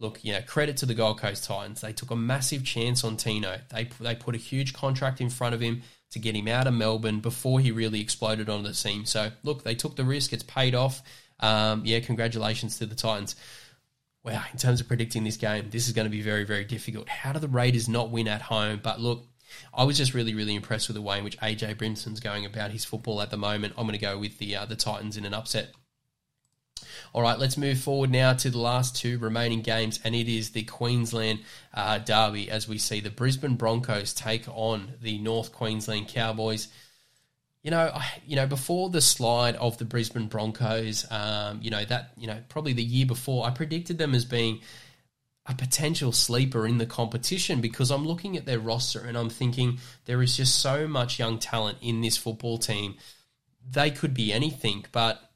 look, 0.00 0.24
you 0.24 0.32
know, 0.32 0.40
credit 0.46 0.76
to 0.78 0.86
the 0.86 0.94
Gold 0.94 1.20
Coast 1.20 1.44
Titans. 1.44 1.80
They 1.80 1.92
took 1.92 2.10
a 2.10 2.16
massive 2.16 2.64
chance 2.64 3.04
on 3.04 3.16
Tino. 3.16 3.58
They 3.70 3.88
they 4.00 4.14
put 4.14 4.34
a 4.34 4.38
huge 4.38 4.72
contract 4.72 5.20
in 5.20 5.30
front 5.30 5.54
of 5.54 5.60
him 5.60 5.82
to 6.10 6.18
get 6.18 6.34
him 6.34 6.48
out 6.48 6.66
of 6.66 6.74
Melbourne 6.74 7.20
before 7.20 7.60
he 7.60 7.70
really 7.70 8.00
exploded 8.00 8.48
on 8.48 8.62
the 8.62 8.74
scene. 8.74 9.06
So 9.06 9.30
look, 9.42 9.64
they 9.64 9.74
took 9.74 9.96
the 9.96 10.04
risk. 10.04 10.32
It's 10.32 10.42
paid 10.42 10.74
off. 10.74 11.02
Um, 11.40 11.82
yeah, 11.84 12.00
congratulations 12.00 12.78
to 12.78 12.86
the 12.86 12.94
Titans. 12.94 13.36
Wow, 14.24 14.42
in 14.52 14.58
terms 14.58 14.80
of 14.80 14.88
predicting 14.88 15.24
this 15.24 15.36
game, 15.36 15.70
this 15.70 15.86
is 15.86 15.92
going 15.92 16.06
to 16.06 16.10
be 16.10 16.22
very 16.22 16.44
very 16.44 16.64
difficult. 16.64 17.08
How 17.08 17.32
do 17.32 17.38
the 17.38 17.48
Raiders 17.48 17.88
not 17.88 18.10
win 18.10 18.28
at 18.28 18.42
home? 18.42 18.80
But 18.82 19.00
look. 19.00 19.24
I 19.72 19.84
was 19.84 19.96
just 19.96 20.12
really, 20.12 20.34
really 20.34 20.54
impressed 20.54 20.88
with 20.88 20.94
the 20.94 21.00
way 21.00 21.16
in 21.16 21.24
which 21.24 21.38
AJ 21.38 21.78
Brimson's 21.78 22.20
going 22.20 22.44
about 22.44 22.70
his 22.70 22.84
football 22.84 23.22
at 23.22 23.30
the 23.30 23.38
moment. 23.38 23.72
I'm 23.78 23.86
going 23.86 23.98
to 23.98 23.98
go 23.98 24.18
with 24.18 24.36
the 24.36 24.54
uh, 24.54 24.66
the 24.66 24.76
Titans 24.76 25.16
in 25.16 25.24
an 25.24 25.32
upset. 25.32 25.72
All 27.12 27.22
right, 27.22 27.38
let's 27.38 27.56
move 27.56 27.80
forward 27.80 28.10
now 28.10 28.32
to 28.34 28.50
the 28.50 28.58
last 28.58 28.96
two 28.96 29.18
remaining 29.18 29.62
games, 29.62 30.00
and 30.04 30.14
it 30.14 30.28
is 30.28 30.50
the 30.50 30.64
Queensland 30.64 31.40
uh, 31.74 31.98
Derby 31.98 32.50
as 32.50 32.68
we 32.68 32.78
see 32.78 33.00
the 33.00 33.10
Brisbane 33.10 33.56
Broncos 33.56 34.12
take 34.12 34.44
on 34.48 34.92
the 35.00 35.18
North 35.18 35.52
Queensland 35.52 36.08
Cowboys. 36.08 36.68
You 37.62 37.70
know, 37.70 37.90
I, 37.94 38.06
you 38.26 38.36
know, 38.36 38.46
before 38.46 38.90
the 38.90 39.00
slide 39.00 39.56
of 39.56 39.78
the 39.78 39.84
Brisbane 39.84 40.28
Broncos, 40.28 41.04
um, 41.10 41.60
you 41.62 41.70
know 41.70 41.84
that 41.84 42.12
you 42.16 42.26
know 42.26 42.38
probably 42.48 42.72
the 42.72 42.82
year 42.82 43.06
before, 43.06 43.46
I 43.46 43.50
predicted 43.50 43.98
them 43.98 44.14
as 44.14 44.24
being 44.24 44.60
a 45.48 45.54
potential 45.54 46.12
sleeper 46.12 46.66
in 46.66 46.76
the 46.78 46.86
competition 46.86 47.60
because 47.60 47.90
I'm 47.90 48.06
looking 48.06 48.36
at 48.36 48.44
their 48.44 48.58
roster 48.58 49.00
and 49.00 49.16
I'm 49.16 49.30
thinking 49.30 49.78
there 50.04 50.22
is 50.22 50.36
just 50.36 50.60
so 50.60 50.86
much 50.86 51.18
young 51.18 51.38
talent 51.38 51.78
in 51.80 52.02
this 52.02 52.18
football 52.18 52.58
team. 52.58 52.96
They 53.68 53.90
could 53.90 54.12
be 54.12 54.32
anything, 54.32 54.84
but 54.92 55.27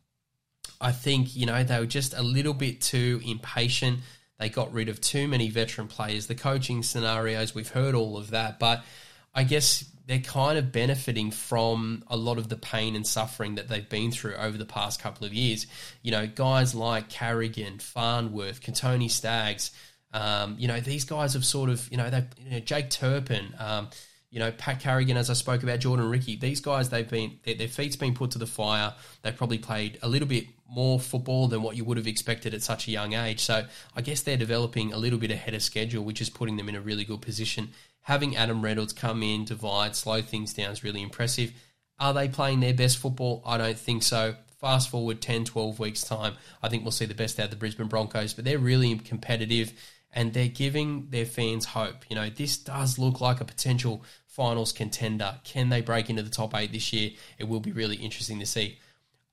I 0.83 0.93
think, 0.93 1.37
you 1.37 1.47
know, 1.47 1.63
they 1.63 1.79
were 1.79 1.87
just 1.87 2.13
a 2.13 2.23
little 2.23 2.55
bit 2.55 2.81
too 2.81 3.21
impatient. 3.25 4.01
They 4.39 4.49
got 4.49 4.73
rid 4.73 4.89
of 4.89 5.01
too 5.01 5.29
many 5.29 5.49
veteran 5.49 5.87
players. 5.87 6.27
The 6.27 6.35
coaching 6.35 6.83
scenarios, 6.83 7.55
we've 7.55 7.69
heard 7.69 7.95
all 7.95 8.17
of 8.17 8.31
that, 8.31 8.59
but 8.59 8.85
I 9.33 9.45
guess 9.45 9.85
they're 10.07 10.19
kind 10.19 10.59
of 10.59 10.73
benefiting 10.73 11.31
from 11.31 12.03
a 12.09 12.17
lot 12.17 12.39
of 12.39 12.49
the 12.49 12.57
pain 12.57 12.97
and 12.97 13.07
suffering 13.07 13.55
that 13.55 13.69
they've 13.69 13.89
been 13.89 14.11
through 14.11 14.35
over 14.35 14.59
the 14.59 14.67
past 14.67 15.01
couple 15.01 15.27
of 15.27 15.33
years. 15.33 15.67
You 16.03 16.11
know, 16.11 16.27
guys 16.27 16.75
like 16.75 17.09
Carrigan, 17.09 17.79
Farnworth, 17.79 18.61
Kotoni 18.61 19.11
Staggs, 19.11 19.71
um, 20.13 20.57
you 20.59 20.69
know, 20.69 20.81
these 20.81 21.05
guys 21.05 21.35
have 21.35 21.45
sort 21.45 21.71
of, 21.71 21.89
you 21.91 21.97
know, 21.97 22.11
they 22.11 22.25
you 22.45 22.51
know, 22.51 22.61
Jake 22.61 22.91
Turpin, 22.91 23.55
um, 23.59 23.89
you 24.31 24.39
know, 24.39 24.51
Pat 24.51 24.81
Carrigan, 24.81 25.17
as 25.17 25.31
I 25.31 25.35
spoke 25.35 25.63
about, 25.63 25.79
Jordan 25.79 26.09
Riki, 26.09 26.37
These 26.37 26.61
guys, 26.61 26.89
they've 26.89 27.09
been 27.09 27.39
their, 27.45 27.55
their 27.55 27.69
feet's 27.69 27.97
been 27.97 28.15
put 28.15 28.33
to 28.33 28.39
the 28.39 28.47
fire. 28.47 28.95
They've 29.23 29.37
probably 29.37 29.59
played 29.59 29.99
a 30.03 30.09
little 30.09 30.29
bit 30.29 30.47
more 30.73 30.99
football 30.99 31.49
than 31.49 31.63
what 31.63 31.77
you 31.77 31.85
would 31.85 31.97
have 31.97 32.07
expected 32.07 32.55
at 32.55 32.63
such 32.63 32.89
a 32.89 32.91
young 32.91 33.13
age. 33.13 33.41
So 33.41 33.67
I 33.95 34.01
guess 34.01 34.23
they're 34.23 34.37
developing 34.37 34.93
a 34.93 34.99
little 34.99 35.19
bit 35.19 35.31
ahead 35.31 35.55
of 35.55 35.63
schedule, 35.63 36.05
which 36.05 36.21
is 36.21 36.31
putting 36.31 36.57
them 36.57 36.69
in 36.69 36.75
a 36.75 36.81
really 36.81 37.05
good 37.05 37.21
position. 37.21 37.71
Having 38.03 38.37
Adam 38.37 38.63
Reynolds 38.63 38.93
come 38.93 39.23
in, 39.23 39.45
divide, 39.45 39.95
slow 39.95 40.23
things 40.23 40.55
down 40.55 40.73
is 40.73 40.83
really 40.83 41.03
impressive. 41.03 41.53
Are 41.99 42.15
they 42.15 42.29
playing 42.29 42.61
their 42.61 42.75
best 42.75 42.99
football? 42.99 43.43
I 43.47 43.59
don't 43.59 43.79
think 43.79 44.03
so. 44.03 44.35
Fast 44.61 44.91
forward 44.91 45.21
10, 45.21 45.45
12 45.45 45.79
weeks' 45.79 46.03
time, 46.03 46.35
I 46.63 46.69
think 46.69 46.85
we'll 46.85 46.93
see 46.93 47.05
the 47.05 47.15
best 47.15 47.39
out 47.39 47.47
of 47.47 47.51
the 47.51 47.57
Brisbane 47.57 47.89
Broncos, 47.89 48.33
but 48.33 48.45
they're 48.45 48.59
really 48.59 48.97
competitive 48.97 49.73
and 50.13 50.33
they're 50.33 50.49
giving 50.49 51.09
their 51.11 51.27
fans 51.27 51.65
hope. 51.65 52.05
You 52.09 52.17
know, 52.17 52.31
this 52.31 52.57
does 52.59 52.99
look 52.99 53.21
like 53.21 53.41
a 53.41 53.45
potential 53.45 54.05
finals 54.27 54.73
contender. 54.73 55.39
Can 55.45 55.69
they 55.69 55.81
break 55.81 56.11
into 56.11 56.23
the 56.23 56.31
top 56.31 56.55
eight 56.55 56.73
this 56.73 56.93
year? 56.93 57.11
It 57.39 57.49
will 57.49 57.61
be 57.61 57.73
really 57.73 57.97
interesting 57.97 58.39
to 58.41 58.47
see. 58.47 58.79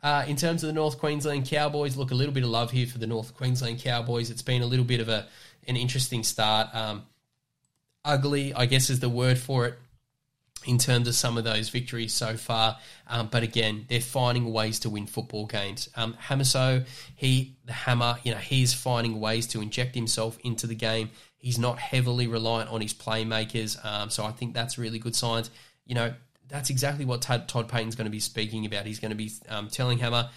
Uh, 0.01 0.23
in 0.27 0.35
terms 0.35 0.63
of 0.63 0.67
the 0.67 0.73
North 0.73 0.97
Queensland 0.97 1.45
Cowboys, 1.45 1.97
look 1.97 2.11
a 2.11 2.15
little 2.15 2.33
bit 2.33 2.43
of 2.43 2.49
love 2.49 2.71
here 2.71 2.87
for 2.87 2.97
the 2.97 3.07
North 3.07 3.35
Queensland 3.35 3.79
Cowboys. 3.79 4.29
It's 4.29 4.41
been 4.41 4.61
a 4.61 4.65
little 4.65 4.85
bit 4.85 5.01
of 5.01 5.09
a 5.09 5.27
an 5.67 5.75
interesting 5.75 6.23
start. 6.23 6.73
Um, 6.73 7.03
ugly, 8.05 8.53
I 8.53 8.65
guess, 8.65 8.89
is 8.89 8.99
the 8.99 9.09
word 9.09 9.37
for 9.37 9.65
it 9.67 9.79
in 10.65 10.77
terms 10.77 11.07
of 11.07 11.15
some 11.15 11.37
of 11.37 11.43
those 11.43 11.69
victories 11.69 12.13
so 12.13 12.35
far. 12.35 12.77
Um, 13.07 13.27
but 13.31 13.43
again, 13.43 13.85
they're 13.87 14.01
finding 14.01 14.51
ways 14.51 14.79
to 14.79 14.89
win 14.89 15.07
football 15.07 15.45
games. 15.45 15.89
Um, 15.95 16.15
Hamiso, 16.27 16.85
he, 17.15 17.55
the 17.65 17.73
hammer, 17.73 18.17
you 18.23 18.31
know, 18.31 18.37
he's 18.37 18.73
finding 18.73 19.19
ways 19.19 19.47
to 19.47 19.61
inject 19.61 19.95
himself 19.95 20.37
into 20.43 20.67
the 20.67 20.75
game. 20.75 21.11
He's 21.37 21.57
not 21.57 21.79
heavily 21.79 22.27
reliant 22.27 22.69
on 22.69 22.81
his 22.81 22.93
playmakers. 22.93 23.83
Um, 23.85 24.09
so 24.09 24.25
I 24.25 24.31
think 24.31 24.53
that's 24.53 24.77
really 24.77 24.99
good 24.99 25.15
signs. 25.15 25.49
You 25.85 25.95
know, 25.95 26.13
that's 26.49 26.69
exactly 26.69 27.05
what 27.05 27.21
Todd, 27.21 27.47
Payten's 27.47 27.95
going 27.95 28.05
to 28.05 28.11
be 28.11 28.19
speaking 28.19 28.65
about. 28.65 28.85
He's 28.85 28.99
going 28.99 29.11
to 29.11 29.15
be 29.15 29.31
um, 29.47 29.67
telling 29.69 29.99
Hammer, 29.99 30.29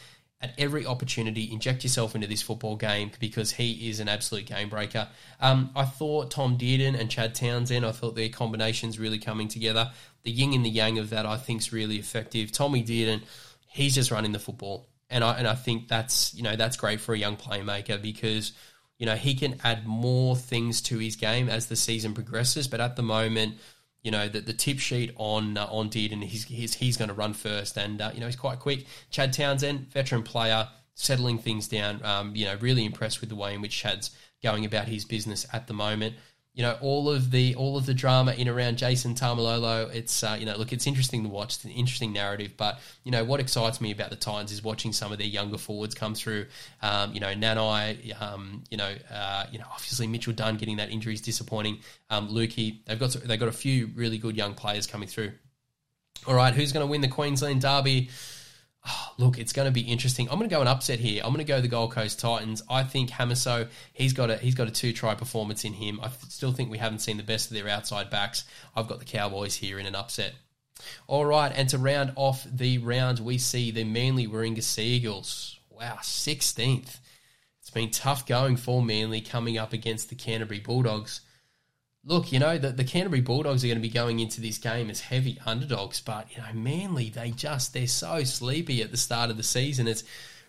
at 0.42 0.54
every 0.58 0.84
opportunity, 0.84 1.50
inject 1.52 1.84
yourself 1.84 2.14
into 2.14 2.26
this 2.26 2.42
football 2.42 2.76
game 2.76 3.12
because 3.20 3.52
he 3.52 3.88
is 3.88 4.00
an 4.00 4.08
absolute 4.08 4.46
game 4.46 4.68
breaker. 4.68 5.08
Um, 5.40 5.70
I 5.76 5.84
thought 5.84 6.32
Tom 6.32 6.58
Dearden 6.58 6.98
and 6.98 7.08
Chad 7.08 7.34
Townsend, 7.34 7.86
I 7.86 7.92
thought 7.92 8.16
their 8.16 8.28
combinations 8.28 8.98
really 8.98 9.18
coming 9.18 9.46
together. 9.46 9.92
The 10.24 10.32
yin 10.32 10.52
and 10.52 10.66
the 10.66 10.70
yang 10.70 10.98
of 10.98 11.10
that, 11.10 11.26
I 11.26 11.36
think, 11.36 11.60
is 11.60 11.72
really 11.72 11.96
effective. 11.96 12.50
Tommy 12.50 12.82
Dearden, 12.82 13.22
he's 13.68 13.94
just 13.94 14.10
running 14.10 14.32
the 14.32 14.38
football, 14.40 14.88
and 15.08 15.22
I 15.22 15.34
and 15.34 15.46
I 15.46 15.54
think 15.54 15.88
that's 15.88 16.34
you 16.34 16.42
know 16.42 16.56
that's 16.56 16.76
great 16.76 17.00
for 17.00 17.14
a 17.14 17.18
young 17.18 17.36
playmaker 17.36 18.00
because 18.00 18.52
you 18.98 19.06
know 19.06 19.14
he 19.14 19.34
can 19.34 19.58
add 19.62 19.86
more 19.86 20.36
things 20.36 20.82
to 20.82 20.98
his 20.98 21.16
game 21.16 21.48
as 21.48 21.66
the 21.66 21.76
season 21.76 22.14
progresses. 22.14 22.68
But 22.68 22.80
at 22.80 22.96
the 22.96 23.02
moment, 23.02 23.56
you 24.02 24.10
know, 24.10 24.28
the, 24.28 24.40
the 24.40 24.52
tip 24.52 24.78
sheet 24.78 25.12
on 25.16 25.56
uh, 25.56 25.66
on 25.70 25.88
Did, 25.88 26.12
and 26.12 26.22
he's 26.22 26.44
he's, 26.44 26.74
he's 26.74 26.96
going 26.96 27.08
to 27.08 27.14
run 27.14 27.34
first, 27.34 27.76
and 27.76 28.00
uh, 28.00 28.10
you 28.12 28.20
know 28.20 28.26
he's 28.26 28.36
quite 28.36 28.58
quick. 28.58 28.86
Chad 29.10 29.32
Townsend, 29.32 29.90
veteran 29.92 30.22
player, 30.22 30.68
settling 30.94 31.38
things 31.38 31.68
down. 31.68 32.04
Um, 32.04 32.34
you 32.34 32.44
know, 32.44 32.56
really 32.60 32.84
impressed 32.84 33.20
with 33.20 33.30
the 33.30 33.36
way 33.36 33.54
in 33.54 33.60
which 33.60 33.76
Chad's 33.76 34.10
going 34.42 34.64
about 34.64 34.88
his 34.88 35.04
business 35.04 35.46
at 35.52 35.68
the 35.68 35.74
moment 35.74 36.16
you 36.54 36.62
know 36.62 36.76
all 36.82 37.08
of 37.08 37.30
the 37.30 37.54
all 37.54 37.78
of 37.78 37.86
the 37.86 37.94
drama 37.94 38.32
in 38.32 38.46
around 38.46 38.76
Jason 38.76 39.14
Taumalolo. 39.14 39.92
It's 39.94 40.22
uh, 40.22 40.36
you 40.38 40.44
know 40.44 40.56
look, 40.56 40.72
it's 40.72 40.86
interesting 40.86 41.22
to 41.22 41.28
watch. 41.28 41.54
It's 41.56 41.64
an 41.64 41.70
interesting 41.70 42.12
narrative, 42.12 42.54
but 42.56 42.78
you 43.04 43.10
know 43.10 43.24
what 43.24 43.40
excites 43.40 43.80
me 43.80 43.90
about 43.90 44.10
the 44.10 44.16
Titans 44.16 44.52
is 44.52 44.62
watching 44.62 44.92
some 44.92 45.12
of 45.12 45.18
their 45.18 45.26
younger 45.26 45.56
forwards 45.56 45.94
come 45.94 46.14
through. 46.14 46.46
Um, 46.82 47.14
you 47.14 47.20
know 47.20 47.32
Nanai, 47.34 48.20
um, 48.20 48.64
you 48.70 48.76
know 48.76 48.94
uh, 49.10 49.46
you 49.50 49.58
know 49.58 49.66
obviously 49.72 50.06
Mitchell 50.06 50.34
Dunn 50.34 50.56
getting 50.56 50.76
that 50.76 50.90
injury 50.90 51.14
is 51.14 51.22
disappointing. 51.22 51.78
Um, 52.10 52.28
Luki, 52.28 52.84
they've 52.84 52.98
got 53.00 53.12
they've 53.12 53.40
got 53.40 53.48
a 53.48 53.52
few 53.52 53.90
really 53.94 54.18
good 54.18 54.36
young 54.36 54.54
players 54.54 54.86
coming 54.86 55.08
through. 55.08 55.32
All 56.26 56.34
right, 56.34 56.54
who's 56.54 56.72
going 56.72 56.86
to 56.86 56.90
win 56.90 57.00
the 57.00 57.08
Queensland 57.08 57.62
Derby? 57.62 58.10
Look, 59.18 59.38
it's 59.38 59.52
going 59.52 59.66
to 59.66 59.72
be 59.72 59.82
interesting. 59.82 60.28
I'm 60.28 60.38
going 60.38 60.48
to 60.48 60.54
go 60.54 60.60
an 60.60 60.68
upset 60.68 60.98
here. 60.98 61.22
I'm 61.24 61.30
going 61.32 61.44
to 61.44 61.50
go 61.50 61.60
the 61.60 61.68
Gold 61.68 61.92
Coast 61.92 62.20
Titans. 62.20 62.62
I 62.68 62.84
think 62.84 63.10
Hamiso, 63.10 63.68
he's 63.92 64.12
got 64.12 64.30
a 64.30 64.36
he's 64.36 64.54
got 64.54 64.68
a 64.68 64.70
two 64.70 64.92
try 64.92 65.14
performance 65.14 65.64
in 65.64 65.72
him. 65.72 66.00
I 66.02 66.10
still 66.28 66.52
think 66.52 66.70
we 66.70 66.78
haven't 66.78 67.00
seen 67.00 67.16
the 67.16 67.22
best 67.22 67.50
of 67.50 67.56
their 67.56 67.68
outside 67.68 68.10
backs. 68.10 68.44
I've 68.74 68.88
got 68.88 68.98
the 68.98 69.04
Cowboys 69.04 69.56
here 69.56 69.78
in 69.78 69.86
an 69.86 69.94
upset. 69.94 70.34
All 71.06 71.24
right, 71.24 71.52
and 71.54 71.68
to 71.68 71.78
round 71.78 72.12
off 72.16 72.44
the 72.50 72.78
round, 72.78 73.20
we 73.20 73.38
see 73.38 73.70
the 73.70 73.84
Manly 73.84 74.26
Warringah 74.26 74.62
Sea 74.62 74.96
Eagles. 74.96 75.60
Wow, 75.70 75.98
16th. 76.02 76.98
It's 77.60 77.70
been 77.70 77.90
tough 77.90 78.26
going 78.26 78.56
for 78.56 78.82
Manly 78.82 79.20
coming 79.20 79.58
up 79.58 79.72
against 79.72 80.08
the 80.08 80.16
Canterbury 80.16 80.58
Bulldogs 80.58 81.20
look, 82.04 82.32
you 82.32 82.38
know, 82.38 82.58
the, 82.58 82.70
the 82.70 82.84
Canterbury 82.84 83.20
Bulldogs 83.20 83.64
are 83.64 83.68
going 83.68 83.78
to 83.78 83.82
be 83.82 83.88
going 83.88 84.20
into 84.20 84.40
this 84.40 84.58
game 84.58 84.90
as 84.90 85.00
heavy 85.00 85.38
underdogs, 85.46 86.00
but, 86.00 86.26
you 86.32 86.38
know, 86.38 86.52
Manly, 86.52 87.10
they 87.10 87.30
just, 87.30 87.72
they're 87.72 87.86
so 87.86 88.24
sleepy 88.24 88.82
at 88.82 88.90
the 88.90 88.96
start 88.96 89.30
of 89.30 89.36
the 89.36 89.42
season. 89.42 89.86
It's 89.86 90.02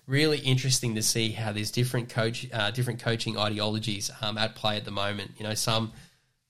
really 0.08 0.39
interesting 0.39 0.96
to 0.96 1.04
see 1.04 1.32
how 1.32 1.52
there's 1.52 1.72
different 1.72 2.10
coach, 2.10 2.48
uh, 2.52 2.72
different 2.72 3.00
coaching 3.02 3.38
ideologies 3.38 4.10
um, 4.22 4.38
at 4.38 4.56
play 4.56 4.78
at 4.78 4.86
the 4.86 4.92
moment. 4.92 5.32
You 5.38 5.44
know, 5.44 5.54
some 5.54 5.94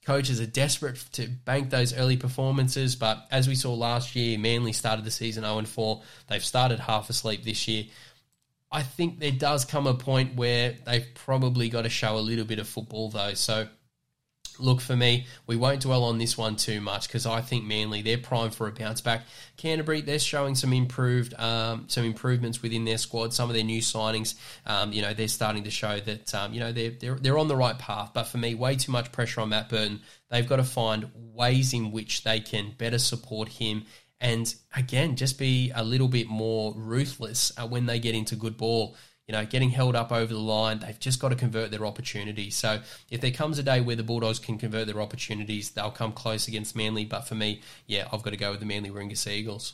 coaches 0.05 0.39
are 0.39 0.47
desperate 0.47 0.97
to 1.13 1.27
bank 1.27 1.69
those 1.69 1.93
early 1.93 2.17
performances, 2.17 2.95
but 2.95 3.27
as 3.29 3.47
we 3.47 3.55
saw 3.55 3.73
last 3.73 4.15
year, 4.15 4.37
Manly 4.39 4.73
started 4.73 5.03
the 5.03 5.11
season 5.11 5.43
0 5.43 5.63
4. 5.63 6.01
They've 6.27 6.43
started 6.43 6.79
half 6.79 7.09
asleep 7.09 7.43
this 7.43 7.67
year. 7.67 7.85
I 8.71 8.81
think 8.81 9.19
there 9.19 9.31
does 9.31 9.65
come 9.65 9.85
a 9.85 9.93
point 9.93 10.35
where 10.35 10.75
they've 10.85 11.05
probably 11.13 11.69
got 11.69 11.83
to 11.83 11.89
show 11.89 12.17
a 12.17 12.19
little 12.19 12.45
bit 12.45 12.57
of 12.57 12.67
football, 12.67 13.09
though. 13.09 13.35
So 13.35 13.67
Look, 14.59 14.81
for 14.81 14.95
me, 14.95 15.25
we 15.47 15.55
won't 15.55 15.81
dwell 15.81 16.03
on 16.03 16.17
this 16.17 16.37
one 16.37 16.55
too 16.55 16.81
much 16.81 17.07
because 17.07 17.25
I 17.25 17.41
think 17.41 17.65
Manly 17.65 18.01
they're 18.01 18.17
primed 18.17 18.55
for 18.55 18.67
a 18.67 18.71
bounce 18.71 19.01
back. 19.01 19.25
Canterbury 19.57 20.01
they're 20.01 20.19
showing 20.19 20.55
some 20.55 20.73
improved 20.73 21.33
um, 21.39 21.85
some 21.87 22.03
improvements 22.03 22.61
within 22.61 22.85
their 22.85 22.97
squad. 22.97 23.33
Some 23.33 23.49
of 23.49 23.55
their 23.55 23.63
new 23.63 23.81
signings, 23.81 24.35
um, 24.65 24.93
you 24.93 25.01
know, 25.01 25.13
they're 25.13 25.27
starting 25.27 25.63
to 25.63 25.71
show 25.71 25.99
that 25.99 26.33
um, 26.33 26.53
you 26.53 26.59
know 26.59 26.71
they're, 26.71 26.91
they're 26.91 27.15
they're 27.15 27.37
on 27.37 27.47
the 27.47 27.55
right 27.55 27.77
path. 27.77 28.11
But 28.13 28.23
for 28.23 28.37
me, 28.37 28.55
way 28.55 28.75
too 28.75 28.91
much 28.91 29.11
pressure 29.11 29.41
on 29.41 29.49
Matt 29.49 29.69
Burton. 29.69 30.01
They've 30.29 30.47
got 30.47 30.57
to 30.57 30.63
find 30.63 31.11
ways 31.15 31.73
in 31.73 31.91
which 31.91 32.23
they 32.23 32.39
can 32.39 32.73
better 32.77 32.99
support 32.99 33.49
him 33.49 33.85
and 34.21 34.55
again 34.75 35.15
just 35.15 35.37
be 35.37 35.71
a 35.75 35.83
little 35.83 36.07
bit 36.07 36.27
more 36.27 36.73
ruthless 36.75 37.51
uh, 37.57 37.67
when 37.67 37.85
they 37.85 37.99
get 37.99 38.15
into 38.15 38.35
good 38.35 38.57
ball 38.57 38.95
you 39.27 39.33
know, 39.33 39.45
getting 39.45 39.69
held 39.69 39.95
up 39.95 40.11
over 40.11 40.33
the 40.33 40.39
line. 40.39 40.79
They've 40.79 40.99
just 40.99 41.19
got 41.19 41.29
to 41.29 41.35
convert 41.35 41.71
their 41.71 41.85
opportunities. 41.85 42.55
So 42.55 42.81
if 43.09 43.21
there 43.21 43.31
comes 43.31 43.57
a 43.57 43.63
day 43.63 43.79
where 43.79 43.95
the 43.95 44.03
Bulldogs 44.03 44.39
can 44.39 44.57
convert 44.57 44.87
their 44.87 45.01
opportunities, 45.01 45.71
they'll 45.71 45.91
come 45.91 46.11
close 46.11 46.47
against 46.47 46.75
Manly. 46.75 47.05
But 47.05 47.21
for 47.21 47.35
me, 47.35 47.61
yeah, 47.87 48.07
I've 48.11 48.23
got 48.23 48.31
to 48.31 48.37
go 48.37 48.51
with 48.51 48.59
the 48.59 48.65
Manly 48.65 48.89
Warringah 48.89 49.27
Eagles. 49.31 49.73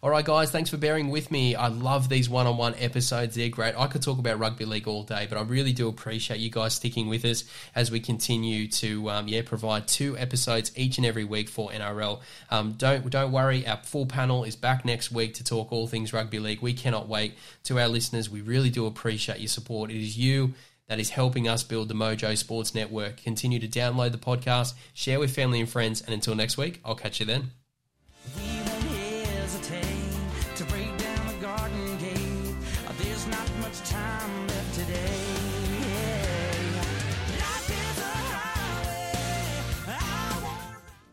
All 0.00 0.10
right, 0.10 0.24
guys, 0.24 0.52
thanks 0.52 0.70
for 0.70 0.76
bearing 0.76 1.08
with 1.08 1.32
me. 1.32 1.56
I 1.56 1.66
love 1.66 2.08
these 2.08 2.28
one 2.28 2.46
on 2.46 2.56
one 2.56 2.76
episodes. 2.78 3.34
They're 3.34 3.48
great. 3.48 3.74
I 3.76 3.88
could 3.88 4.00
talk 4.00 4.20
about 4.20 4.38
rugby 4.38 4.64
league 4.64 4.86
all 4.86 5.02
day, 5.02 5.26
but 5.28 5.36
I 5.36 5.42
really 5.42 5.72
do 5.72 5.88
appreciate 5.88 6.38
you 6.38 6.50
guys 6.50 6.74
sticking 6.74 7.08
with 7.08 7.24
us 7.24 7.42
as 7.74 7.90
we 7.90 7.98
continue 7.98 8.68
to 8.68 9.10
um, 9.10 9.26
yeah 9.26 9.42
provide 9.44 9.88
two 9.88 10.16
episodes 10.16 10.70
each 10.76 10.98
and 10.98 11.06
every 11.06 11.24
week 11.24 11.48
for 11.48 11.70
NRL. 11.70 12.20
Um, 12.48 12.74
don't 12.74 13.10
don't 13.10 13.32
worry, 13.32 13.66
our 13.66 13.78
full 13.78 14.06
panel 14.06 14.44
is 14.44 14.54
back 14.54 14.84
next 14.84 15.10
week 15.10 15.34
to 15.34 15.44
talk 15.44 15.72
all 15.72 15.88
things 15.88 16.12
rugby 16.12 16.38
league. 16.38 16.62
We 16.62 16.74
cannot 16.74 17.08
wait. 17.08 17.34
To 17.64 17.80
our 17.80 17.88
listeners, 17.88 18.30
we 18.30 18.40
really 18.40 18.70
do 18.70 18.86
appreciate 18.86 19.40
your 19.40 19.48
support. 19.48 19.90
It 19.90 20.00
is 20.00 20.16
you 20.16 20.54
that 20.86 21.00
is 21.00 21.10
helping 21.10 21.48
us 21.48 21.64
build 21.64 21.88
the 21.88 21.94
Mojo 21.94 22.38
Sports 22.38 22.72
Network. 22.72 23.16
Continue 23.16 23.58
to 23.58 23.68
download 23.68 24.12
the 24.12 24.18
podcast, 24.18 24.74
share 24.94 25.18
with 25.18 25.34
family 25.34 25.58
and 25.58 25.68
friends, 25.68 26.02
and 26.02 26.14
until 26.14 26.36
next 26.36 26.56
week, 26.56 26.80
I'll 26.84 26.94
catch 26.94 27.18
you 27.18 27.26
then. 27.26 27.50